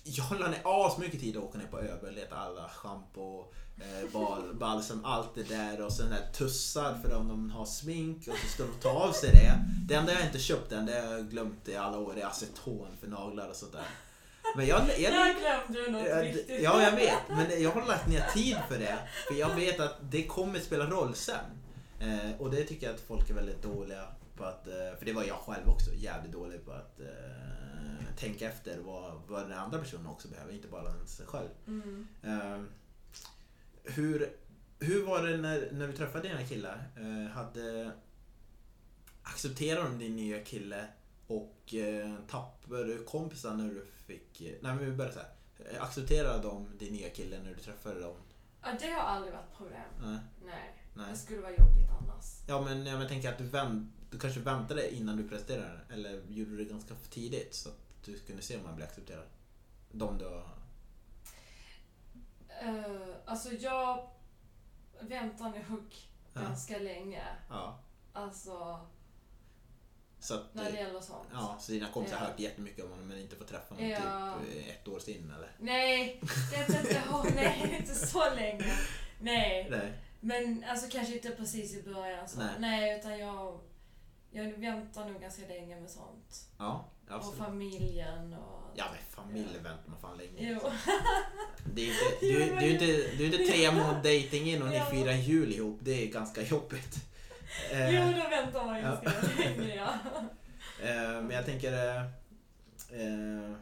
jag 0.05 0.41
la 0.41 0.49
ner 0.49 0.63
asmycket 0.65 1.21
tid 1.21 1.37
att 1.37 1.43
åka 1.43 1.59
ner 1.59 1.67
på 1.67 1.79
ÖB 1.79 2.03
och 2.03 2.13
leta 2.13 2.37
alla 2.37 2.69
schampo, 2.69 3.45
eh, 3.79 4.11
bal, 4.13 4.55
balsam, 4.55 5.05
allt 5.05 5.35
det 5.35 5.43
där 5.49 5.81
och 5.81 5.93
sen 5.93 6.11
där 6.11 6.33
tussar 6.33 6.99
för 7.03 7.15
om 7.17 7.29
de 7.29 7.51
har 7.51 7.67
smink 7.67 8.29
och 8.29 8.35
så 8.39 8.47
ska 8.49 8.63
de 8.63 8.73
ta 8.83 8.91
av 8.91 9.13
sig 9.13 9.31
det. 9.31 9.61
Det 9.89 9.95
enda 9.95 10.13
jag 10.13 10.23
inte 10.27 10.39
köpt 10.39 10.73
än, 10.73 10.87
det 10.87 10.93
har 11.01 11.13
jag 11.13 11.31
glömt 11.31 11.69
i 11.69 11.77
alla 11.77 11.99
år, 11.99 12.19
är 12.19 12.27
aceton 12.27 12.87
för 13.01 13.07
naglar 13.09 13.49
och 13.49 13.57
sånt 13.57 13.73
där. 13.73 13.87
Men 14.57 14.67
jag, 14.67 14.81
jag, 14.99 15.13
Där 15.13 15.35
glömde 15.41 15.85
du 15.85 15.91
något 15.91 16.09
Ja, 16.09 16.21
viktigt. 16.23 16.49
d- 16.49 16.59
Ja, 16.63 16.83
jag 16.83 16.93
vet. 16.93 17.19
Men 17.29 17.63
jag 17.63 17.71
har 17.71 17.87
lagt 17.87 18.09
ner 18.09 18.27
tid 18.35 18.57
för 18.69 18.79
det. 18.79 18.99
För 19.29 19.35
jag 19.35 19.55
vet 19.55 19.81
att 19.81 19.97
det 20.01 20.27
kommer 20.27 20.59
spela 20.61 20.87
roll 20.87 21.15
sen. 21.15 21.45
Eh, 22.01 22.41
och 22.41 22.51
det 22.51 22.65
tycker 22.65 22.87
jag 22.87 22.95
att 22.95 23.01
folk 23.01 23.31
är 23.31 23.35
väldigt 23.35 23.63
dåliga 23.63 24.05
på 24.37 24.45
att... 24.45 24.67
Eh, 24.69 24.99
för 24.99 25.05
det 25.05 25.13
var 25.13 25.25
jag 25.25 25.37
själv 25.37 25.69
också. 25.69 25.91
Jävligt 25.95 26.33
dålig 26.33 26.65
på 26.65 26.73
att 26.73 27.01
eh, 27.01 28.17
tänka 28.17 28.49
efter 28.49 28.79
vad, 28.79 29.13
vad 29.29 29.43
den 29.49 29.59
andra 29.59 29.79
personen 29.79 30.07
också 30.07 30.29
behöver. 30.29 30.53
Inte 30.53 30.69
bara 30.69 31.07
sig 31.07 31.27
själv. 31.27 31.49
Mm. 31.67 32.09
Eh, 33.85 33.93
hur, 33.93 34.37
hur 34.79 35.07
var 35.07 35.27
det 35.27 35.37
när, 35.37 35.69
när 35.73 35.87
du 35.87 35.93
träffade 35.93 36.29
dina 36.29 36.43
killar? 36.45 36.85
Eh, 36.97 37.31
hade, 37.31 37.93
accepterade 39.23 39.89
de 39.89 39.99
din 39.99 40.17
nya 40.17 40.45
kille 40.45 40.87
och 41.27 41.75
eh, 41.75 42.15
tappade 42.29 42.85
du 42.85 43.05
kompisar 43.05 43.55
när 43.55 43.69
du 43.69 43.87
fick... 44.07 44.41
Nej 44.41 44.75
men 44.75 44.79
vi 44.79 44.93
börjar 44.93 45.13
så 45.13 45.19
här. 45.19 45.29
Eh, 45.59 45.83
Accepterade 45.83 46.43
de 46.43 46.67
din 46.79 46.93
nya 46.93 47.11
kille 47.11 47.39
när 47.43 47.55
du 47.55 47.61
träffade 47.61 48.01
dem? 48.01 48.17
Ja, 48.63 48.69
det 48.81 48.91
har 48.91 49.03
aldrig 49.03 49.35
varit 49.35 49.57
problem. 49.57 49.83
Nej. 50.03 50.19
Nej. 50.45 50.75
Nej. 50.95 51.11
Det 51.11 51.17
skulle 51.19 51.41
vara 51.41 51.51
jobbigt 51.51 51.91
annars. 52.01 52.25
Ja 52.49 52.61
men 52.61 52.87
jag 52.87 53.09
tänker 53.09 53.33
att 53.33 53.39
du, 53.39 53.45
vänt, 53.45 53.93
du 54.11 54.19
kanske 54.19 54.41
väntade 54.41 54.95
innan 54.95 55.17
du 55.17 55.29
presenterade 55.29 55.81
eller 55.93 56.23
gjorde 56.29 56.51
du 56.51 56.57
det 56.57 56.65
ganska 56.65 56.95
tidigt 57.11 57.55
så 57.55 57.69
att 57.69 57.79
du 58.05 58.19
kunde 58.19 58.43
se 58.43 58.57
om 58.57 58.63
man 58.63 58.77
blev 58.77 58.89
accepterad? 58.89 59.27
De 59.93 60.19
du 60.19 60.25
har... 60.25 60.49
Uh, 62.63 63.15
alltså 63.25 63.53
jag 63.53 64.09
väntar 65.01 65.45
nog 65.69 65.95
Ja. 66.35 66.41
ganska 66.41 66.79
länge. 66.79 67.23
Ja. 67.51 67.79
Alltså, 68.13 68.81
Så 70.21 70.35
att, 70.35 70.55
när 70.55 70.73
det 70.73 70.79
gäller 70.79 71.01
sånt. 71.01 71.29
Ja, 71.33 71.57
så 71.61 71.73
dina 71.73 71.89
kompisar 71.89 72.17
har 72.17 72.25
Ja. 72.27 72.31
hört 72.31 72.41
jättemycket 72.41 72.85
om 72.85 72.91
honom 72.91 73.09
men 73.09 73.19
inte 73.19 73.37
fått 73.37 73.49
träffa 73.49 73.75
honom 73.75 73.91
Ja. 73.91 74.35
typ 74.45 74.57
eh, 74.67 74.69
ett 74.69 74.89
år 74.89 74.99
sedan 74.99 75.33
eller? 75.37 75.53
Nej, 75.59 76.21
det 76.51 76.57
är 76.57 76.81
inte, 76.81 77.03
oh, 77.13 77.27
nej, 77.35 77.77
inte 77.81 77.95
så 77.95 78.35
länge. 78.35 78.73
Nej. 79.21 79.69
Nej. 79.71 79.93
Men 80.21 80.65
alltså 80.69 80.87
kanske 80.91 81.15
inte 81.15 81.31
precis 81.31 81.75
i 81.75 81.83
början. 81.83 82.29
Så. 82.29 82.39
Nej. 82.39 82.51
Nej. 82.59 82.99
utan 82.99 83.19
jag, 83.19 83.61
jag 84.31 84.45
väntar 84.53 85.09
nog 85.09 85.21
ganska 85.21 85.47
länge 85.47 85.81
med 85.81 85.91
sånt. 85.91 86.49
Ja, 86.59 86.85
Och 87.09 87.15
absolut. 87.15 87.39
familjen 87.39 88.35
och... 88.35 88.61
Ja 88.77 88.85
men 88.93 89.25
familjen 89.25 89.63
väntar 89.63 89.89
man 89.91 90.01
fan 90.01 90.17
länge. 90.19 90.53
Jo. 90.53 90.71
Det 91.75 91.83
är 91.83 91.87
inte, 91.89 92.05
du, 92.21 92.33
du, 92.45 92.55
men- 92.55 92.65
är 92.65 92.69
inte, 92.71 92.87
du 92.87 93.23
är 93.27 93.41
inte 93.41 93.53
tre 93.53 93.71
månader 93.71 94.03
dejting 94.03 94.47
in 94.51 94.63
och 94.63 94.69
ni 94.69 94.77
Ja. 94.77 94.85
firar 94.87 95.13
jul 95.13 95.53
ihop. 95.53 95.79
Det 95.83 96.03
är 96.09 96.13
ganska 96.13 96.43
jobbigt. 96.43 96.97
Eh, 97.71 97.91
Jo, 97.91 98.23
då 98.23 98.29
väntar 98.29 98.65
man 98.65 98.79
Ja. 98.81 99.01
ganska 99.03 99.43
länge, 99.43 99.75
ja. 99.75 99.89
eh, 100.89 101.23
men 101.23 101.31
jag 101.31 101.45
tänker... 101.45 101.73
Eh, 101.73 102.01
eh, 102.91 103.53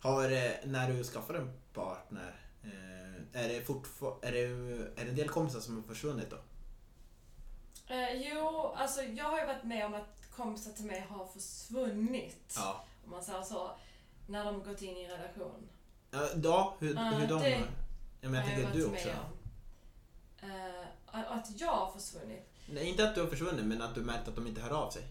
har, 0.00 0.28
när 0.66 0.92
du 0.92 1.04
skaffar 1.04 1.34
en 1.34 1.52
partner, 1.74 2.34
eh, 2.64 3.40
är, 3.42 3.48
det 3.48 3.66
fortfar- 3.66 4.18
är, 4.26 4.32
det, 4.32 4.38
är 5.00 5.04
det 5.04 5.10
en 5.10 5.16
del 5.16 5.28
kompisar 5.28 5.60
som 5.60 5.76
har 5.76 5.82
försvunnit 5.82 6.30
då? 6.30 6.36
Eh, 7.94 8.12
jo, 8.14 8.74
alltså 8.76 9.02
jag 9.02 9.24
har 9.24 9.40
ju 9.40 9.46
varit 9.46 9.64
med 9.64 9.86
om 9.86 9.94
att 9.94 10.22
kompisar 10.36 10.72
till 10.72 10.84
mig 10.84 11.06
har 11.08 11.26
försvunnit. 11.26 12.54
Ja. 12.56 12.84
Om 13.04 13.10
man 13.10 13.22
säger 13.22 13.42
så. 13.42 13.70
När 14.26 14.44
de 14.44 14.62
gått 14.62 14.82
in 14.82 14.96
i 14.96 15.04
en 15.04 15.10
relation. 15.10 15.68
Ja, 16.42 16.76
hur, 16.78 16.94
Ja, 16.94 17.00
hur 17.02 17.28
de... 17.28 17.42
det 17.42 17.50
ja, 17.50 17.66
men 18.20 18.34
jag 18.34 18.40
har 18.40 18.48
tänker 18.48 18.66
att 18.66 18.72
du 18.72 18.86
också. 18.86 19.08
Eh, 20.42 20.86
att 21.12 21.60
jag 21.60 21.72
har 21.72 21.92
försvunnit. 21.92 22.52
Nej, 22.72 22.88
inte 22.88 23.08
att 23.08 23.14
du 23.14 23.20
har 23.20 23.28
försvunnit, 23.28 23.64
men 23.64 23.82
att 23.82 23.94
du 23.94 24.00
märkt 24.00 24.28
att 24.28 24.36
de 24.36 24.46
inte 24.46 24.60
hör 24.60 24.70
av 24.70 24.90
sig. 24.90 25.02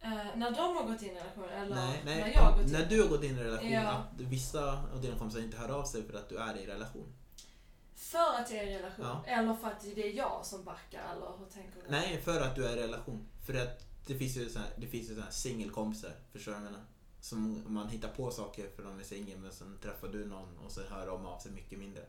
Eh, 0.00 0.36
när 0.36 0.50
de 0.50 0.76
har 0.76 0.84
gått 0.84 1.02
in 1.02 1.08
i 1.08 1.10
en 1.10 1.16
relation 1.16 1.48
eller 1.48 1.76
nej, 1.76 2.02
nej. 2.04 2.20
när 2.20 2.28
jag 2.32 2.40
har 2.40 2.52
gått 2.52 2.66
in. 2.66 2.72
När 2.72 2.86
du 2.86 3.02
har 3.02 3.08
gått 3.08 3.22
in 3.24 3.36
i 3.36 3.40
en 3.40 3.44
relation, 3.44 3.70
Ja. 3.70 3.90
att 3.90 4.20
vissa 4.20 4.72
av 4.94 5.00
dina 5.02 5.18
kompisar 5.18 5.40
inte 5.40 5.56
hör 5.56 5.68
av 5.68 5.84
sig 5.84 6.06
för 6.06 6.18
att 6.18 6.28
du 6.28 6.36
är 6.38 6.56
i 6.56 6.66
relation. 6.66 7.12
För 7.94 8.40
att 8.40 8.50
jag 8.50 8.62
är 8.62 8.66
i 8.66 8.78
relation? 8.78 9.04
Ja. 9.06 9.24
Eller 9.26 9.54
för 9.54 9.66
att 9.66 9.80
det 9.94 10.08
är 10.08 10.12
jag 10.16 10.40
som 10.42 10.64
backar? 10.64 11.12
Eller 11.12 11.38
hur 11.38 11.46
tänker 11.46 11.80
du? 11.80 11.90
Nej, 11.90 12.22
för 12.24 12.40
att 12.40 12.54
du 12.54 12.66
är 12.66 12.76
i 12.76 12.82
relation. 12.82 13.28
För 13.46 13.54
att 13.54 13.87
det 14.08 14.14
finns 14.14 14.36
ju 14.36 14.48
så 14.50 14.58
här, 14.58 15.22
här 15.22 15.30
singelkompisar, 15.30 16.12
förstår 16.32 16.52
du 16.52 16.58
vad 16.58 16.66
jag 16.66 16.72
menar? 16.72 16.86
Som 17.20 17.62
man 17.66 17.88
hittar 17.88 18.08
på 18.08 18.30
saker 18.30 18.68
för 18.76 18.82
de 18.82 18.98
är 18.98 19.02
singel 19.02 19.38
men 19.38 19.52
sen 19.52 19.78
träffar 19.82 20.08
du 20.08 20.26
någon 20.26 20.58
och 20.58 20.72
så 20.72 20.82
hör 20.82 21.06
de 21.06 21.26
av 21.26 21.38
sig 21.38 21.52
mycket 21.52 21.78
mindre. 21.78 22.02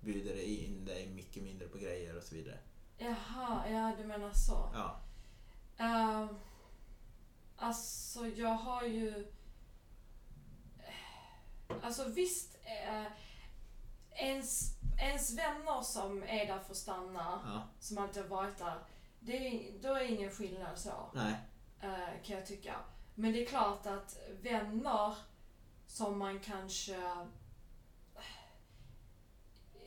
Bjuder 0.00 0.40
in 0.40 0.84
dig 0.84 1.08
mycket 1.14 1.42
mindre 1.42 1.68
på 1.68 1.78
grejer 1.78 2.16
och 2.16 2.22
så 2.22 2.34
vidare. 2.34 2.58
Jaha, 2.98 3.70
ja 3.70 3.94
du 3.98 4.04
menar 4.04 4.32
så. 4.32 4.70
Ja. 4.74 5.00
Uh, 5.80 6.30
alltså 7.56 8.26
jag 8.26 8.54
har 8.54 8.82
ju... 8.82 9.32
Alltså 11.82 12.08
visst, 12.08 12.56
uh, 12.64 13.06
ens, 14.10 14.76
ens 14.98 15.38
vänner 15.38 15.82
som 15.82 16.22
är 16.22 16.46
där 16.46 16.58
för 16.58 16.70
att 16.70 16.76
stanna, 16.76 17.40
ja. 17.44 17.62
som 17.80 17.98
alltid 17.98 18.22
har 18.22 18.28
varit 18.28 18.58
där, 18.58 18.78
det 19.26 19.36
är, 19.36 19.82
då 19.82 19.94
är 19.94 20.04
ingen 20.04 20.30
skillnad 20.30 20.78
så, 20.78 21.10
Nej. 21.14 21.34
eh, 21.80 22.22
kan 22.24 22.36
jag 22.36 22.46
tycka. 22.46 22.76
Men 23.14 23.32
det 23.32 23.42
är 23.42 23.46
klart 23.46 23.86
att 23.86 24.18
vänner 24.42 25.14
som 25.86 26.18
man 26.18 26.40
kanske 26.40 27.26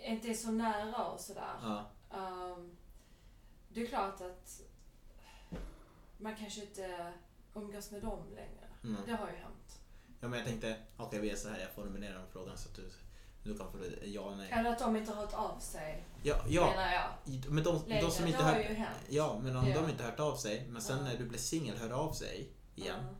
inte 0.02 0.28
är 0.30 0.34
så 0.34 0.52
nära 0.52 1.06
och 1.06 1.20
sådär. 1.20 1.54
Ja. 1.62 1.92
Um, 2.12 2.78
det 3.70 3.82
är 3.82 3.88
klart 3.88 4.22
att 4.22 4.62
man 6.18 6.36
kanske 6.36 6.62
inte 6.62 7.14
umgås 7.54 7.92
med 7.92 8.02
dem 8.02 8.24
längre. 8.36 8.68
Mm. 8.84 9.02
Det 9.06 9.12
har 9.12 9.28
ju 9.28 9.36
hänt. 9.36 9.82
ja, 10.20 10.28
men 10.28 10.40
jag 10.40 10.48
tänkte, 10.48 10.76
okej 10.98 11.20
vi 11.20 11.30
är 11.30 11.36
så 11.36 11.50
här, 11.50 11.60
jag 11.60 11.72
formulerar 11.72 12.26
frågan 12.32 12.58
så 12.58 12.70
att 12.70 12.76
du, 12.76 12.92
du 13.44 13.58
kan 13.58 13.68
det 13.82 14.08
ja 14.08 14.22
och 14.22 14.38
nej. 14.38 14.50
Eller 14.52 14.70
att 14.70 14.80
de 14.80 14.96
inte 14.96 15.12
har 15.12 15.22
hört 15.22 15.34
av 15.34 15.60
sig, 15.60 16.04
Ja, 16.24 16.36
ja. 16.48 16.70
menar 16.70 16.92
jag. 16.94 17.52
men 17.52 17.64
de, 17.64 17.84
de 18.02 18.12
som 18.12 18.26
inte 18.26 18.38
det 18.40 18.44
har 18.44 18.54
hört... 18.54 18.70
ju 18.70 18.74
hänt. 18.74 18.98
Ja, 19.10 19.40
men 19.44 19.56
om 19.56 19.68
Ja. 19.68 19.82
de 19.82 19.90
inte 19.90 20.04
hört 20.04 20.20
av 20.20 20.36
sig, 20.36 20.68
men 20.70 20.82
sen 20.82 20.98
Ja. 20.98 21.04
när 21.04 21.18
du 21.18 21.26
blir 21.26 21.40
singel 21.40 21.78
hör 21.78 21.90
av 21.90 22.12
sig 22.12 22.50
igen. 22.76 22.96
Ja. 23.08 23.16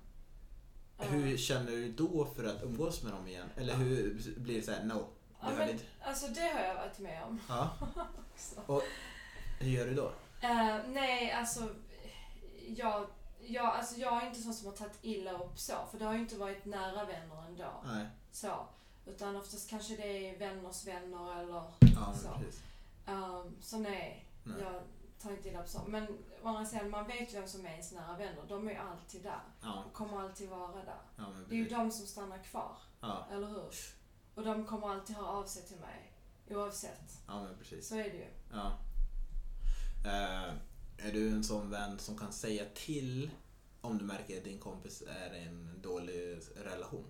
Ja. 0.98 1.06
Hur 1.06 1.38
känner 1.38 1.72
du 1.72 1.92
då 1.92 2.26
för 2.36 2.44
att 2.44 2.64
umgås 2.64 3.04
med 3.04 3.14
dem 3.14 3.28
igen? 3.28 3.50
Eller 3.58 3.76
hur 3.76 4.22
blir 4.38 4.56
det 4.56 4.62
så 4.66 4.72
här, 4.72 4.84
no, 4.84 5.08
det 5.42 5.54
men, 5.58 5.70
inte. 5.70 5.84
alltså 6.02 6.28
det 6.28 6.42
har 6.54 6.60
jag 6.62 6.76
varit 6.76 7.00
med 7.00 7.24
om 7.24 7.40
Ja, 7.50 7.70
också. 8.34 8.82
hur 9.60 9.70
gör 9.70 9.86
du 9.86 9.94
då? 9.96 10.12
Eh, 10.42 10.78
nej, 10.88 11.32
alltså 11.32 11.70
jag, 12.68 13.08
jag, 13.42 13.66
alltså 13.66 13.96
jag 13.96 14.24
är 14.24 14.28
inte 14.28 14.42
sån 14.42 14.54
som 14.54 14.68
har 14.68 14.74
tagit 14.76 14.98
illa 15.02 15.32
upp 15.32 15.60
så, 15.60 15.74
för 15.92 16.00
det 16.00 16.06
har 16.06 16.14
ju 16.14 16.20
inte 16.20 16.36
varit 16.36 16.66
nära 16.66 17.06
vänner 17.06 17.46
ändå. 17.48 17.84
Nej, 17.86 18.06
Så. 18.32 18.68
Utan 19.10 19.36
oftast 19.36 19.70
kanske 19.70 19.96
det 19.96 20.30
är 20.30 20.40
vänners 20.40 20.88
vänner 20.88 21.40
eller 21.42 21.64
ja 21.96 22.14
Så. 22.16 22.30
um, 23.12 23.56
så 23.62 23.78
nej, 23.80 24.26
Nej. 24.44 24.62
jag 24.62 24.82
tar 25.22 25.32
inte 25.32 25.50
illa 25.50 25.62
upp 25.64 25.70
så. 25.70 25.82
Men 25.88 26.08
å 26.44 26.48
andra 26.48 26.66
sidan, 26.66 26.90
man 26.90 27.08
vet 27.08 27.34
ju 27.34 27.40
vem 27.40 27.48
som 27.48 27.66
är 27.66 27.70
ens 27.70 27.92
nära 27.92 28.18
vänner. 28.18 28.44
De 28.50 28.70
är 28.70 28.80
alltid 28.80 29.24
där. 29.24 29.42
Ja, 29.62 29.84
Och 29.88 29.94
kommer 29.94 30.20
alltid 30.22 30.50
vara 30.50 30.76
där. 30.84 31.02
ja 31.18 31.26
Det 31.50 31.56
är 31.56 31.60
ju 31.60 31.70
de 31.70 31.92
som 31.92 32.08
stannar 32.08 32.44
kvar, 32.44 32.78
eller 33.32 33.48
hur? 33.48 33.74
Och 34.36 34.44
de 34.44 34.66
kommer 34.66 34.90
alltid 34.90 35.16
höra 35.16 35.28
av 35.28 35.46
sig 35.46 35.64
till 35.64 35.78
mig. 35.80 36.12
Oavsett. 36.50 37.22
ja 37.28 37.44
men 37.44 37.58
precis. 37.58 37.88
Så 37.88 37.96
är 37.96 38.04
det 38.04 38.18
ju. 38.18 38.28
Ja. 38.54 38.78
Eh, 40.06 40.54
är 41.08 41.12
du 41.14 41.30
en 41.30 41.44
sån 41.44 41.70
vän 41.70 42.00
som 42.00 42.18
kan 42.18 42.34
säga 42.34 42.66
till 42.74 43.32
om 43.82 43.98
du 43.98 44.06
märker 44.06 44.38
att 44.38 44.44
din 44.44 44.60
kompis 44.60 45.02
är 45.08 45.36
i 45.36 45.44
en 45.44 45.82
dålig 45.82 46.40
relation? 46.56 47.06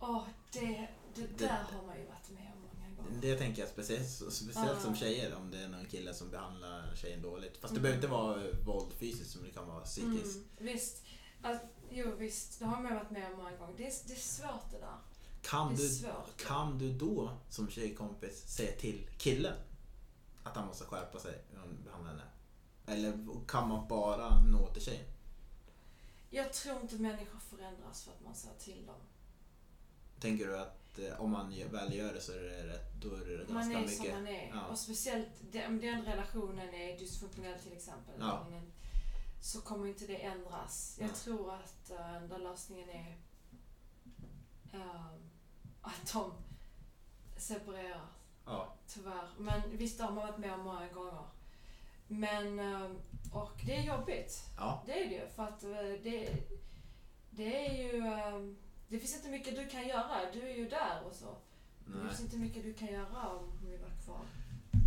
Åh, 0.00 0.24
det, 0.52 0.88
det 1.14 1.22
Det- 1.26 1.36
där 1.44 1.64
har 1.72 1.86
man 1.86 1.96
ju 1.98 2.06
varit 2.06 2.30
med 2.30 2.52
om 2.54 2.60
många 2.60 2.94
gånger. 2.96 3.09
Det 3.20 3.36
tänker 3.36 3.62
jag 3.62 3.68
speciellt, 3.70 4.08
speciellt 4.08 4.78
Ah. 4.78 4.80
som 4.80 4.96
tjejer 4.96 5.34
om 5.34 5.50
det 5.50 5.58
är 5.58 5.68
någon 5.68 5.86
kille 5.86 6.14
som 6.14 6.30
behandlar 6.30 6.94
tjejen 6.94 7.22
dåligt. 7.22 7.56
Fast 7.56 7.74
det 7.74 7.80
Mm. 7.80 7.82
behöver 7.82 7.96
inte 7.96 8.08
vara 8.08 8.52
våld 8.64 8.92
fysiskt 8.98 9.30
som 9.30 9.42
det 9.42 9.50
kan 9.50 9.66
vara 9.68 9.80
psykiskt. 9.80 10.36
Mm, 10.36 10.72
visst. 10.72 11.02
Alltså, 11.42 11.66
jo, 11.90 12.14
visst. 12.18 12.58
Det 12.58 12.64
har 12.64 12.82
man 12.82 12.94
varit 12.94 13.10
med 13.10 13.30
om 13.32 13.36
många 13.38 13.56
gånger. 13.56 13.74
Det 13.76 13.86
är, 13.86 13.92
det 14.06 14.12
är 14.12 14.16
svårt 14.20 14.70
det 14.70 14.78
där. 14.78 14.96
Kan, 15.42 15.76
Det 15.76 16.02
du, 16.02 16.12
kan 16.44 16.78
du 16.78 16.92
då 16.92 17.30
som 17.48 17.70
tjejkompis 17.70 18.48
säga 18.48 18.72
till 18.80 19.08
killen 19.18 19.56
att 20.42 20.56
han 20.56 20.66
måste 20.66 20.84
skärpa 20.84 21.18
sig 21.18 21.44
när 21.52 21.60
han 21.60 21.82
behandlar 21.84 22.10
henne? 22.10 22.22
Eller 22.86 23.26
kan 23.48 23.68
man 23.68 23.88
bara 23.88 24.40
nå 24.42 24.66
till 24.66 24.82
tjejen? 24.82 25.04
Jag 26.30 26.52
tror 26.52 26.80
inte 26.80 26.94
människor 26.96 27.38
förändras 27.38 28.02
för 28.04 28.10
att 28.12 28.20
man 28.24 28.34
säger 28.34 28.58
till 28.58 28.86
dem. 28.86 28.96
Tänker 30.20 30.46
du 30.46 30.58
att 30.58 30.79
eh, 30.98 31.20
om 31.20 31.30
man 31.30 31.54
väl 31.72 31.94
gör 31.94 32.12
det 32.14 32.20
så 32.20 32.32
är 32.32 32.40
det 32.40 32.66
rätt, 32.66 32.92
då 33.02 33.14
är 33.14 33.20
det 33.20 33.36
ganska 33.36 33.54
Man 33.54 33.72
är 33.72 33.80
mycket... 33.80 33.96
som 33.96 34.08
man 34.12 34.26
är. 34.26 34.48
ja. 34.54 34.66
Och 34.66 34.78
speciellt 34.78 35.28
det- 35.50 35.66
om 35.66 35.80
den 35.80 36.04
relationen 36.04 36.74
är 36.74 36.98
dysfunktionell 36.98 37.60
till 37.60 37.72
exempel. 37.72 38.14
Ja. 38.20 38.46
Så 39.42 39.60
kommer 39.60 39.86
inte 39.86 40.06
det 40.06 40.16
ändras. 40.16 40.96
Jag 41.00 41.10
Ja. 41.10 41.14
tror 41.14 41.54
att 41.54 41.90
uh, 41.90 42.12
den 42.12 42.28
där 42.28 42.38
lösningen 42.38 42.88
är 42.88 43.16
ehm, 44.72 45.30
att 45.82 46.12
de 46.12 46.32
separerar. 47.36 48.06
Ja. 48.46 48.74
Tyvärr. 48.88 49.28
Men 49.38 49.60
visst, 49.72 49.98
det 49.98 50.04
har 50.04 50.12
man 50.12 50.26
varit 50.26 50.38
med 50.38 50.54
om 50.54 50.60
många 50.60 50.88
gånger. 50.88 51.22
Men, 52.06 52.58
ehm, 52.58 52.98
och 53.32 53.60
det 53.66 53.76
är 53.76 53.82
jobbigt. 53.82 54.42
Ja. 54.56 54.82
Det 54.86 54.92
är 55.04 55.08
det 55.08 55.14
ju. 55.14 55.28
För 55.28 55.42
att 55.42 55.62
eh, 55.64 55.70
det, 56.02 56.36
det 57.30 57.66
är 57.66 57.74
ju... 57.92 58.02
Det 58.90 58.98
finns 58.98 59.16
inte 59.16 59.28
mycket 59.28 59.56
du 59.56 59.66
kan 59.68 59.88
göra. 59.88 60.32
Du 60.32 60.42
är 60.50 60.56
ju 60.56 60.68
där 60.68 61.02
och 61.06 61.14
så. 61.14 61.36
Det 61.86 61.98
Nej. 61.98 62.08
finns 62.08 62.20
inte 62.20 62.36
mycket 62.36 62.62
du 62.62 62.74
kan 62.74 62.88
göra 62.88 63.28
om 63.28 63.44
hon 63.60 63.70
vill 63.70 63.80
vara 63.80 63.90
kvar. 64.04 64.20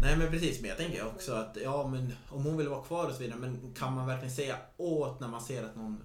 Nej 0.01 0.17
men 0.17 0.31
precis, 0.31 0.61
men 0.61 0.69
jag 0.69 0.77
tänker 0.77 1.07
också 1.07 1.33
att 1.33 1.57
ja 1.63 1.87
men 1.87 2.13
om 2.29 2.43
hon 2.45 2.57
vill 2.57 2.67
vara 2.69 2.83
kvar 2.83 3.05
och 3.07 3.13
så 3.13 3.19
vidare, 3.19 3.39
men 3.39 3.73
kan 3.73 3.93
man 3.95 4.07
verkligen 4.07 4.35
säga 4.35 4.57
åt 4.77 5.19
när 5.19 5.27
man 5.27 5.41
ser 5.41 5.63
att 5.63 5.75
någon 5.75 6.03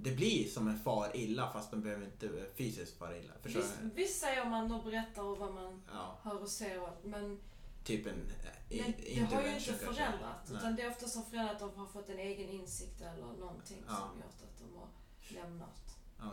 det 0.00 0.10
blir 0.10 0.48
som 0.48 0.68
en 0.68 0.78
far 0.78 1.16
illa 1.16 1.50
fast 1.52 1.70
de 1.70 1.82
behöver 1.82 2.04
inte 2.04 2.28
fysiskt 2.56 2.98
fara 2.98 3.18
illa. 3.18 3.32
Förstår 3.42 3.60
Visst, 3.60 3.76
visst 3.94 4.20
säger 4.20 4.44
man 4.44 4.72
och 4.72 4.84
berättar 4.84 5.22
och 5.22 5.38
vad 5.38 5.54
man 5.54 5.82
Ja, 5.92 6.18
hör 6.22 6.42
och 6.42 6.48
ser. 6.48 6.80
Men, 7.04 7.40
typ 7.84 8.06
en 8.06 8.12
eh, 8.12 8.84
men 8.86 8.94
det 9.30 9.34
har 9.36 9.42
ju 9.42 9.48
inte 9.54 9.64
kanske. 9.64 9.72
förändrat. 9.86 10.50
Utan 10.50 10.76
det 10.76 10.82
är 10.82 10.90
ofta 10.90 11.06
som 11.08 11.24
förändrat 11.24 11.62
att 11.62 11.74
de 11.74 11.78
har 11.80 11.86
fått 11.86 12.08
en 12.08 12.18
egen 12.18 12.48
insikt 12.48 13.00
eller 13.00 13.26
någonting 13.40 13.84
Ja. 13.88 13.94
som 13.96 14.16
gjort 14.16 14.42
att 14.42 14.58
de 14.58 14.76
har 14.78 14.88
lämnat. 15.42 15.96
Eh, 16.20 16.26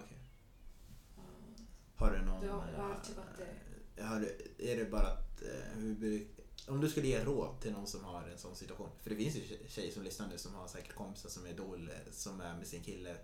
Har 1.95 2.11
du 2.11 2.21
någon... 2.25 2.41
Det 2.41 2.47
har- 2.51 2.67
det 2.71 2.77
har 2.77 2.93
alltid 2.93 3.15
varit 3.15 3.37
det. 3.37 4.01
eh, 4.01 4.07
Har 4.07 4.29
är 4.57 4.77
det 4.77 4.85
bara 4.91 5.07
att... 5.07 5.41
eh, 5.41 5.77
Hur, 5.79 6.27
om 6.67 6.81
du 6.81 6.89
skulle 6.89 7.07
ge 7.07 7.23
råd 7.23 7.59
till 7.61 7.71
någon 7.71 7.87
som 7.87 8.03
har 8.03 8.23
en 8.23 8.37
sån 8.37 8.55
situation. 8.55 8.89
För 9.01 9.09
det 9.09 9.15
finns 9.15 9.35
ju 9.35 9.39
tje- 9.41 9.67
tjejer 9.69 9.91
som 9.93 10.03
lyssnar 10.03 10.27
nu 10.27 10.37
som 10.37 10.55
har 10.55 10.67
säkert 10.67 10.95
kompisar 10.95 11.29
som 11.29 11.45
är 11.45 11.53
dåliga, 11.53 11.95
som 12.11 12.41
är 12.41 12.57
med 12.57 12.67
sin 12.67 12.83
kille 12.83 13.15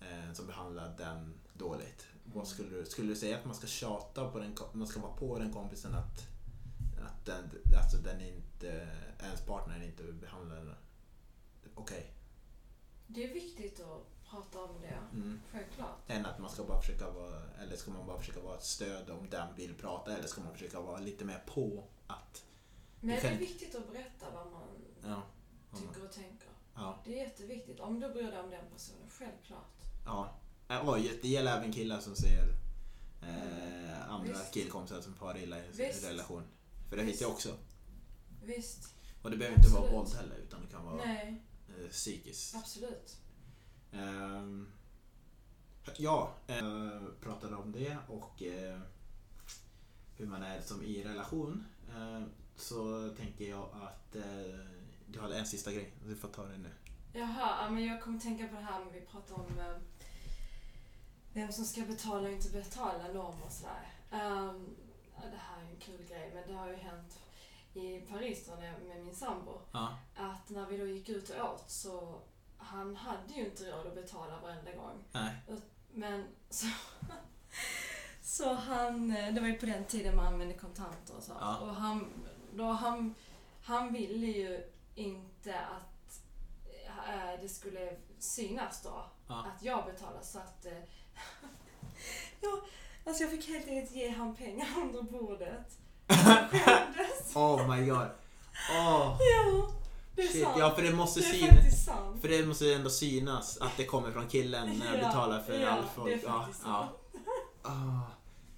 eh, 0.00 0.32
som 0.32 0.46
behandlar 0.46 0.94
den 0.98 1.34
dåligt. 1.54 2.06
Mm. 2.24 2.36
Vad 2.38 2.48
skulle 2.48 2.68
du, 2.76 2.84
skulle 2.86 3.08
du 3.08 3.16
säga 3.16 3.38
att 3.38 3.44
man 3.44 3.54
ska 3.54 3.66
tjata 3.66 4.30
på 4.30 4.38
den, 4.38 4.54
man 4.72 4.86
ska 4.88 5.00
vara 5.00 5.16
på 5.16 5.38
den 5.38 5.52
kompisen 5.52 5.94
att, 5.94 6.20
att 7.02 7.26
den, 7.26 7.44
alltså 7.82 7.96
den 7.96 8.20
inte, 8.20 8.88
ens 9.22 9.40
partner 9.46 9.82
inte 9.84 10.02
behandlar 10.02 10.56
den 10.56 10.74
okej? 11.74 12.12
Det 13.06 13.24
är 13.24 13.34
viktigt 13.34 13.80
att 13.80 14.06
prata 14.30 14.60
om 14.62 14.80
det. 14.80 14.98
Mm. 15.16 15.40
Självklart. 15.52 15.98
Än 16.06 16.26
att 16.26 16.38
man 16.38 16.50
ska 16.50 16.64
bara 16.64 16.80
försöka 16.80 17.10
vara, 17.10 17.42
eller 17.62 17.76
ska 17.76 17.90
man 17.90 18.06
bara 18.06 18.18
försöka 18.18 18.40
vara 18.40 18.56
ett 18.56 18.64
stöd 18.64 19.10
om 19.10 19.30
den 19.30 19.54
vill 19.56 19.74
prata 19.74 20.16
eller 20.16 20.28
ska 20.28 20.40
man 20.40 20.52
försöka 20.52 20.80
vara 20.80 20.98
lite 20.98 21.24
mer 21.24 21.42
på 21.46 21.84
att, 22.06 22.44
Men 23.00 23.08
det 23.22 23.28
är 23.28 23.38
viktigt 23.38 23.74
att 23.74 23.92
berätta 23.92 24.26
vad 24.34 24.52
man 24.52 24.68
ja, 25.02 25.22
tycker 25.78 26.04
och 26.04 26.12
tänker. 26.12 26.48
ja, 26.74 27.02
Det 27.04 27.20
är 27.20 27.24
jätteviktigt. 27.24 27.80
Om 27.80 28.00
du 28.00 28.08
bryr 28.12 28.30
dig 28.30 28.40
om 28.40 28.50
den 28.50 28.64
personen, 28.72 29.08
självklart. 29.10 29.82
ja. 30.04 30.32
Oj, 30.86 31.18
det 31.22 31.28
gäller 31.28 31.56
även 31.58 31.72
killar 31.72 32.00
som 32.00 32.14
ser 32.16 32.48
eh, 33.22 34.10
andra 34.10 34.32
Visst. 34.32 34.54
killkompisar 34.54 35.00
som 35.00 35.14
far 35.14 35.38
illa 35.38 35.58
i 35.58 35.66
en 35.66 35.72
Visst. 35.72 36.04
relation. 36.04 36.42
För 36.88 36.96
det 36.96 37.02
Visst. 37.02 37.14
vet 37.14 37.20
jag 37.20 37.30
också. 37.30 37.54
Visst. 38.44 38.94
Och 39.22 39.30
det 39.30 39.36
behöver 39.36 39.56
inte 39.58 39.68
vara 39.70 39.82
Absolut. 39.82 39.98
våld 40.08 40.14
heller 40.16 40.36
utan 40.36 40.60
det 40.62 40.68
kan 40.72 40.84
vara 40.84 40.96
Nej, 40.96 41.42
eh, 41.68 41.90
psykiskt. 41.90 42.56
absolut. 42.56 43.16
Ehm, 43.96 44.66
ja, 45.96 46.34
eh, 46.46 47.00
pratade 47.20 47.56
om 47.56 47.72
det 47.72 47.96
och 48.08 48.42
eh, 48.42 48.78
hur 50.16 50.26
man 50.26 50.42
är 50.42 50.60
som 50.60 50.82
i 50.82 51.04
relation. 51.04 51.66
Eh, 51.96 52.22
så 52.56 53.10
tänker 53.16 53.50
jag 53.50 53.68
att 53.82 54.16
eh, 54.16 54.60
du 55.06 55.20
har 55.20 55.30
en 55.30 55.46
sista 55.46 55.72
grej. 55.72 55.92
Du 56.06 56.16
får 56.16 56.28
ta 56.28 56.46
det 56.46 56.58
nu. 56.58 56.70
Jaha, 57.12 57.64
ja, 57.64 57.70
men 57.70 57.84
jag 57.84 58.02
kommer 58.02 58.20
tänka 58.20 58.48
på 58.48 58.54
det 58.54 58.62
här 58.62 58.84
med 58.84 58.92
vi 58.92 59.00
pratar 59.00 59.34
om 59.34 59.46
vem 61.32 61.52
som 61.52 61.64
ska 61.64 61.82
betala 61.82 62.28
och 62.28 62.34
inte 62.34 62.50
betala 62.50 63.12
norm 63.12 63.42
och 63.42 63.52
sådär. 63.52 63.92
Ehm, 64.10 64.76
ja, 65.16 65.22
det 65.30 65.36
här 65.36 65.62
är 65.62 65.70
en 65.70 65.80
kul 65.80 66.06
grej, 66.08 66.32
men 66.34 66.48
det 66.48 66.54
har 66.54 66.68
ju 66.68 66.76
hänt 66.76 67.20
i 67.74 68.00
Paris 68.00 68.46
då 68.46 68.54
när 68.54 68.78
med 68.78 69.04
min 69.04 69.14
sambo. 69.14 69.60
Ja. 69.72 69.98
Att 70.16 70.50
när 70.50 70.66
vi 70.66 70.76
då 70.76 70.86
gick 70.86 71.08
ut 71.08 71.30
och 71.30 71.52
åt 71.52 71.70
så 71.70 72.20
han 72.58 72.96
hade 72.96 73.34
ju 73.34 73.44
inte 73.44 73.70
råd 73.70 73.86
att 73.86 73.94
betala 73.94 74.40
varenda 74.42 74.72
gång. 74.72 75.04
Nej. 75.12 75.34
Men 75.92 76.24
så... 76.50 76.66
Så 78.22 78.54
han, 78.54 79.08
det 79.08 79.40
var 79.40 79.48
ju 79.48 79.58
på 79.58 79.66
den 79.66 79.84
tiden 79.84 80.16
man 80.16 80.26
använde 80.26 80.54
kontanter 80.54 81.16
och 81.16 81.22
så. 81.22 81.32
Ja. 81.40 81.56
Och 81.58 81.74
han, 81.74 82.10
då 82.54 82.64
han, 82.64 83.14
han 83.62 83.92
ville 83.92 84.26
ju 84.26 84.64
inte 84.94 85.58
att 85.60 86.20
eh, 87.08 87.40
det 87.42 87.48
skulle 87.48 87.96
synas 88.18 88.82
då. 88.82 89.04
Ja. 89.28 89.46
Att 89.46 89.62
jag 89.62 89.84
betalade 89.84 90.24
så 90.24 90.38
att... 90.38 90.66
Eh, 90.66 90.72
ja, 92.40 92.60
alltså 93.04 93.22
jag 93.22 93.30
fick 93.30 93.48
helt 93.48 93.68
enkelt 93.68 93.96
ge 93.96 94.10
han 94.10 94.36
pengar 94.36 94.68
under 94.82 95.02
bordet. 95.02 95.78
Jag 96.06 96.50
skämdes. 96.50 97.36
Oh 97.36 97.76
my 97.76 97.86
god. 97.86 98.08
Åh, 98.70 99.18
Ja, 99.20 99.70
det 100.16 100.22
är 100.22 100.28
shit. 100.28 100.42
sant. 100.44 100.56
Ja, 100.58 100.74
för 100.74 100.82
det 100.82 100.92
måste 100.92 101.20
det 101.20 101.70
sant. 101.70 102.20
För 102.20 102.28
det 102.28 102.46
måste 102.46 102.74
ändå 102.74 102.90
synas 102.90 103.58
att 103.58 103.76
det 103.76 103.84
kommer 103.84 104.10
från 104.12 104.28
killen 104.28 104.78
när 104.78 104.86
jag 104.86 105.02
Ja, 105.02 105.06
betalar 105.08 105.42
för 105.42 105.60
ja, 105.60 105.68
all 105.70 105.82
det 105.82 105.86
är 105.86 105.88
folk. 105.94 106.22
Ja, 106.26 106.48
ja. 106.64 106.88
Ah, 107.62 108.00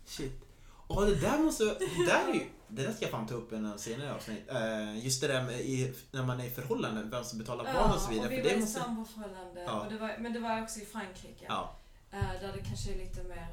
shit. 0.07 0.45
Åh, 0.89 1.05
det 1.07 1.15
där 1.15 1.39
måste... 1.39 1.65
Det 1.65 2.07
där 2.07 2.29
är 2.29 2.35
ju... 2.35 2.47
det 2.69 2.83
där 2.83 2.93
ska 2.93 3.05
jag 3.05 3.11
fan 3.11 3.27
ta 3.27 3.35
upp 3.35 3.53
i 3.53 3.57
en 3.57 3.79
senare 3.79 4.15
avsnitt. 4.15 4.49
Eh, 4.49 5.05
just 5.05 5.21
det 5.21 5.29
där 5.29 5.43
med 5.43 5.61
i, 5.61 5.95
när 6.11 6.23
man 6.23 6.41
är 6.41 6.45
i 6.45 6.51
förhållande, 6.51 7.03
vem 7.03 7.25
som 7.25 7.39
betalar 7.39 7.65
barn 7.65 7.75
Ja, 7.77 7.95
och 7.95 8.01
så 8.01 8.11
vidare. 8.11 8.27
och 8.27 8.33
vi 8.33 8.37
för 8.37 8.43
var 8.43 8.51
det 8.51 8.57
i 8.57 8.61
måste... 8.61 8.81
samboförhållande. 8.81 9.63
Ja. 9.67 9.81
Och 9.81 9.93
det 9.93 9.99
var, 9.99 10.17
men 10.19 10.33
det 10.33 10.41
var 10.41 10.63
också 10.63 10.81
i 10.81 10.85
Frankrike. 10.85 11.45
Ja, 11.49 11.77
eh, 12.13 12.19
där 12.41 12.53
det 12.53 12.63
kanske 12.69 12.93
är 12.93 12.99
lite 12.99 13.23
mer... 13.23 13.47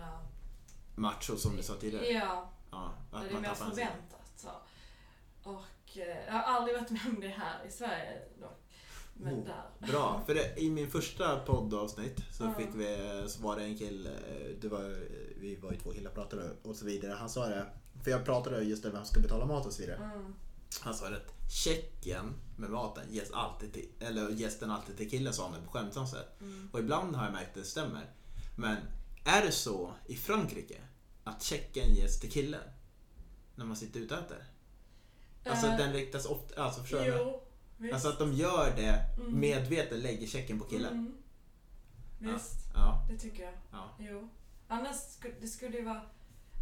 macho 0.96 1.38
som 1.38 1.56
du 1.56 1.64
sa 1.64 1.74
tidigare. 1.74 2.08
Ja, 2.08 2.52
Ja, 2.72 2.94
där 3.12 3.20
det 3.30 3.36
är 3.36 3.40
mer 3.40 3.54
förväntat. 3.54 4.32
Så. 4.36 4.50
Och 5.44 5.54
eh, 5.54 5.60
jag 5.96 6.34
har 6.34 6.40
aldrig 6.40 6.78
varit 6.78 6.90
med 6.92 7.02
om 7.06 7.20
det 7.22 7.28
här 7.28 7.66
i 7.68 7.72
Sverige 7.72 8.22
dock. 8.40 8.62
Men 9.18 9.34
Oh, 9.34 9.46
där. 9.46 9.88
Bra, 9.92 10.24
för 10.26 10.36
det, 10.36 10.58
i 10.58 10.70
min 10.72 10.90
första 10.92 11.40
poddavsnitt 11.40 12.20
så 12.32 12.44
Ja. 12.44 12.54
fick 12.54 12.70
vi, 12.76 13.24
så 13.28 13.42
var 13.42 13.56
det 13.56 13.64
en 13.64 13.78
kille, 13.78 14.10
det 14.62 14.68
var, 14.68 14.98
vi 15.40 15.56
var 15.56 15.72
ju 15.72 15.78
två 15.78 15.92
killar 15.92 16.10
och 16.10 16.16
pratade 16.16 16.52
och 16.64 16.76
så 16.76 16.86
vidare. 16.86 17.12
Han 17.14 17.30
sa 17.30 17.48
det, 17.48 17.66
för 18.04 18.12
jag 18.12 18.26
pratade 18.26 18.64
just 18.64 18.84
det 18.84 18.90
vem 18.90 18.98
som 18.98 19.06
ska 19.06 19.20
betala 19.20 19.46
mat 19.46 19.66
och 19.66 19.74
så 19.74 19.82
vidare. 19.82 19.98
Mm. 19.98 20.36
Han 20.82 20.94
sa 20.94 21.10
det 21.10 21.16
att 21.16 21.52
checken 21.52 22.34
med 22.58 22.70
maten 22.70 23.04
ges 23.10 23.32
alltid 23.32 23.74
till, 23.74 23.90
eller 24.00 24.30
ges 24.30 24.60
den 24.60 24.72
alltid 24.72 24.98
till 24.98 25.10
killen 25.10 25.34
sa 25.34 25.44
han 25.44 25.54
det 25.60 25.66
på 25.66 25.72
skämtsamt 25.72 26.10
sätt. 26.10 26.42
Mm. 26.42 26.70
Och 26.74 26.80
ibland 26.80 27.16
har 27.16 27.24
jag 27.26 27.34
märkt 27.34 27.48
att 27.48 27.64
det 27.64 27.64
stämmer. 27.64 28.10
Men 28.58 28.78
är 29.26 29.46
det 29.46 29.52
så 29.52 29.94
i 30.08 30.16
Frankrike 30.16 30.82
att 31.24 31.44
checken 31.44 31.96
ges 31.96 32.20
till 32.20 32.32
killen? 32.32 32.62
När 33.56 33.66
man 33.66 33.76
sitter 33.78 34.06
och 34.06 34.12
äter? 34.12 34.44
Alltså 35.46 35.68
Eh, 35.68 35.78
den 35.78 35.94
riktas 35.94 36.26
ofta, 36.26 36.64
alltså 36.64 36.82
förstår 36.82 37.00
du? 37.00 37.06
Jo, 37.18 37.42
visst. 37.78 37.94
Alltså 37.94 38.10
att 38.10 38.20
de 38.20 38.34
gör 38.34 38.74
det 38.76 39.02
Mm. 39.20 39.40
medvetet, 39.40 40.00
lägger 40.00 40.28
checken 40.28 40.60
på 40.60 40.66
killen. 40.66 40.94
Mm. 40.94 42.34
Visst, 42.34 42.56
Ja, 42.76 43.06
det 43.12 43.18
tycker 43.18 43.44
jag. 43.44 43.54
ja. 43.72 43.90
Jo. 44.00 44.30
Annars 44.68 44.96
skulle 44.96 45.34
det 45.42 45.48
skulle 45.48 45.78
ju 45.78 45.84
vara... 45.86 46.02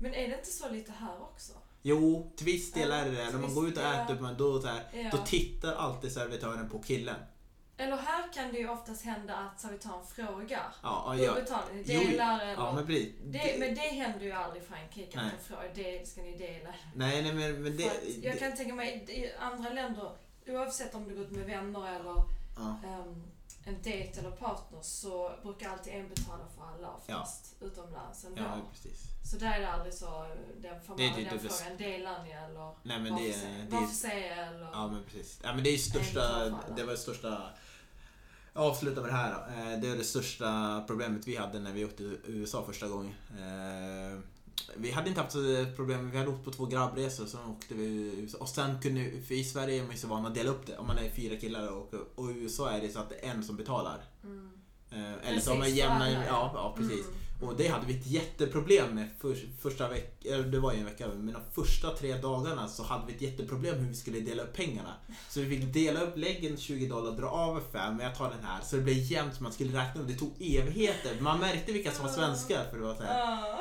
Men 0.01 0.13
är 0.13 0.27
det 0.27 0.35
inte 0.37 0.51
så 0.51 0.69
lite 0.69 0.91
här 0.91 1.21
också? 1.21 1.53
Jo, 1.81 2.31
till 2.35 2.45
viss 2.45 2.71
del 2.73 2.91
är 2.91 3.05
det 3.05 3.11
det. 3.11 3.31
När 3.31 3.39
man 3.39 3.55
går 3.55 3.67
ut 3.67 3.77
och 3.77 3.83
äter, 3.83 4.35
då, 4.37 4.61
så 4.61 4.67
här, 4.67 4.83
Ja. 4.93 5.09
då 5.11 5.17
tittar 5.17 5.73
alltid 5.75 6.11
servitören 6.11 6.69
på 6.69 6.79
killen. 6.79 7.15
Eller 7.77 7.97
här 7.97 8.33
kan 8.33 8.51
det 8.51 8.57
ju 8.57 8.69
oftast 8.69 9.05
hända 9.05 9.35
att 9.35 9.61
servitören 9.61 10.05
frågar. 10.15 10.75
Ja, 10.83 11.15
ja? 11.17 11.35
Jo, 11.37 11.83
Delar 11.83 12.39
eller? 12.39 12.53
ja 12.53 12.71
men 12.75 12.85
precis. 12.85 13.11
det, 13.23 13.55
men 13.59 13.75
det 13.75 13.81
händer 13.81 14.25
ju 14.25 14.31
aldrig 14.31 14.63
i 14.63 14.65
Frankrike 14.65 15.19
att 15.19 15.31
de 15.31 15.43
frågar 15.43 15.71
det, 15.75 16.07
ska 16.07 16.21
ni 16.21 16.37
dela? 16.37 16.73
Nej, 16.95 17.23
nej 17.23 17.33
men, 17.33 17.63
men 17.63 17.77
det... 17.77 17.83
Jag 17.83 18.33
det 18.33 18.39
kan 18.39 18.55
tänka 18.55 18.73
mig 18.73 19.05
i 19.09 19.33
andra 19.39 19.69
länder, 19.69 20.11
oavsett 20.47 20.95
om 20.95 21.09
du 21.09 21.15
gått 21.15 21.31
med 21.31 21.45
vänner 21.45 21.95
eller 21.95 22.15
ja. 22.57 22.75
ehm, 22.85 23.23
en 23.65 23.81
dejt 23.81 24.19
eller 24.19 24.31
partner 24.31 24.79
så 24.81 25.31
brukar 25.43 25.69
alltid 25.69 25.93
en 25.93 26.09
betala 26.09 26.43
för 26.55 26.63
alla 26.75 26.91
oftast 26.93 27.55
utomlands 27.61 28.23
ändå. 28.25 28.41
ja, 28.41 28.61
precis. 28.71 29.01
Så 29.31 29.37
där 29.37 29.51
är 29.53 29.59
det 29.59 29.71
aldrig 29.71 29.93
så, 29.93 30.25
den, 30.61 30.81
får 30.81 30.97
man, 30.97 30.97
den 31.23 31.39
frågan, 31.39 31.77
delar 31.77 32.23
ni 32.23 32.31
eller 32.31 32.73
Nej 32.83 32.99
men 32.99 33.11
varför 33.11 33.25
det, 33.27 33.33
säger- 33.33 33.63
det 33.63 33.75
varför 33.75 33.95
säger 33.95 34.37
jag 34.37 34.47
eller? 34.47 34.69
Ja 34.73 34.87
men 34.87 35.03
precis. 35.03 35.39
Ja, 35.43 35.53
men 35.55 35.63
det 35.63 35.69
är 35.69 35.77
största, 35.77 36.45
det 36.75 36.83
var 36.83 36.91
det 36.91 36.97
största 36.97 37.49
jag 38.53 38.63
avslutar 38.63 39.01
med 39.01 39.11
det 39.11 39.15
här 39.17 39.31
då. 39.33 39.53
Eh, 39.71 39.79
Det 39.79 39.87
är 39.89 39.95
det 39.97 40.03
största 40.03 40.83
problemet 40.87 41.27
vi 41.27 41.35
hade 41.37 41.59
när 41.59 41.71
vi 41.73 41.85
åkte 41.85 41.97
till 41.97 42.19
USA 42.25 42.63
första 42.65 42.87
gången. 42.87 43.13
Eh, 44.69 44.73
Vi 44.77 44.91
hade 44.91 45.09
inte 45.09 45.21
haft 45.21 45.33
så 45.33 45.65
problem, 45.75 46.11
vi 46.11 46.17
hade 46.17 46.29
åkt 46.29 46.45
på 46.45 46.51
två 46.51 46.65
grabbresor 46.65 47.25
så 47.25 47.37
åkte 47.37 47.73
vi. 47.73 48.27
Och 48.39 48.49
sen 48.49 48.81
kunde, 48.81 49.11
för 49.27 49.35
i 49.35 49.43
Sverige 49.43 49.79
är 49.79 49.83
man 49.83 49.91
ju 49.91 49.97
så 49.97 50.07
van 50.07 50.25
att 50.25 50.35
dela 50.35 50.51
upp 50.51 50.65
det. 50.67 50.77
Om 50.77 50.87
man 50.87 50.97
är 50.97 51.09
fyra 51.09 51.35
killar 51.37 51.67
och, 51.67 51.93
och 52.15 52.31
i 52.31 52.33
USA 52.33 52.69
är 52.71 52.81
det 52.81 52.89
så 52.89 52.99
att 52.99 53.09
det 53.09 53.25
är 53.25 53.31
en 53.31 53.43
som 53.43 53.55
betalar. 53.57 54.03
Mm. 54.23 54.49
Eh, 54.91 55.29
Eller 55.29 55.39
så 55.39 55.51
har 55.51 55.57
man 55.57 55.75
jämna, 55.75 56.11
ja, 56.11 56.51
ja 56.55 56.73
precis. 56.77 57.05
Mm. 57.05 57.17
Och 57.47 57.57
det 57.57 57.67
hade 57.67 57.85
vi 57.85 57.99
ett 57.99 58.07
jätteproblem 58.07 58.95
med 58.95 59.09
för, 59.19 59.37
första 59.61 59.89
veckan, 59.89 60.51
det 60.51 60.59
var 60.59 60.73
ju 60.73 60.79
en 60.79 60.85
vecka, 60.85 61.07
men 61.07 61.33
de 61.33 61.41
första 61.63 61.95
tre 61.95 62.17
dagarna 62.17 62.67
så 62.67 62.83
hade 62.83 63.03
vi 63.07 63.13
ett 63.13 63.21
jätteproblem 63.21 63.75
hur 63.75 63.87
vi 63.87 63.95
skulle 63.95 64.19
dela 64.19 64.43
upp 64.43 64.53
pengarna. 64.53 64.93
Så 65.29 65.39
vi 65.39 65.49
fick 65.49 65.73
dela 65.73 66.01
upp, 66.01 66.17
lägg 66.17 66.45
en 66.45 66.57
20 66.57 66.87
dollar, 66.87 67.11
dra 67.11 67.27
av 67.27 67.61
fem, 67.71 67.95
men 67.95 68.05
jag 68.05 68.15
tar 68.15 68.29
den 68.29 68.43
här. 68.43 68.61
Så 68.61 68.75
det 68.75 68.81
blev 68.81 68.97
jämnt, 68.97 69.39
man 69.39 69.51
skulle 69.51 69.79
räkna 69.81 70.01
upp. 70.01 70.07
Det 70.07 70.15
tog 70.15 70.31
evigheter. 70.39 71.21
Man 71.21 71.39
märkte 71.39 71.71
vilka 71.71 71.91
som 71.91 72.05
var 72.05 72.11
svenskar 72.11 72.65
för 72.69 72.77
det 72.77 72.83
var 72.83 72.95
så 72.95 73.03
här. 73.03 73.55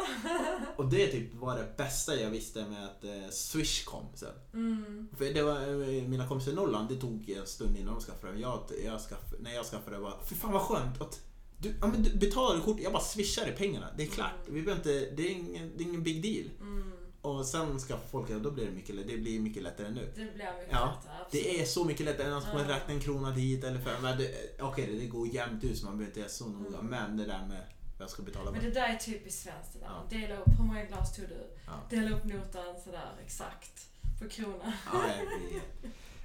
Och 0.77 0.87
det 0.87 1.07
typ 1.07 1.35
var 1.35 1.57
det 1.57 1.77
bästa 1.77 2.17
jag 2.17 2.31
visste 2.31 2.65
med 2.65 2.85
att 2.85 3.05
eh, 3.05 3.31
Swish 3.31 3.85
kom 3.85 4.07
sen. 4.15 4.29
Mm. 4.55 5.09
För 5.19 5.25
det 5.25 5.43
var 5.43 5.57
eh, 5.57 6.03
mina 6.09 6.29
kompisar 6.29 6.53
i 6.53 6.55
Norrland, 6.55 6.89
det 6.89 6.97
tog 6.97 7.31
en 7.31 7.47
stund 7.47 7.77
innan 7.77 7.95
de 7.95 8.01
skaffade 8.01 8.33
det. 8.33 8.41
Jag, 8.41 8.61
jag 8.85 9.01
skaff, 9.01 9.35
när 9.41 9.55
jag 9.55 9.67
skaffade 9.67 9.97
det 9.97 10.03
var, 10.03 10.21
fy 10.29 10.35
fan 10.35 10.53
vad 10.53 10.63
skönt 10.63 11.01
att 11.01 11.21
du, 11.63 11.75
ja, 11.81 11.87
men 11.87 12.03
du 12.03 12.11
betalar 12.15 12.61
kort, 12.61 12.81
jag 12.81 12.93
bara 12.93 13.03
swishar 13.03 13.45
dig 13.45 13.57
pengarna. 13.57 13.87
Det 13.97 14.03
är 14.03 14.07
klart. 14.07 14.31
Vi 14.47 14.63
behöver 14.63 14.77
inte, 14.91 15.15
det, 15.17 15.23
är 15.29 15.31
ingen, 15.31 15.73
det 15.77 15.85
är 15.85 15.89
ingen 15.89 16.03
big 16.03 16.23
deal. 16.23 16.51
Mm. 16.61 16.93
Och 17.23 17.47
sen 17.47 17.79
skaffar 17.79 18.09
folk 18.11 18.29
då 18.31 18.51
blir 18.51 18.65
det 18.67 18.71
mycket, 18.73 18.97
det 19.07 19.19
blir 19.19 19.41
mycket 19.41 19.63
lättare 19.63 19.91
nu. 19.91 20.01
Det 20.15 20.15
blir 20.15 20.25
mycket 20.33 20.69
Ja, 20.71 20.95
lättare. 20.97 21.23
absolut. 21.27 21.45
Det 21.45 21.61
är 21.61 21.65
så 21.65 21.85
mycket 21.85 22.07
lättare 22.07 22.27
än 22.27 22.33
att 22.35 22.55
man 22.55 22.63
Ja. 22.69 22.77
räkna 22.77 22.95
en 22.95 23.01
krona 23.01 23.31
dit 23.31 23.65
eller. 23.65 23.81
Men 24.03 24.19
det- 24.19 24.61
Okej, 24.61 24.87
det, 24.87 24.99
det 24.99 25.07
går 25.07 25.29
jämnt 25.29 25.65
ut 25.65 25.79
så 25.79 25.85
man 25.87 25.99
behöver 25.99 26.11
inte 26.11 26.21
vara 26.21 26.31
så 26.31 26.49
noga. 26.49 26.79
Mm. 26.79 26.87
Men 26.87 27.17
det 27.17 27.25
där 27.27 27.47
med 27.49 27.63
vem 27.99 28.09
ska 28.09 28.23
betala 28.23 28.45
vad. 28.45 28.55
Men 28.55 28.65
det 28.65 28.71
där 28.71 28.89
är 28.89 28.97
typiskt 28.97 29.43
svenskt. 29.43 29.77
Ja. 29.83 30.07
Dela 30.11 30.37
upp, 30.37 30.49
hur 30.59 30.65
många 30.65 30.85
glas 30.85 31.17
tog 31.17 31.25
du? 31.29 31.51
Ja. 31.67 31.73
Dela 31.91 32.17
upp 32.17 32.25
notan 32.25 32.81
sådär 32.85 33.11
exakt. 33.25 33.87
På 34.23 34.29
kronan. 34.29 34.73
Ja, 34.93 35.03
jag. 35.09 35.61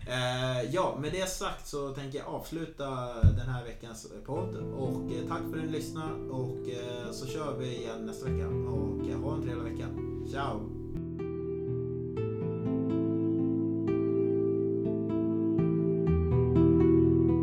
Eh, 0.09 0.71
ja, 0.71 0.97
med 1.01 1.11
det 1.11 1.29
sagt 1.29 1.67
så 1.67 1.89
tänker 1.89 2.17
jag 2.17 2.27
avsluta 2.27 2.89
den 3.23 3.49
här 3.49 3.63
veckans 3.65 4.11
podd. 4.25 4.55
Och 4.57 5.11
eh, 5.11 5.27
tack 5.27 5.41
för 5.51 5.57
att 5.57 5.65
ni 5.65 5.71
lyssnade. 5.71 6.13
Och 6.29 6.69
eh, 6.69 7.11
så 7.11 7.27
kör 7.27 7.57
vi 7.57 7.77
igen 7.77 8.05
nästa 8.05 8.29
vecka. 8.29 8.47
Och 8.47 9.09
eh, 9.09 9.19
ha 9.19 9.35
en 9.35 9.43
trevlig 9.43 9.73
vecka. 9.73 9.87
Ciao! 10.31 10.86